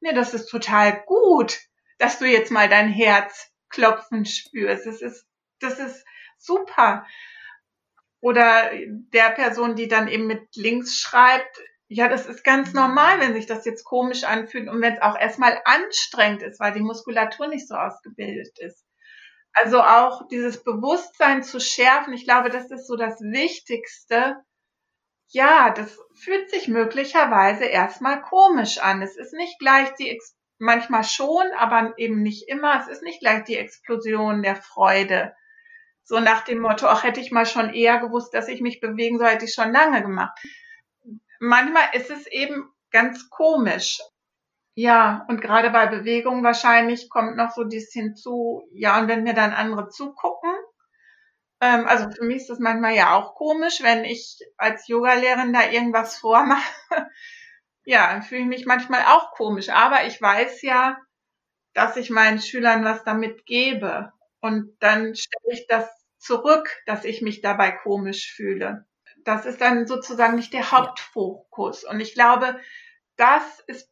nee, 0.00 0.14
das 0.14 0.32
ist 0.32 0.46
total 0.46 1.02
gut, 1.04 1.58
dass 1.98 2.18
du 2.18 2.24
jetzt 2.24 2.50
mal 2.50 2.70
dein 2.70 2.88
Herz 2.88 3.50
klopfen 3.68 4.24
spürst. 4.24 4.86
Das 4.86 5.02
ist, 5.02 5.26
das 5.60 5.78
ist 5.78 6.06
super. 6.38 7.04
Oder 8.20 8.70
der 9.12 9.30
Person, 9.30 9.76
die 9.76 9.88
dann 9.88 10.08
eben 10.08 10.26
mit 10.26 10.56
links 10.56 10.98
schreibt, 10.98 11.60
ja, 11.88 12.08
das 12.08 12.26
ist 12.26 12.44
ganz 12.44 12.74
normal, 12.74 13.18
wenn 13.18 13.32
sich 13.32 13.46
das 13.46 13.64
jetzt 13.64 13.84
komisch 13.84 14.24
anfühlt 14.24 14.68
und 14.68 14.82
wenn 14.82 14.94
es 14.94 15.02
auch 15.02 15.18
erstmal 15.18 15.60
anstrengend 15.64 16.42
ist, 16.42 16.60
weil 16.60 16.74
die 16.74 16.82
Muskulatur 16.82 17.48
nicht 17.48 17.66
so 17.66 17.74
ausgebildet 17.74 18.58
ist. 18.58 18.84
Also 19.54 19.82
auch 19.82 20.28
dieses 20.28 20.62
Bewusstsein 20.62 21.42
zu 21.42 21.60
schärfen, 21.60 22.12
ich 22.12 22.24
glaube, 22.24 22.50
das 22.50 22.70
ist 22.70 22.86
so 22.86 22.96
das 22.96 23.18
Wichtigste. 23.20 24.36
Ja, 25.28 25.70
das 25.70 25.98
fühlt 26.14 26.50
sich 26.50 26.68
möglicherweise 26.68 27.64
erstmal 27.64 28.20
komisch 28.20 28.78
an. 28.78 29.00
Es 29.00 29.16
ist 29.16 29.32
nicht 29.32 29.58
gleich 29.58 29.94
die, 29.94 30.20
manchmal 30.58 31.04
schon, 31.04 31.46
aber 31.56 31.94
eben 31.96 32.22
nicht 32.22 32.48
immer. 32.48 32.80
Es 32.80 32.88
ist 32.88 33.02
nicht 33.02 33.20
gleich 33.20 33.44
die 33.44 33.56
Explosion 33.56 34.42
der 34.42 34.56
Freude. 34.56 35.34
So 36.04 36.20
nach 36.20 36.44
dem 36.44 36.60
Motto, 36.60 36.86
ach, 36.86 37.02
hätte 37.02 37.20
ich 37.20 37.30
mal 37.30 37.46
schon 37.46 37.72
eher 37.72 37.98
gewusst, 37.98 38.34
dass 38.34 38.48
ich 38.48 38.60
mich 38.60 38.80
bewegen 38.80 39.18
soll, 39.18 39.28
hätte 39.28 39.44
ich 39.46 39.54
schon 39.54 39.72
lange 39.72 40.02
gemacht. 40.02 40.38
Manchmal 41.40 41.84
ist 41.92 42.10
es 42.10 42.26
eben 42.26 42.70
ganz 42.90 43.30
komisch. 43.30 44.00
Ja, 44.74 45.26
und 45.28 45.40
gerade 45.40 45.70
bei 45.70 45.86
Bewegung 45.86 46.44
wahrscheinlich 46.44 47.10
kommt 47.10 47.36
noch 47.36 47.50
so 47.50 47.64
dies 47.64 47.92
hinzu, 47.92 48.62
ja, 48.72 49.00
und 49.00 49.08
wenn 49.08 49.24
mir 49.24 49.34
dann 49.34 49.52
andere 49.52 49.88
zugucken, 49.88 50.50
ähm, 51.60 51.86
also 51.86 52.08
für 52.10 52.24
mich 52.24 52.38
ist 52.38 52.50
das 52.50 52.58
manchmal 52.60 52.94
ja 52.94 53.14
auch 53.16 53.34
komisch, 53.34 53.82
wenn 53.82 54.04
ich 54.04 54.38
als 54.56 54.86
Yogalehrerin 54.88 55.52
da 55.52 55.68
irgendwas 55.70 56.16
vormache. 56.18 56.62
ja, 57.84 58.08
dann 58.12 58.22
fühle 58.22 58.42
ich 58.42 58.46
mich 58.48 58.66
manchmal 58.66 59.02
auch 59.06 59.32
komisch, 59.32 59.68
aber 59.70 60.06
ich 60.06 60.20
weiß 60.22 60.62
ja, 60.62 60.98
dass 61.74 61.96
ich 61.96 62.10
meinen 62.10 62.40
Schülern 62.40 62.84
was 62.84 63.04
damit 63.04 63.46
gebe. 63.46 64.12
Und 64.40 64.76
dann 64.80 65.14
stelle 65.16 65.54
ich 65.54 65.66
das 65.68 65.88
zurück, 66.18 66.68
dass 66.86 67.04
ich 67.04 67.22
mich 67.22 67.40
dabei 67.42 67.72
komisch 67.72 68.32
fühle. 68.34 68.87
Das 69.28 69.44
ist 69.44 69.60
dann 69.60 69.86
sozusagen 69.86 70.36
nicht 70.36 70.54
der 70.54 70.70
Hauptfokus. 70.70 71.84
Und 71.84 72.00
ich 72.00 72.14
glaube, 72.14 72.58
das 73.16 73.60
ist 73.66 73.90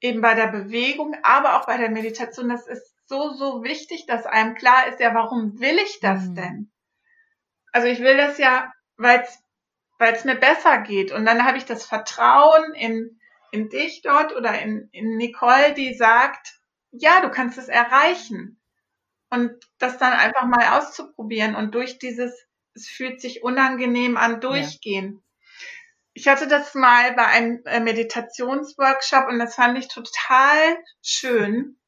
eben 0.00 0.20
bei 0.20 0.34
der 0.34 0.46
Bewegung, 0.46 1.16
aber 1.24 1.58
auch 1.58 1.66
bei 1.66 1.76
der 1.76 1.90
Meditation, 1.90 2.48
das 2.48 2.68
ist 2.68 2.94
so, 3.06 3.32
so 3.32 3.64
wichtig, 3.64 4.06
dass 4.06 4.26
einem 4.26 4.54
klar 4.54 4.86
ist, 4.86 5.00
ja, 5.00 5.12
warum 5.12 5.58
will 5.58 5.76
ich 5.78 5.98
das 5.98 6.26
mhm. 6.26 6.34
denn? 6.36 6.72
Also 7.72 7.88
ich 7.88 7.98
will 7.98 8.16
das 8.16 8.38
ja, 8.38 8.72
weil 8.96 9.22
es 9.22 9.42
weil 9.98 10.14
es 10.14 10.24
mir 10.24 10.36
besser 10.36 10.78
geht. 10.78 11.10
Und 11.10 11.24
dann 11.24 11.44
habe 11.44 11.58
ich 11.58 11.64
das 11.64 11.84
Vertrauen 11.84 12.74
in, 12.74 13.18
in 13.50 13.68
dich 13.68 14.02
dort 14.02 14.34
oder 14.36 14.60
in, 14.60 14.88
in 14.92 15.16
Nicole, 15.16 15.74
die 15.74 15.94
sagt, 15.94 16.60
ja, 16.92 17.20
du 17.20 17.30
kannst 17.30 17.58
es 17.58 17.68
erreichen. 17.68 18.60
Und 19.30 19.52
das 19.78 19.98
dann 19.98 20.12
einfach 20.12 20.46
mal 20.46 20.78
auszuprobieren 20.78 21.56
und 21.56 21.74
durch 21.74 21.98
dieses, 21.98 22.46
es 22.74 22.88
fühlt 22.88 23.20
sich 23.20 23.42
unangenehm 23.42 24.16
an, 24.16 24.40
durchgehen. 24.40 25.22
Ich 26.12 26.28
hatte 26.28 26.46
das 26.46 26.74
mal 26.74 27.12
bei 27.14 27.26
einem 27.26 27.62
äh, 27.64 27.80
Meditationsworkshop 27.80 29.26
und 29.28 29.38
das 29.38 29.54
fand 29.54 29.78
ich 29.78 29.88
total 29.88 30.78
schön. 31.02 31.78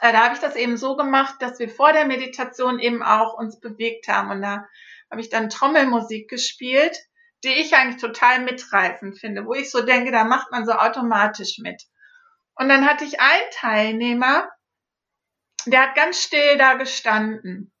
Äh, 0.00 0.12
da 0.12 0.24
habe 0.24 0.34
ich 0.34 0.40
das 0.40 0.56
eben 0.56 0.76
so 0.76 0.96
gemacht, 0.96 1.36
dass 1.40 1.58
wir 1.58 1.68
vor 1.68 1.92
der 1.92 2.06
Meditation 2.06 2.78
eben 2.78 3.02
auch 3.02 3.34
uns 3.34 3.58
bewegt 3.60 4.08
haben. 4.08 4.30
Und 4.30 4.42
da 4.42 4.66
habe 5.10 5.20
ich 5.20 5.30
dann 5.30 5.50
Trommelmusik 5.50 6.28
gespielt, 6.28 6.96
die 7.42 7.52
ich 7.52 7.74
eigentlich 7.74 8.00
total 8.00 8.40
mitreißend 8.40 9.18
finde, 9.18 9.46
wo 9.46 9.54
ich 9.54 9.70
so 9.70 9.84
denke, 9.84 10.10
da 10.10 10.24
macht 10.24 10.50
man 10.50 10.64
so 10.64 10.72
automatisch 10.72 11.58
mit. 11.58 11.82
Und 12.54 12.68
dann 12.68 12.88
hatte 12.88 13.04
ich 13.04 13.20
einen 13.20 13.50
Teilnehmer, 13.52 14.48
der 15.66 15.82
hat 15.82 15.96
ganz 15.96 16.22
still 16.22 16.56
da 16.56 16.74
gestanden. 16.74 17.73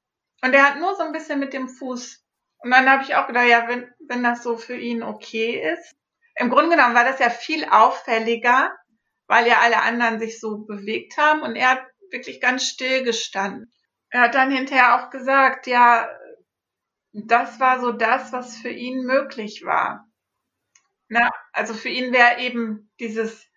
Und 0.44 0.52
der 0.52 0.62
hat 0.62 0.78
nur 0.78 0.94
so 0.94 1.02
ein 1.02 1.12
bisschen 1.12 1.40
mit 1.40 1.54
dem 1.54 1.70
Fuß 1.70 2.22
und 2.58 2.70
dann 2.70 2.86
habe 2.90 3.02
ich 3.02 3.14
auch 3.14 3.26
gedacht, 3.26 3.48
ja, 3.48 3.66
wenn, 3.66 3.90
wenn 4.08 4.22
das 4.22 4.42
so 4.42 4.58
für 4.58 4.76
ihn 4.76 5.02
okay 5.02 5.72
ist. 5.72 5.96
Im 6.36 6.50
Grunde 6.50 6.76
genommen 6.76 6.94
war 6.94 7.04
das 7.04 7.18
ja 7.18 7.30
viel 7.30 7.64
auffälliger, 7.64 8.70
weil 9.26 9.46
ja 9.46 9.60
alle 9.62 9.80
anderen 9.80 10.18
sich 10.18 10.40
so 10.40 10.58
bewegt 10.66 11.16
haben 11.16 11.40
und 11.40 11.56
er 11.56 11.70
hat 11.70 11.86
wirklich 12.10 12.42
ganz 12.42 12.68
still 12.68 13.04
gestanden. 13.04 13.72
Er 14.10 14.20
hat 14.20 14.34
dann 14.34 14.50
hinterher 14.50 14.96
auch 14.96 15.08
gesagt, 15.08 15.66
ja, 15.66 16.10
das 17.12 17.58
war 17.58 17.80
so 17.80 17.92
das, 17.92 18.30
was 18.32 18.58
für 18.58 18.68
ihn 18.68 19.06
möglich 19.06 19.64
war. 19.64 20.06
Na, 21.08 21.30
also 21.52 21.72
für 21.72 21.88
ihn 21.88 22.12
wäre 22.12 22.38
eben 22.40 22.90
dieses, 23.00 23.48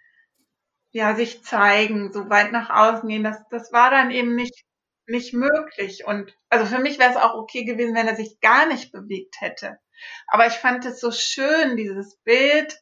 ja, 0.91 1.15
sich 1.15 1.43
zeigen, 1.43 2.13
so 2.13 2.29
weit 2.29 2.53
nach 2.53 2.69
außen 2.69 3.09
gehen, 3.09 3.25
das, 3.25 3.43
das 3.49 3.73
war 3.73 3.91
dann 3.91 4.09
eben 4.09 4.35
nicht 4.35 4.66
nicht 5.07 5.33
möglich. 5.33 6.05
Und 6.05 6.35
also 6.49 6.65
für 6.65 6.81
mich 6.81 6.99
wäre 6.99 7.11
es 7.11 7.17
auch 7.17 7.35
okay 7.35 7.63
gewesen, 7.63 7.95
wenn 7.95 8.07
er 8.07 8.15
sich 8.15 8.39
gar 8.39 8.67
nicht 8.67 8.91
bewegt 8.91 9.41
hätte. 9.41 9.79
Aber 10.27 10.47
ich 10.47 10.53
fand 10.53 10.85
es 10.85 10.99
so 10.99 11.11
schön, 11.11 11.77
dieses 11.77 12.17
Bild, 12.17 12.79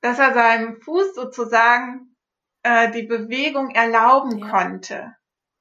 dass 0.00 0.18
er 0.18 0.34
seinem 0.34 0.80
Fuß 0.80 1.14
sozusagen 1.14 2.16
äh, 2.62 2.90
die 2.90 3.04
Bewegung 3.04 3.70
erlauben 3.70 4.38
ja. 4.38 4.50
konnte 4.50 5.16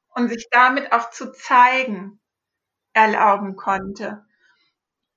und 0.10 0.30
sich 0.30 0.48
damit 0.50 0.92
auch 0.92 1.12
zu 1.12 1.32
zeigen 1.32 2.20
erlauben 2.94 3.56
konnte. 3.56 4.26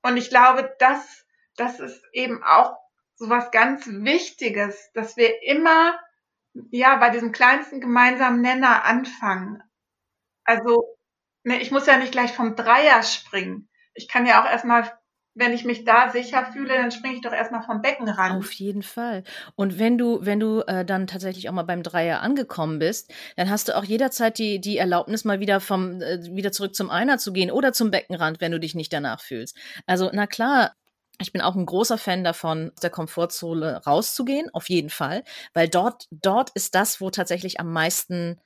Und 0.03 0.17
ich 0.17 0.31
glaube, 0.31 0.75
das, 0.79 1.27
das 1.57 1.81
ist 1.81 2.03
eben 2.12 2.43
auch 2.43 2.77
so 3.17 3.29
was 3.31 3.51
ganz 3.51 3.87
Wichtiges, 3.87 4.91
dass 4.93 5.17
wir 5.17 5.43
immer 5.43 5.99
ja 6.71 6.97
bei 6.97 7.11
diesem 7.11 7.33
kleinsten 7.33 7.81
gemeinsamen 7.81 8.41
Nenner 8.41 8.85
anfangen. 8.85 9.62
Also, 10.47 10.97
ne, 11.44 11.61
ich 11.61 11.70
muss 11.70 11.86
ja 11.86 11.99
nicht 11.99 12.12
gleich 12.12 12.32
vom 12.32 12.57
Dreier 12.57 13.03
springen. 13.03 13.68
Ich 13.94 14.09
kann 14.09 14.26
ja 14.26 14.42
auch 14.42 14.51
erstmal 14.51 14.90
wenn 15.36 15.53
ich 15.53 15.64
mich 15.64 15.84
da 15.84 16.11
sicher 16.11 16.47
fühle, 16.51 16.74
dann 16.74 16.90
springe 16.90 17.14
ich 17.14 17.20
doch 17.20 17.32
erstmal 17.32 17.62
vom 17.62 17.82
Becken 17.82 18.09
ran. 18.09 18.38
Auf 18.38 18.53
jeden 18.53 18.82
Fall. 18.82 19.22
Und 19.55 19.78
wenn 19.78 19.99
du, 19.99 20.18
wenn 20.22 20.40
du 20.40 20.61
äh, 20.66 20.84
dann 20.84 21.07
tatsächlich 21.07 21.49
auch 21.49 21.53
mal 21.53 21.62
beim 21.62 21.82
Dreier 21.82 22.22
angekommen 22.22 22.78
bist, 22.78 23.12
dann 23.36 23.51
hast 23.51 23.68
du 23.68 23.76
auch 23.76 23.84
jederzeit 23.84 24.38
die, 24.38 24.61
die 24.61 24.78
Erlaubnis, 24.78 25.24
mal 25.24 25.38
wieder 25.38 25.61
vom, 25.61 26.01
äh, 26.01 26.24
wieder 26.34 26.53
zurück 26.53 26.74
zum 26.74 26.90
Einer 26.90 27.18
zu 27.18 27.34
gehen 27.34 27.51
oder 27.51 27.74
zum 27.74 27.90
Beckenrand, 27.90 28.40
wenn 28.40 28.53
du 28.53 28.59
dich 28.59 28.74
nicht 28.74 28.92
danach 28.92 29.20
fühlst. 29.20 29.57
Also, 29.84 30.11
na 30.12 30.26
klar, 30.26 30.74
ich 31.20 31.32
bin 31.32 31.42
auch 31.42 31.55
ein 31.55 31.66
großer 31.66 31.99
Fan 31.99 32.24
davon, 32.24 32.72
aus 32.74 32.80
der 32.80 32.90
Komfortzone 32.90 33.82
rauszugehen, 33.86 34.49
auf 34.55 34.70
jeden 34.70 34.90
Fall, 34.90 35.22
weil 35.53 35.68
dort, 35.68 36.07
dort 36.11 36.51
ist 36.51 36.74
das, 36.74 37.01
wo 37.03 37.11
tatsächlich 37.11 37.61
am 37.61 37.72
meisten, 37.72 38.40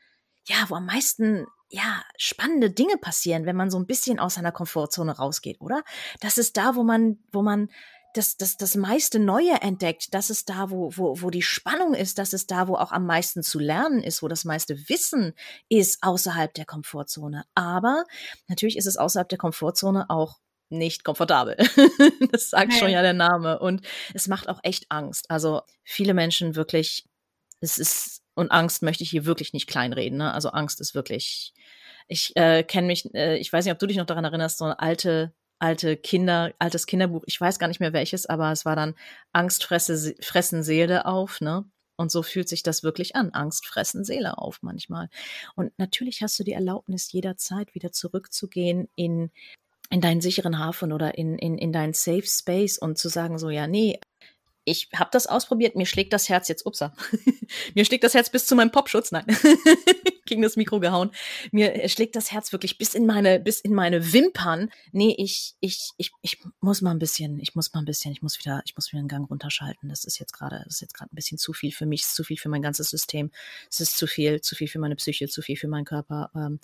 ja, 0.47 0.57
wo 0.69 0.75
am 0.75 0.87
meisten 0.87 1.47
ja, 1.71 2.03
spannende 2.17 2.71
Dinge 2.71 2.97
passieren, 2.97 3.47
wenn 3.47 3.57
man 3.57 3.71
so 3.71 3.79
ein 3.79 3.87
bisschen 3.87 4.19
aus 4.19 4.35
seiner 4.35 4.53
Komfortzone 4.53 5.17
rausgeht, 5.17 5.61
oder? 5.61 5.83
Das 6.21 6.37
ist 6.37 6.57
da, 6.57 6.75
wo 6.75 6.83
man, 6.83 7.19
wo 7.33 7.43
man 7.43 7.69
das, 8.15 8.37
das, 8.37 8.57
das 8.57 8.75
meiste 8.75 9.21
Neue 9.21 9.61
entdeckt. 9.63 10.13
Das 10.15 10.31
ist 10.31 10.49
da, 10.49 10.71
wo, 10.71 10.91
wo, 10.97 11.23
wo 11.23 11.31
die 11.31 11.43
Spannung 11.43 11.95
ist. 11.95 12.19
Das 12.19 12.33
ist 12.33 12.51
da, 12.51 12.67
wo 12.67 12.75
auch 12.75 12.91
am 12.91 13.07
meisten 13.07 13.43
zu 13.43 13.61
lernen 13.61 14.03
ist, 14.03 14.23
wo 14.23 14.29
das 14.29 14.45
meiste 14.45 14.89
Wissen 14.89 15.33
ist 15.69 16.03
außerhalb 16.03 16.53
der 16.55 16.65
Komfortzone. 16.65 17.45
Aber 17.55 18.05
natürlich 18.49 18.77
ist 18.77 18.87
es 18.87 18.97
außerhalb 18.97 19.29
der 19.29 19.39
Komfortzone 19.39 20.11
auch 20.11 20.39
nicht 20.71 21.05
komfortabel. 21.05 21.57
das 22.33 22.51
sagt 22.51 22.75
schon 22.75 22.91
ja 22.91 23.03
der 23.03 23.13
Name. 23.13 23.61
Und 23.61 23.87
es 24.13 24.27
macht 24.27 24.49
auch 24.49 24.61
echt 24.65 24.87
Angst. 24.89 25.31
Also 25.31 25.63
viele 25.85 26.15
Menschen 26.15 26.57
wirklich, 26.57 27.05
es 27.61 27.79
ist 27.79 28.20
und 28.35 28.51
Angst 28.51 28.83
möchte 28.83 29.05
ich 29.05 29.11
hier 29.11 29.27
wirklich 29.27 29.53
nicht 29.53 29.67
kleinreden. 29.67 30.19
Ne? 30.19 30.33
Also 30.33 30.51
Angst 30.51 30.81
ist 30.81 30.95
wirklich. 30.95 31.55
Ich 32.09 32.33
äh, 32.37 32.65
kenne 32.65 32.89
mich, 32.89 33.13
äh, 33.15 33.37
ich 33.39 33.53
weiß 33.53 33.65
nicht, 33.65 33.73
ob 33.73 33.79
du 33.79 33.87
dich 33.87 33.97
noch 33.97 34.07
daran 34.07 34.25
erinnerst, 34.25 34.59
so 34.59 34.65
eine 34.65 34.81
alte, 34.81 35.33
alte 35.61 35.97
Kinder, 35.97 36.53
altes 36.59 36.87
Kinderbuch, 36.87 37.23
ich 37.27 37.41
weiß 37.41 37.59
gar 37.59 37.69
nicht 37.69 37.81
mehr 37.81 37.93
welches, 37.93 38.27
aber 38.27 38.51
es 38.51 38.65
war 38.65 38.75
dann 38.75 38.95
Angst 39.33 39.63
fresse, 39.63 40.17
fressen 40.21 40.63
Seele 40.65 41.07
auf, 41.07 41.41
ne? 41.41 41.65
Und 41.97 42.11
so 42.11 42.23
fühlt 42.23 42.49
sich 42.49 42.63
das 42.63 42.83
wirklich 42.83 43.15
an. 43.15 43.31
Angst 43.33 43.67
fressen 43.67 44.05
Seele 44.05 44.39
auf 44.39 44.61
manchmal. 44.63 45.11
Und 45.55 45.79
natürlich 45.79 46.23
hast 46.23 46.39
du 46.39 46.45
die 46.45 46.55
Erlaubnis, 46.55 47.13
jederzeit 47.13 47.75
wieder 47.75 47.93
zurückzugehen 47.93 48.89
in, 48.97 49.31
in 49.91 50.01
deinen 50.01 50.23
sicheren 50.23 50.59
Hafen 50.59 50.93
oder 50.93 51.19
in, 51.19 51.37
in, 51.37 51.59
in 51.59 51.73
deinen 51.73 51.93
Safe 51.93 52.27
Space 52.27 52.79
und 52.79 52.97
zu 52.97 53.11
sagen 53.11 53.39
so, 53.39 53.51
ja, 53.51 53.67
nee, 53.67 54.01
ich 54.65 54.89
habe 54.95 55.11
das 55.13 55.27
ausprobiert, 55.27 55.77
mir 55.77 55.87
schlägt 55.87 56.13
das 56.13 56.29
Herz 56.29 56.49
jetzt, 56.49 56.67
upsa, 56.67 56.95
mir 57.75 57.85
schlägt 57.85 58.05
das 58.05 58.15
Herz 58.15 58.31
bis 58.31 58.47
zu 58.47 58.55
meinem 58.55 58.71
Popschutz, 58.71 59.11
nein, 59.11 59.25
gegen 60.27 60.43
das 60.43 60.57
Mikro 60.57 60.81
gehauen. 60.81 61.11
Mir 61.51 61.89
schlägt 61.89 62.15
das 62.17 62.31
Herz 62.31 62.53
wirklich 62.53 62.79
bis 62.79 62.95
in 62.95 63.07
meine, 63.07 63.41
bis 63.41 63.61
in 63.61 63.75
meine 63.75 64.13
Wimpern. 64.13 64.71
Nee, 64.93 65.15
ich, 65.19 65.55
ich, 65.61 65.91
ich, 65.97 66.13
ich 66.23 66.39
muss 66.61 66.83
mal 66.83 66.93
ein 66.93 66.99
bisschen, 66.99 67.41
ich 67.41 67.55
muss 67.55 67.73
mal 67.73 67.81
ein 67.81 67.87
bisschen, 67.87 68.13
ich 68.13 68.23
muss 68.23 68.39
wieder, 68.39 68.63
ich 68.65 68.77
muss 68.77 68.93
wieder 68.93 69.01
einen 69.01 69.09
Gang 69.09 69.29
runterschalten. 69.29 69.89
Das 69.89 70.05
ist 70.05 70.19
jetzt 70.19 70.33
gerade, 70.33 70.63
das 70.65 70.75
ist 70.75 70.81
jetzt 70.83 70.95
gerade 70.95 71.13
ein 71.13 71.17
bisschen 71.17 71.39
zu 71.39 71.53
viel 71.53 71.73
für 71.73 71.87
mich, 71.87 72.03
ist 72.03 72.15
zu 72.15 72.25
viel 72.25 72.37
für 72.37 72.49
mein 72.49 72.63
ganzes 72.63 72.91
System. 72.91 73.31
Es 73.69 73.81
ist 73.81 73.97
zu 73.97 74.07
viel, 74.07 74.41
zu 74.41 74.55
viel 74.55 74.69
für 74.69 74.79
meine 74.79 74.97
Psyche, 74.97 75.29
zu 75.29 75.43
viel 75.43 75.57
für 75.57 75.69
meinen 75.69 75.85
Körper. 75.85 76.31
Ähm, 76.35 76.61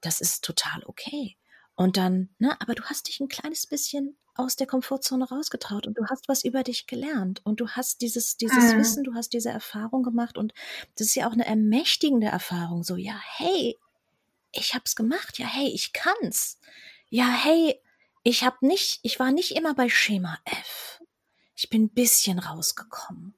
das 0.00 0.20
ist 0.20 0.44
total 0.44 0.82
okay. 0.86 1.36
Und 1.74 1.96
dann, 1.96 2.28
ne, 2.38 2.60
aber 2.60 2.74
du 2.74 2.84
hast 2.84 3.08
dich 3.08 3.20
ein 3.20 3.28
kleines 3.28 3.66
bisschen 3.66 4.16
aus 4.38 4.56
der 4.56 4.68
Komfortzone 4.68 5.28
rausgetraut 5.28 5.86
und 5.86 5.98
du 5.98 6.06
hast 6.06 6.28
was 6.28 6.44
über 6.44 6.62
dich 6.62 6.86
gelernt 6.86 7.40
und 7.44 7.60
du 7.60 7.68
hast 7.68 8.00
dieses, 8.00 8.36
dieses 8.36 8.72
mhm. 8.72 8.78
Wissen, 8.78 9.04
du 9.04 9.14
hast 9.14 9.32
diese 9.32 9.50
Erfahrung 9.50 10.04
gemacht 10.04 10.38
und 10.38 10.54
das 10.96 11.08
ist 11.08 11.16
ja 11.16 11.28
auch 11.28 11.32
eine 11.32 11.44
ermächtigende 11.44 12.28
Erfahrung. 12.28 12.84
So, 12.84 12.96
ja, 12.96 13.18
hey, 13.36 13.76
ich 14.52 14.74
hab's 14.74 14.94
gemacht. 14.94 15.38
Ja, 15.38 15.46
hey, 15.46 15.68
ich 15.68 15.92
kann's. 15.92 16.58
Ja, 17.10 17.28
hey, 17.28 17.80
ich 18.22 18.44
hab 18.44 18.62
nicht, 18.62 19.00
ich 19.02 19.18
war 19.18 19.32
nicht 19.32 19.56
immer 19.56 19.74
bei 19.74 19.88
Schema 19.88 20.38
F. 20.44 21.00
Ich 21.56 21.68
bin 21.68 21.84
ein 21.84 21.90
bisschen 21.90 22.38
rausgekommen. 22.38 23.34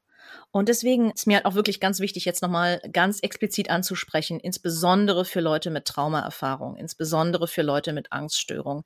Und 0.53 0.69
deswegen 0.69 1.13
ist 1.13 1.27
mir 1.27 1.37
halt 1.37 1.47
auch 1.47 1.55
wirklich 1.55 1.81
ganz 1.81 2.01
wichtig, 2.01 2.25
jetzt 2.25 2.43
nochmal 2.43 2.81
ganz 2.93 3.21
explizit 3.21 3.71
anzusprechen, 3.71 4.41
insbesondere 4.41 5.25
für 5.25 5.41
Leute 5.41 5.71
mit 5.71 5.87
Traumaerfahrung, 5.87 6.77
insbesondere 6.77 7.47
für 7.47 7.63
Leute 7.63 7.93
mit 7.93 8.13
Angststörung. 8.13 8.85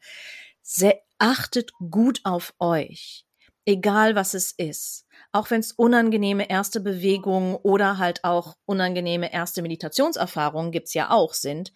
Sehr, 0.62 1.00
achtet 1.24 1.72
gut 1.78 2.20
auf 2.24 2.52
euch, 2.58 3.24
egal 3.64 4.14
was 4.14 4.34
es 4.34 4.52
ist. 4.52 5.06
Auch 5.32 5.50
wenn 5.50 5.60
es 5.60 5.72
unangenehme 5.72 6.50
erste 6.50 6.80
Bewegungen 6.80 7.54
oder 7.54 7.96
halt 7.96 8.24
auch 8.24 8.58
unangenehme 8.66 9.32
erste 9.32 9.62
Meditationserfahrungen 9.62 10.70
gibt's 10.70 10.92
ja 10.92 11.10
auch 11.10 11.32
sind. 11.32 11.72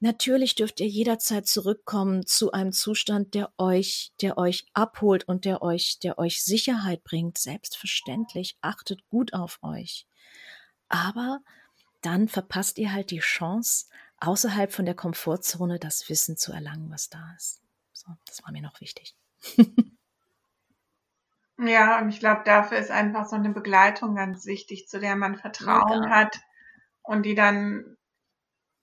Natürlich 0.00 0.56
dürft 0.56 0.80
ihr 0.80 0.88
jederzeit 0.88 1.46
zurückkommen 1.46 2.26
zu 2.26 2.50
einem 2.50 2.72
Zustand, 2.72 3.34
der 3.34 3.52
euch, 3.56 4.12
der 4.20 4.36
euch 4.36 4.66
abholt 4.72 5.28
und 5.28 5.44
der 5.44 5.62
euch, 5.62 6.00
der 6.00 6.18
euch 6.18 6.42
Sicherheit 6.42 7.04
bringt. 7.04 7.38
Selbstverständlich 7.38 8.58
achtet 8.62 9.08
gut 9.10 9.32
auf 9.32 9.60
euch. 9.62 10.08
Aber 10.88 11.38
dann 12.00 12.26
verpasst 12.26 12.78
ihr 12.78 12.92
halt 12.92 13.12
die 13.12 13.20
Chance, 13.20 13.86
außerhalb 14.18 14.72
von 14.72 14.86
der 14.86 14.96
Komfortzone 14.96 15.78
das 15.78 16.08
Wissen 16.08 16.36
zu 16.36 16.50
erlangen, 16.50 16.90
was 16.90 17.08
da 17.08 17.32
ist. 17.36 17.62
Das 18.26 18.42
war 18.44 18.52
mir 18.52 18.62
noch 18.62 18.80
wichtig. 18.80 19.14
ja, 21.58 21.98
und 22.00 22.08
ich 22.08 22.20
glaube, 22.20 22.42
dafür 22.44 22.78
ist 22.78 22.90
einfach 22.90 23.26
so 23.26 23.36
eine 23.36 23.50
Begleitung 23.50 24.14
ganz 24.14 24.46
wichtig, 24.46 24.88
zu 24.88 25.00
der 25.00 25.16
man 25.16 25.36
Vertrauen 25.36 26.04
ja. 26.04 26.10
hat 26.10 26.40
und 27.02 27.24
die 27.24 27.34
dann 27.34 27.96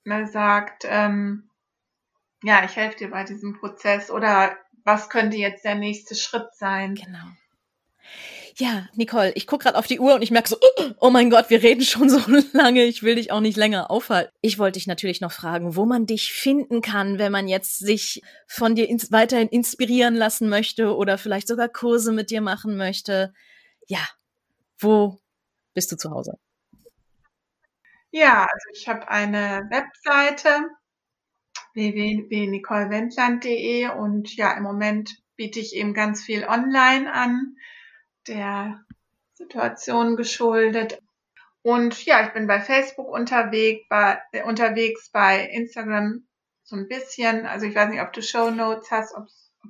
ne, 0.04 0.28
sagt, 0.28 0.86
ähm, 0.88 1.50
ja, 2.44 2.64
ich 2.64 2.76
helfe 2.76 2.98
dir 2.98 3.12
bei 3.12 3.24
diesem 3.24 3.58
Prozess 3.60 4.12
oder 4.12 4.56
was 4.84 5.10
könnte 5.10 5.38
jetzt 5.38 5.66
der 5.66 5.76
nächste 5.76 6.16
Schritt 6.16 6.54
sein? 6.54 6.96
Genau. 6.96 7.26
Ja, 8.58 8.88
Nicole, 8.94 9.34
ich 9.34 9.48
gucke 9.48 9.64
gerade 9.64 9.78
auf 9.78 9.86
die 9.86 10.00
Uhr 10.00 10.16
und 10.16 10.22
ich 10.22 10.32
merke 10.32 10.48
so, 10.48 10.56
oh 11.00 11.10
mein 11.10 11.30
Gott, 11.30 11.50
wir 11.50 11.62
reden 11.62 11.84
schon 11.84 12.10
so 12.10 12.20
lange, 12.54 12.86
ich 12.86 13.04
will 13.04 13.16
dich 13.16 13.34
auch 13.34 13.42
nicht 13.42 13.58
länger 13.58 13.92
aufhalten. 13.92 14.32
Ich 14.40 14.58
wollte 14.58 14.80
dich 14.80 14.88
natürlich 14.88 15.20
noch 15.20 15.34
fragen, 15.34 15.76
wo 15.76 15.86
man 15.86 16.06
dich 16.06 16.32
finden 16.32 16.82
kann, 16.82 17.20
wenn 17.20 17.34
man 17.34 17.50
jetzt 17.50 17.80
sich 17.80 18.22
von 18.48 18.76
dir 18.76 18.88
ins 18.88 19.12
weiterhin 19.12 19.50
inspirieren 19.50 20.16
lassen 20.16 20.48
möchte 20.48 20.96
oder 20.96 21.18
vielleicht 21.18 21.50
sogar 21.50 21.68
Kurse 21.68 22.14
mit 22.14 22.32
dir 22.32 22.40
machen 22.40 22.78
möchte. 22.78 23.34
Ja, 23.88 24.08
wo 24.80 25.20
bist 25.74 25.92
du 25.92 25.98
zu 25.98 26.12
Hause? 26.12 26.40
Ja, 28.12 28.44
also 28.44 28.70
ich 28.74 28.88
habe 28.88 29.10
eine 29.10 29.68
Webseite 29.70 30.70
www.nicolewendland.de 31.74 33.90
und 33.90 34.34
ja, 34.38 34.56
im 34.56 34.64
Moment 34.64 35.18
biete 35.36 35.60
ich 35.60 35.76
eben 35.76 35.94
ganz 35.94 36.24
viel 36.24 36.46
online 36.46 37.12
an, 37.12 37.58
der 38.28 38.82
Situation 39.34 40.16
geschuldet. 40.16 41.00
Und 41.62 42.06
ja, 42.06 42.26
ich 42.26 42.34
bin 42.34 42.48
bei 42.48 42.62
Facebook 42.62 43.08
unterwegs, 43.08 43.86
bei, 43.90 44.20
äh, 44.32 44.44
unterwegs 44.44 45.10
bei 45.12 45.48
Instagram 45.48 46.28
so 46.64 46.76
ein 46.76 46.88
bisschen. 46.88 47.46
Also 47.46 47.66
ich 47.66 47.76
weiß 47.76 47.90
nicht, 47.90 48.02
ob 48.02 48.14
du 48.14 48.22
Show 48.22 48.52
Notes 48.52 48.92
hast, 48.92 49.16
ob 49.16 49.28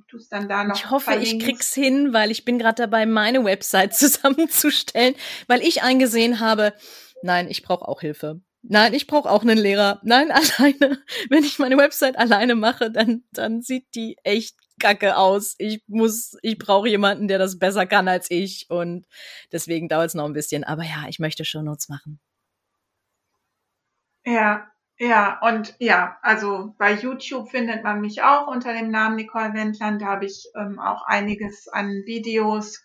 du 0.08 0.18
es 0.18 0.28
dann 0.28 0.48
da 0.48 0.64
noch. 0.64 0.76
Ich 0.76 0.90
hoffe, 0.90 1.12
verlinkst. 1.12 1.32
ich 1.32 1.44
krieg's 1.44 1.74
hin, 1.74 2.12
weil 2.12 2.30
ich 2.30 2.44
bin 2.44 2.58
gerade 2.58 2.82
dabei, 2.82 3.06
meine 3.06 3.44
Website 3.44 3.94
zusammenzustellen, 3.96 5.14
weil 5.46 5.62
ich 5.62 5.82
eingesehen 5.82 6.40
habe, 6.40 6.74
Nein, 7.22 7.48
ich 7.50 7.62
brauche 7.62 7.86
auch 7.86 8.00
Hilfe. 8.00 8.40
Nein, 8.62 8.94
ich 8.94 9.06
brauche 9.06 9.30
auch 9.30 9.42
einen 9.42 9.58
Lehrer. 9.58 10.00
Nein, 10.02 10.30
alleine. 10.58 11.02
Wenn 11.28 11.44
ich 11.44 11.58
meine 11.58 11.76
Website 11.76 12.16
alleine 12.18 12.54
mache, 12.54 12.90
dann, 12.90 13.24
dann 13.32 13.62
sieht 13.62 13.86
die 13.94 14.16
echt 14.22 14.56
kacke 14.80 15.16
aus. 15.16 15.54
Ich 15.58 15.82
muss, 15.86 16.36
ich 16.42 16.58
brauche 16.58 16.88
jemanden, 16.88 17.28
der 17.28 17.38
das 17.38 17.58
besser 17.58 17.86
kann 17.86 18.08
als 18.08 18.30
ich. 18.30 18.66
Und 18.68 19.06
deswegen 19.52 19.88
dauert 19.88 20.08
es 20.08 20.14
noch 20.14 20.24
ein 20.24 20.32
bisschen. 20.32 20.64
Aber 20.64 20.82
ja, 20.82 21.06
ich 21.08 21.18
möchte 21.18 21.44
schon 21.44 21.64
Notes 21.64 21.88
machen. 21.88 22.20
Ja, 24.24 24.70
ja, 24.98 25.38
und 25.42 25.74
ja, 25.78 26.16
also 26.22 26.74
bei 26.78 26.94
YouTube 26.94 27.50
findet 27.50 27.84
man 27.84 28.00
mich 28.00 28.22
auch 28.22 28.46
unter 28.46 28.72
dem 28.72 28.90
Namen 28.90 29.16
Nicole 29.16 29.52
Wendland. 29.52 30.00
Da 30.00 30.06
habe 30.06 30.24
ich 30.24 30.46
ähm, 30.56 30.78
auch 30.78 31.02
einiges 31.06 31.68
an 31.68 32.02
Videos, 32.06 32.82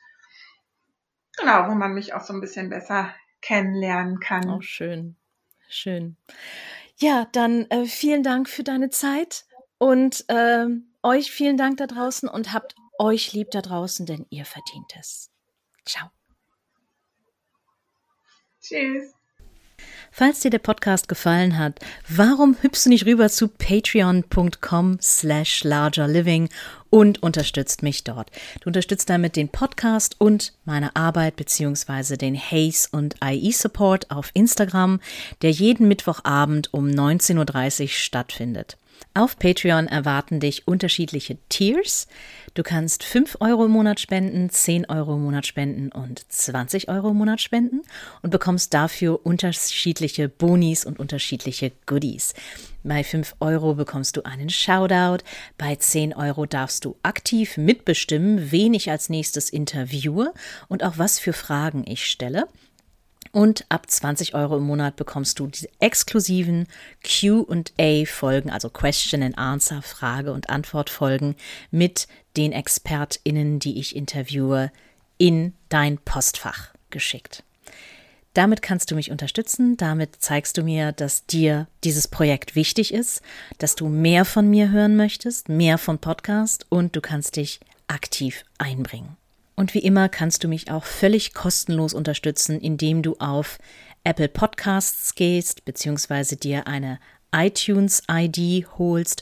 genau, 1.37 1.69
wo 1.69 1.73
man 1.73 1.93
mich 1.93 2.13
auch 2.13 2.21
so 2.21 2.33
ein 2.33 2.41
bisschen 2.41 2.69
besser 2.69 3.15
kennenlernen 3.41 4.19
kann. 4.19 4.49
Auch 4.49 4.61
schön, 4.61 5.15
schön. 5.69 6.17
Ja, 6.97 7.27
dann 7.31 7.65
äh, 7.71 7.85
vielen 7.85 8.23
Dank 8.23 8.49
für 8.49 8.63
deine 8.63 8.89
Zeit 8.89 9.45
und 9.77 10.25
äh, 10.27 10.67
euch 11.03 11.31
vielen 11.31 11.57
Dank 11.57 11.77
da 11.77 11.87
draußen 11.87 12.29
und 12.29 12.53
habt 12.53 12.75
euch 12.99 13.33
lieb 13.33 13.51
da 13.51 13.61
draußen, 13.61 14.05
denn 14.05 14.25
ihr 14.29 14.45
verdient 14.45 14.93
es. 14.99 15.31
Ciao. 15.85 16.09
Tschüss. 18.61 19.13
Falls 20.11 20.41
dir 20.41 20.51
der 20.51 20.59
Podcast 20.59 21.07
gefallen 21.07 21.57
hat, 21.57 21.79
warum 22.07 22.57
hüpfst 22.61 22.85
du 22.85 22.89
nicht 22.89 23.05
rüber 23.05 23.29
zu 23.29 23.47
patreon.com 23.47 24.99
slash 25.01 25.63
largerliving 25.63 26.49
und 26.89 27.23
unterstützt 27.23 27.81
mich 27.81 28.03
dort. 28.03 28.29
Du 28.59 28.67
unterstützt 28.67 29.09
damit 29.09 29.35
den 29.35 29.49
Podcast 29.49 30.19
und 30.19 30.53
meine 30.65 30.95
Arbeit 30.95 31.37
beziehungsweise 31.37 32.17
den 32.17 32.37
Haze 32.37 32.89
und 32.91 33.15
IE 33.23 33.51
Support 33.51 34.11
auf 34.11 34.31
Instagram, 34.33 34.99
der 35.41 35.51
jeden 35.51 35.87
Mittwochabend 35.87 36.73
um 36.73 36.87
19.30 36.87 37.81
Uhr 37.83 37.87
stattfindet. 37.87 38.77
Auf 39.13 39.37
Patreon 39.37 39.87
erwarten 39.87 40.39
dich 40.39 40.67
unterschiedliche 40.67 41.37
Tiers. 41.49 42.07
Du 42.53 42.63
kannst 42.63 43.03
5 43.03 43.37
Euro 43.41 43.65
im 43.65 43.71
Monat 43.71 43.99
spenden, 43.99 44.49
10 44.49 44.89
Euro 44.89 45.15
im 45.15 45.23
Monat 45.23 45.45
spenden 45.45 45.91
und 45.91 46.25
20 46.31 46.87
Euro 46.87 47.09
im 47.09 47.17
Monat 47.17 47.41
spenden 47.41 47.81
und 48.21 48.29
bekommst 48.29 48.73
dafür 48.73 49.25
unterschiedliche 49.25 50.29
Bonis 50.29 50.85
und 50.85 50.99
unterschiedliche 50.99 51.71
Goodies. 51.85 52.33
Bei 52.83 53.03
5 53.03 53.35
Euro 53.39 53.75
bekommst 53.75 54.17
du 54.17 54.23
einen 54.23 54.49
Shoutout, 54.49 55.23
bei 55.57 55.75
10 55.75 56.13
Euro 56.13 56.45
darfst 56.45 56.85
du 56.85 56.95
aktiv 57.03 57.57
mitbestimmen, 57.57 58.51
wen 58.51 58.73
ich 58.73 58.89
als 58.89 59.09
nächstes 59.09 59.49
interviewe 59.49 60.33
und 60.67 60.83
auch 60.83 60.97
was 60.97 61.19
für 61.19 61.33
Fragen 61.33 61.83
ich 61.85 62.05
stelle. 62.05 62.47
Und 63.31 63.65
ab 63.69 63.89
20 63.89 64.35
Euro 64.35 64.57
im 64.57 64.63
Monat 64.63 64.97
bekommst 64.97 65.39
du 65.39 65.47
diese 65.47 65.69
exklusiven 65.79 66.67
QA-Folgen, 67.03 68.49
also 68.49 68.69
Question 68.69 69.23
and 69.23 69.37
Answer, 69.37 69.81
Frage- 69.81 70.33
und 70.33 70.49
Antwort-Folgen 70.49 71.35
mit 71.71 72.07
den 72.35 72.51
ExpertInnen, 72.51 73.59
die 73.59 73.79
ich 73.79 73.95
interviewe, 73.95 74.71
in 75.17 75.53
dein 75.69 75.97
Postfach 75.97 76.73
geschickt. 76.89 77.43
Damit 78.33 78.61
kannst 78.61 78.91
du 78.91 78.95
mich 78.95 79.11
unterstützen, 79.11 79.75
damit 79.75 80.17
zeigst 80.19 80.57
du 80.57 80.63
mir, 80.63 80.93
dass 80.93 81.25
dir 81.25 81.67
dieses 81.83 82.07
Projekt 82.07 82.55
wichtig 82.55 82.93
ist, 82.93 83.21
dass 83.57 83.75
du 83.75 83.89
mehr 83.89 84.23
von 84.23 84.49
mir 84.49 84.71
hören 84.71 84.95
möchtest, 84.95 85.49
mehr 85.49 85.77
von 85.77 85.99
Podcast 85.99 86.65
und 86.69 86.95
du 86.95 87.01
kannst 87.01 87.35
dich 87.35 87.59
aktiv 87.87 88.43
einbringen. 88.57 89.17
Und 89.61 89.75
wie 89.75 89.79
immer 89.83 90.09
kannst 90.09 90.43
du 90.43 90.47
mich 90.47 90.71
auch 90.71 90.85
völlig 90.85 91.35
kostenlos 91.35 91.93
unterstützen, 91.93 92.59
indem 92.59 93.03
du 93.03 93.17
auf 93.19 93.59
Apple 94.03 94.27
Podcasts 94.27 95.13
gehst, 95.13 95.65
beziehungsweise 95.65 96.35
dir 96.35 96.65
eine 96.65 96.97
iTunes-ID 97.31 98.65
holst 98.79 99.21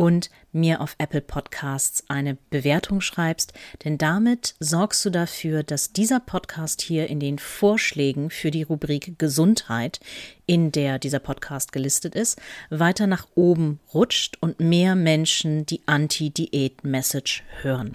und 0.00 0.30
mir 0.50 0.80
auf 0.80 0.94
Apple 0.96 1.20
Podcasts 1.20 2.04
eine 2.08 2.38
Bewertung 2.48 3.02
schreibst, 3.02 3.52
denn 3.84 3.98
damit 3.98 4.54
sorgst 4.58 5.04
du 5.04 5.10
dafür, 5.10 5.62
dass 5.62 5.92
dieser 5.92 6.20
Podcast 6.20 6.80
hier 6.80 7.08
in 7.08 7.20
den 7.20 7.38
Vorschlägen 7.38 8.30
für 8.30 8.50
die 8.50 8.62
Rubrik 8.62 9.18
Gesundheit, 9.18 10.00
in 10.46 10.72
der 10.72 10.98
dieser 10.98 11.18
Podcast 11.18 11.72
gelistet 11.72 12.14
ist, 12.14 12.40
weiter 12.70 13.06
nach 13.06 13.28
oben 13.34 13.78
rutscht 13.92 14.38
und 14.40 14.58
mehr 14.58 14.96
Menschen 14.96 15.66
die 15.66 15.82
Anti-Diät-Message 15.84 17.44
hören. 17.60 17.94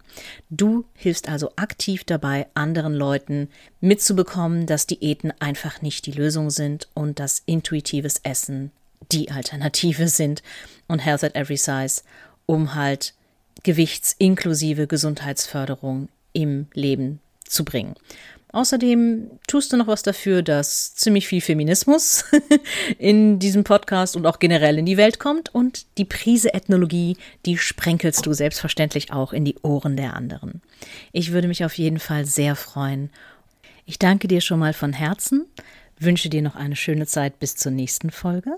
Du 0.51 0.86
hilfst 0.93 1.28
also 1.28 1.53
aktiv 1.56 2.03
dabei, 2.03 2.45
anderen 2.53 2.93
Leuten 2.93 3.49
mitzubekommen, 3.82 4.68
dass 4.68 4.86
Diäten 4.86 5.34
einfach 5.39 5.82
nicht 5.82 6.06
die 6.06 6.12
Lösung 6.12 6.51
sind 6.51 6.88
und 6.93 7.20
dass 7.20 7.41
intuitives 7.47 8.20
Essen 8.22 8.70
die 9.12 9.32
Alternative 9.32 10.08
sind 10.08 10.43
und 10.88 10.99
Health 10.99 11.23
at 11.23 11.36
Every 11.36 11.57
Size, 11.57 12.01
um 12.45 12.75
halt 12.75 13.13
gewichts- 13.63 14.15
Gesundheitsförderung 14.88 16.09
im 16.33 16.67
Leben 16.73 17.19
zu 17.45 17.63
bringen. 17.65 17.95
Außerdem 18.55 19.31
tust 19.47 19.73
du 19.73 19.77
noch 19.77 19.88
was 19.88 20.01
dafür, 20.01 20.41
dass 20.41 20.95
ziemlich 20.95 21.27
viel 21.27 21.41
Feminismus 21.41 22.23
in 22.97 23.38
diesem 23.38 23.65
Podcast 23.65 24.15
und 24.15 24.25
auch 24.25 24.39
generell 24.39 24.77
in 24.77 24.86
die 24.86 24.95
Welt 24.95 25.19
kommt 25.19 25.53
und 25.53 25.86
die 25.97 26.05
Prise 26.05 26.53
Ethnologie, 26.53 27.17
die 27.45 27.57
sprenkelst 27.57 28.25
du 28.25 28.31
selbstverständlich 28.31 29.11
auch 29.11 29.33
in 29.33 29.43
die 29.43 29.57
Ohren 29.61 29.97
der 29.97 30.13
anderen. 30.13 30.61
Ich 31.11 31.33
würde 31.33 31.49
mich 31.49 31.65
auf 31.65 31.77
jeden 31.77 31.99
Fall 31.99 32.25
sehr 32.25 32.55
freuen. 32.55 33.09
Ich 33.86 33.99
danke 33.99 34.29
dir 34.29 34.39
schon 34.39 34.59
mal 34.59 34.73
von 34.73 34.93
Herzen, 34.93 35.45
wünsche 35.99 36.29
dir 36.29 36.41
noch 36.41 36.55
eine 36.55 36.77
schöne 36.77 37.07
Zeit 37.07 37.39
bis 37.39 37.57
zur 37.57 37.73
nächsten 37.73 38.09
Folge 38.09 38.57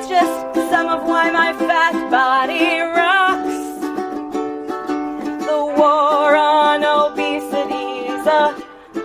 that's 0.00 0.08
just 0.08 0.54
some 0.70 0.88
of 0.88 1.06
why 1.06 1.30
my 1.30 1.52
fat 1.52 1.92
body 2.10 2.80
rocks. 2.80 3.58
The 5.44 5.62
war 5.76 6.34
on 6.36 6.82
obesity's 6.84 8.26
a 8.26 8.54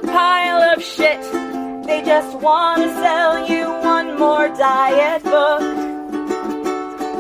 pile 0.08 0.64
of 0.74 0.82
shit. 0.82 1.22
They 1.86 2.02
just 2.06 2.39
want 2.39 2.84
to 2.84 2.93
sell 2.93 3.46
you 3.50 3.70
one 3.84 4.18
more 4.18 4.48
diet 4.50 5.24
book. 5.24 5.62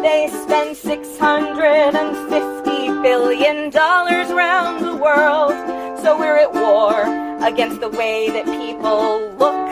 They 0.01 0.29
spend 0.29 0.77
$650 0.77 3.03
billion 3.03 3.71
round 3.71 4.85
the 4.85 4.95
world. 4.95 5.53
So 6.01 6.17
we're 6.17 6.37
at 6.37 6.53
war 6.53 7.03
against 7.45 7.81
the 7.81 7.89
way 7.89 8.29
that 8.29 8.45
people 8.45 9.27
look. 9.37 9.65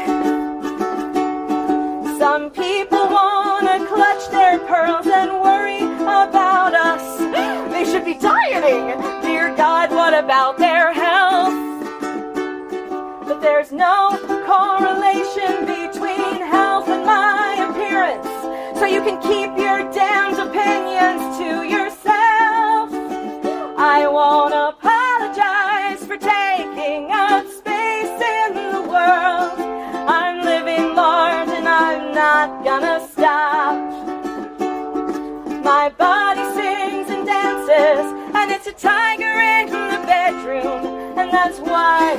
Some 2.19 2.49
people 2.49 3.07
want 3.09 3.42
to 3.65 3.85
clutch 3.87 4.29
their 4.29 4.59
pearls 4.59 5.07
and 5.07 5.41
worry 5.41 5.83
about 5.83 6.73
us. 6.73 7.03
They 7.73 7.85
should 7.85 8.05
be 8.05 8.13
dieting. 8.13 8.85
Dear 9.21 9.55
God, 9.55 9.89
what 9.91 10.13
about 10.13 10.57
their 10.57 10.93
health? 10.93 11.53
But 13.27 13.41
there's 13.41 13.71
no 13.71 14.17
correlation 14.45 15.65
between 15.65 16.41
health 16.55 16.87
and 16.87 17.05
my 17.05 17.67
appearance. 17.67 18.27
So 18.79 18.85
you 18.85 19.01
can 19.01 19.19
keep 19.21 19.57
your 19.57 19.79
damned 19.91 20.39
opinions 20.39 21.37
to 21.39 21.63
yourself. 21.75 22.89
I 23.77 24.07
won't 24.07 24.53
apologize 24.53 26.05
for 26.05 26.17
taking 26.17 27.11
up 27.11 27.45
space 27.47 28.15
in 28.37 28.53
the 28.75 28.83
world. 28.93 29.59
I'm 30.07 30.45
living 30.45 30.95
large 30.95 31.49
and 31.49 31.67
I'm 31.67 32.13
not 32.13 32.63
gonna. 32.63 32.92
My 35.63 35.87
body 35.87 36.43
sings 36.55 37.09
and 37.09 37.25
dances, 37.25 38.11
and 38.35 38.51
it's 38.51 38.67
a 38.67 38.73
tiger 38.73 39.23
in 39.23 39.67
the 39.67 40.05
bedroom, 40.05 41.17
and 41.17 41.31
that's 41.31 41.59
why 41.59 42.15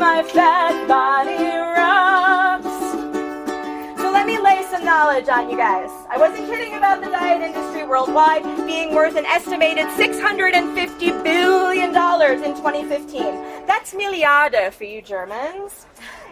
my 0.00 0.22
fat 0.22 0.88
body 0.88 1.44
rocks. 1.78 2.64
So 4.00 4.10
let 4.10 4.26
me 4.26 4.38
lay 4.38 4.62
some 4.70 4.82
knowledge 4.82 5.28
on 5.28 5.50
you 5.50 5.58
guys. 5.58 5.90
I 6.08 6.16
wasn't 6.16 6.48
kidding 6.48 6.74
about 6.74 7.02
the 7.04 7.10
diet 7.10 7.42
industry 7.42 7.84
worldwide 7.86 8.44
being 8.66 8.94
worth 8.94 9.16
an 9.16 9.26
estimated 9.26 9.84
$650 9.88 11.22
billion 11.22 11.88
in 11.90 12.56
2015. 12.56 13.66
That's 13.66 13.92
Milliarde 13.92 14.72
for 14.72 14.84
you 14.84 15.02
Germans. 15.02 15.84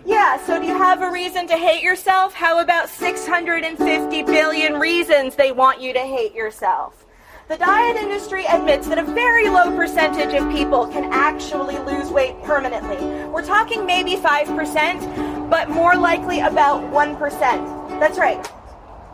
Yeah, 0.07 0.37
so 0.45 0.61
do 0.61 0.67
you 0.67 0.77
have 0.77 1.01
a 1.01 1.11
reason 1.11 1.47
to 1.47 1.57
hate 1.57 1.83
yourself? 1.83 2.35
How 2.35 2.61
about 2.61 2.91
650 2.91 4.23
billion 4.25 4.75
reasons 4.75 5.35
they 5.35 5.51
want 5.51 5.81
you 5.81 5.95
to 5.95 6.01
hate 6.01 6.35
yourself? 6.35 7.07
The 7.49 7.57
diet 7.57 7.97
industry 7.97 8.45
admits 8.47 8.87
that 8.89 8.99
a 8.99 9.03
very 9.03 9.49
low 9.49 9.75
percentage 9.75 10.35
of 10.35 10.51
people 10.51 10.87
can 10.89 11.11
actually 11.11 11.79
lose 11.79 12.11
weight 12.11 12.43
permanently. 12.43 12.99
We're 13.29 13.47
talking 13.47 13.87
maybe 13.87 14.17
5%, 14.17 15.49
but 15.49 15.71
more 15.71 15.95
likely 15.95 16.41
about 16.41 16.83
1%. 16.93 18.01
That's 18.01 18.19
right, 18.19 18.47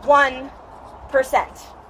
1%. 0.03 1.80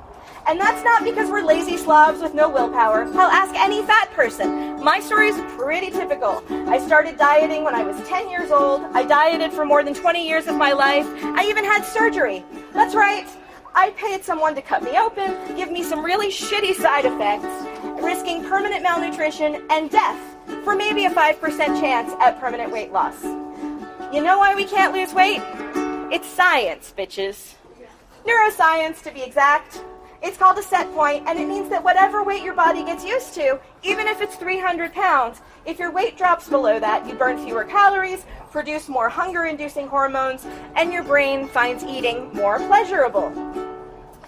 And 0.52 0.60
that's 0.60 0.84
not 0.84 1.06
because 1.06 1.30
we're 1.30 1.43
lazy 1.43 1.78
slobs 1.78 2.20
with 2.20 2.34
no 2.34 2.49
willpower. 2.49 3.06
I'll 3.06 3.32
ask 3.32 3.56
any 3.56 3.82
fat 3.84 4.12
person. 4.12 4.84
My 4.84 4.99
story 4.99 5.30
is 5.30 5.39
pretty 5.56 5.91
typical. 5.91 6.43
I 6.68 6.78
started 6.78 7.18
dieting 7.18 7.64
when 7.64 7.74
I 7.74 7.84
was 7.84 7.95
10 8.06 8.30
years 8.30 8.52
old. 8.52 8.82
I 8.91 9.04
dieted 9.04 9.54
for 9.54 9.64
more 9.64 9.82
than 9.82 9.93
20 9.93 10.28
years 10.28 10.47
of 10.47 10.58
my 10.58 10.74
life. 10.74 11.08
I 11.24 11.45
even 11.47 11.64
had 11.64 11.86
surgery. 11.86 12.43
That's 12.74 12.95
right. 12.95 13.26
I 13.76 13.91
paid 13.91 14.26
someone 14.26 14.54
to 14.56 14.62
cut 14.62 14.84
me 14.84 14.97
open, 14.97 15.56
give 15.56 15.72
me 15.72 15.84
some 15.84 16.04
really 16.04 16.28
shitty 16.28 16.74
side 16.74 17.06
effects, 17.06 18.04
risking 18.04 18.43
permanent 18.43 18.84
malnutrition 18.84 19.66
and 19.70 19.89
death 19.89 20.20
for 20.66 20.76
maybe 20.76 21.06
a 21.06 21.12
5% 21.12 21.80
chance 21.80 22.12
at 22.20 22.41
permanent 22.41 22.74
weight 22.74 22.91
loss. 22.91 23.24
You 24.14 24.22
know 24.22 24.38
why 24.38 24.54
we 24.54 24.66
can't 24.66 24.93
lose 24.93 25.14
weight? 25.14 25.41
It's 26.12 26.28
science, 26.28 26.93
bitches. 26.97 27.54
Neuroscience, 28.26 29.02
to 29.04 29.12
be 29.14 29.24
exact. 29.24 29.82
It's 30.24 30.38
called 30.38 30.59
a 30.59 30.63
set 30.63 30.91
point, 30.93 31.24
and 31.28 31.39
it 31.39 31.47
means 31.47 31.69
that 31.69 31.84
whatever 31.84 32.24
weight 32.24 32.43
your 32.43 32.53
body 32.53 32.84
gets 32.84 33.03
used 33.03 33.34
to, 33.36 33.59
even 33.82 34.07
if 34.07 34.22
it's 34.22 34.36
300 34.36 34.93
pounds, 34.93 35.41
if 35.65 35.80
your 35.80 35.91
weight 35.91 36.15
drops 36.15 36.47
below 36.47 36.80
that, 36.80 37.07
you 37.07 37.15
burn 37.15 37.43
fewer 37.43 37.63
calories, 37.63 38.26
produce 38.51 38.88
more 38.88 39.09
hunger 39.09 39.45
inducing 39.45 39.88
hormones, 39.88 40.45
and 40.76 40.93
your 40.93 41.03
brain 41.03 41.47
finds 41.47 41.84
eating 41.84 42.32
more 42.34 42.59
pleasurable. 42.59 43.32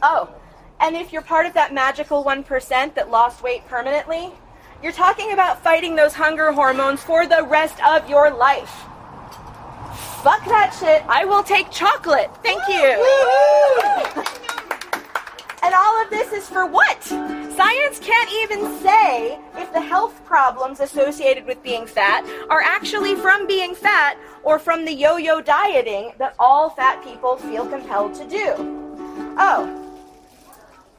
Oh, 0.01 0.33
and 0.79 0.95
if 0.95 1.13
you're 1.13 1.21
part 1.21 1.45
of 1.45 1.53
that 1.53 1.73
magical 1.73 2.23
1% 2.23 2.95
that 2.95 3.11
lost 3.11 3.43
weight 3.43 3.65
permanently, 3.67 4.31
you're 4.81 4.91
talking 4.91 5.31
about 5.31 5.63
fighting 5.63 5.95
those 5.95 6.13
hunger 6.13 6.51
hormones 6.51 7.03
for 7.03 7.27
the 7.27 7.43
rest 7.43 7.81
of 7.85 8.09
your 8.09 8.31
life. 8.31 8.83
Fuck 10.23 10.43
that 10.45 10.75
shit. 10.79 11.03
I 11.07 11.23
will 11.25 11.43
take 11.43 11.69
chocolate. 11.69 12.31
Thank 12.41 12.61
you. 12.67 14.39
And 15.63 15.73
all 15.73 16.01
of 16.03 16.09
this 16.09 16.33
is 16.33 16.49
for 16.49 16.65
what? 16.65 17.01
Science 17.03 17.97
can't 17.99 18.29
even 18.43 18.79
say 18.81 19.39
if 19.55 19.71
the 19.71 19.79
health 19.79 20.23
problems 20.25 20.81
associated 20.81 21.45
with 21.45 21.63
being 21.63 21.87
fat 21.87 22.25
are 22.49 22.59
actually 22.61 23.15
from 23.15 23.47
being 23.47 23.73
fat 23.73 24.17
or 24.43 24.59
from 24.59 24.83
the 24.83 24.93
yo 24.93 25.15
yo 25.15 25.39
dieting 25.39 26.11
that 26.17 26.35
all 26.37 26.69
fat 26.69 27.01
people 27.01 27.37
feel 27.37 27.65
compelled 27.65 28.13
to 28.15 28.27
do. 28.27 28.53
Oh, 29.37 29.79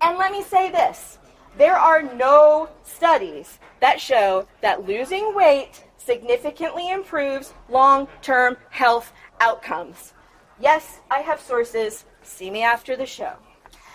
and 0.01 0.17
let 0.17 0.33
me 0.33 0.43
say 0.43 0.71
this 0.71 1.19
there 1.59 1.77
are 1.77 2.03
no 2.03 2.71
studies 2.85 3.59
that 3.81 4.01
show 4.01 4.47
that 4.63 4.87
losing 4.87 5.35
weight 5.35 5.85
significantly 5.99 6.91
improves 6.91 7.53
long 7.69 8.09
term 8.23 8.57
health 8.71 9.13
outcomes. 9.41 10.15
Yes, 10.59 11.01
I 11.11 11.19
have 11.19 11.39
sources. 11.39 12.07
See 12.23 12.51
me 12.51 12.63
after 12.63 12.97
the 12.97 13.05
show. 13.05 13.35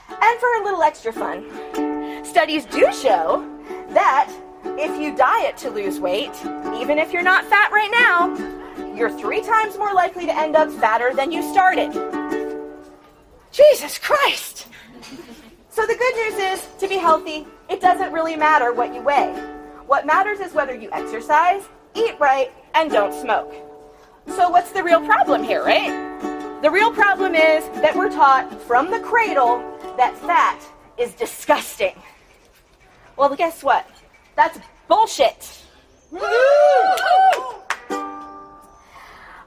And 0.09 0.39
for 0.39 0.61
a 0.61 0.63
little 0.63 0.81
extra 0.81 1.13
fun, 1.13 1.45
studies 2.25 2.65
do 2.65 2.91
show 2.91 3.47
that 3.89 4.31
if 4.77 4.99
you 4.99 5.15
diet 5.15 5.57
to 5.57 5.69
lose 5.69 5.99
weight, 5.99 6.35
even 6.79 6.97
if 6.97 7.13
you're 7.13 7.23
not 7.23 7.45
fat 7.45 7.71
right 7.71 7.91
now, 7.91 8.95
you're 8.95 9.11
three 9.11 9.41
times 9.41 9.77
more 9.77 9.93
likely 9.93 10.25
to 10.25 10.35
end 10.35 10.55
up 10.55 10.71
fatter 10.71 11.13
than 11.13 11.31
you 11.31 11.41
started. 11.53 11.91
Jesus 13.51 13.97
Christ! 13.97 14.67
So 15.69 15.85
the 15.85 15.95
good 15.95 16.15
news 16.15 16.59
is, 16.59 16.67
to 16.79 16.87
be 16.87 16.97
healthy, 16.97 17.47
it 17.69 17.79
doesn't 17.79 18.11
really 18.11 18.35
matter 18.35 18.73
what 18.73 18.93
you 18.93 19.01
weigh. 19.01 19.31
What 19.85 20.05
matters 20.05 20.39
is 20.39 20.53
whether 20.53 20.75
you 20.75 20.89
exercise, 20.91 21.63
eat 21.95 22.19
right, 22.19 22.51
and 22.73 22.91
don't 22.91 23.13
smoke. 23.13 23.53
So 24.27 24.49
what's 24.49 24.71
the 24.71 24.83
real 24.83 25.03
problem 25.05 25.43
here, 25.43 25.63
right? 25.63 26.61
The 26.61 26.69
real 26.69 26.91
problem 26.91 27.35
is 27.35 27.63
that 27.81 27.95
we're 27.95 28.11
taught 28.11 28.61
from 28.63 28.91
the 28.91 28.99
cradle 28.99 29.63
that 29.99 30.17
fat 30.19 30.65
is 30.97 31.13
disgusting. 31.13 31.93
Well, 33.17 33.35
guess 33.35 33.61
what? 33.65 33.85
That's 34.37 34.57
bullshit. 34.87 35.61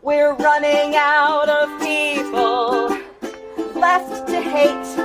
We're 0.02 0.34
running 0.34 0.94
out 0.94 1.48
of 1.48 1.80
people 1.80 2.88
left 3.80 4.28
to 4.28 4.42
hate. 4.42 4.96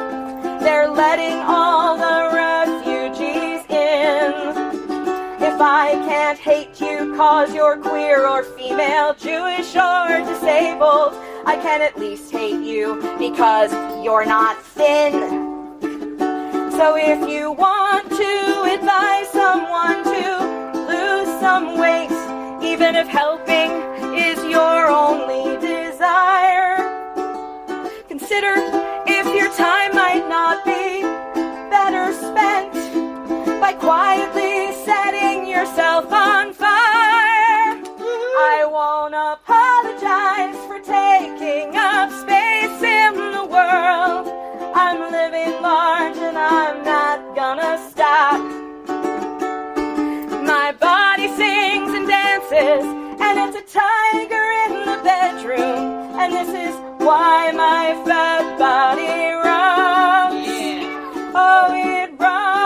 They're 0.59 0.89
letting 0.89 1.37
all 1.47 1.95
the 1.95 2.35
refugees 2.35 3.63
in. 3.69 4.33
If 5.41 5.61
I 5.61 5.93
can't 6.09 6.37
hate 6.37 6.81
you 6.81 7.15
cause 7.15 7.53
you're 7.55 7.77
queer 7.77 8.27
or 8.27 8.43
female, 8.43 9.13
Jewish 9.13 9.73
or 9.77 10.19
disabled, 10.27 11.13
I 11.47 11.55
can 11.55 11.81
at 11.81 11.97
least 11.97 12.29
hate 12.29 12.61
you 12.61 12.95
because 13.17 13.71
you're 14.03 14.25
not 14.25 14.61
thin. 14.61 15.13
So 16.71 16.97
if 16.97 17.29
you 17.29 17.53
want 17.53 18.09
to 18.09 18.75
advise 18.75 19.29
someone 19.29 20.03
to 20.03 20.27
lose 20.91 21.39
some 21.39 21.79
weight, 21.79 22.11
even 22.61 22.97
if 22.97 23.07
helping 23.07 23.71
is 24.13 24.37
your 24.43 24.87
only 24.87 25.55
desire, 25.65 26.75
consider 28.09 28.55
if 29.07 29.25
your 29.33 29.49
time 29.55 29.95
might 29.95 30.27
not 30.27 30.65
be 30.65 31.01
better 31.71 32.11
spent 32.11 32.73
by 33.61 33.71
quietly 33.71 34.73
setting 34.83 35.47
yourself 35.47 36.11
on 36.11 36.36
I'm 44.79 45.11
living 45.11 45.59
large 45.63 46.17
and 46.17 46.37
I'm 46.37 46.83
not 46.85 47.35
gonna 47.35 47.79
stop. 47.89 48.39
My 50.45 50.71
body 50.79 51.27
sings 51.29 51.91
and 51.97 52.07
dances, 52.07 52.85
and 53.19 53.39
it's 53.39 53.57
a 53.57 53.79
tiger 53.79 54.45
in 54.65 54.73
the 54.85 54.99
bedroom. 55.03 56.19
And 56.19 56.31
this 56.31 56.49
is 56.49 56.75
why 56.99 57.51
my 57.53 57.99
fat 58.05 58.59
body 58.59 59.31
rocks. 59.47 60.45
Oh, 61.33 61.73
it 61.73 62.11
rocks. 62.19 62.56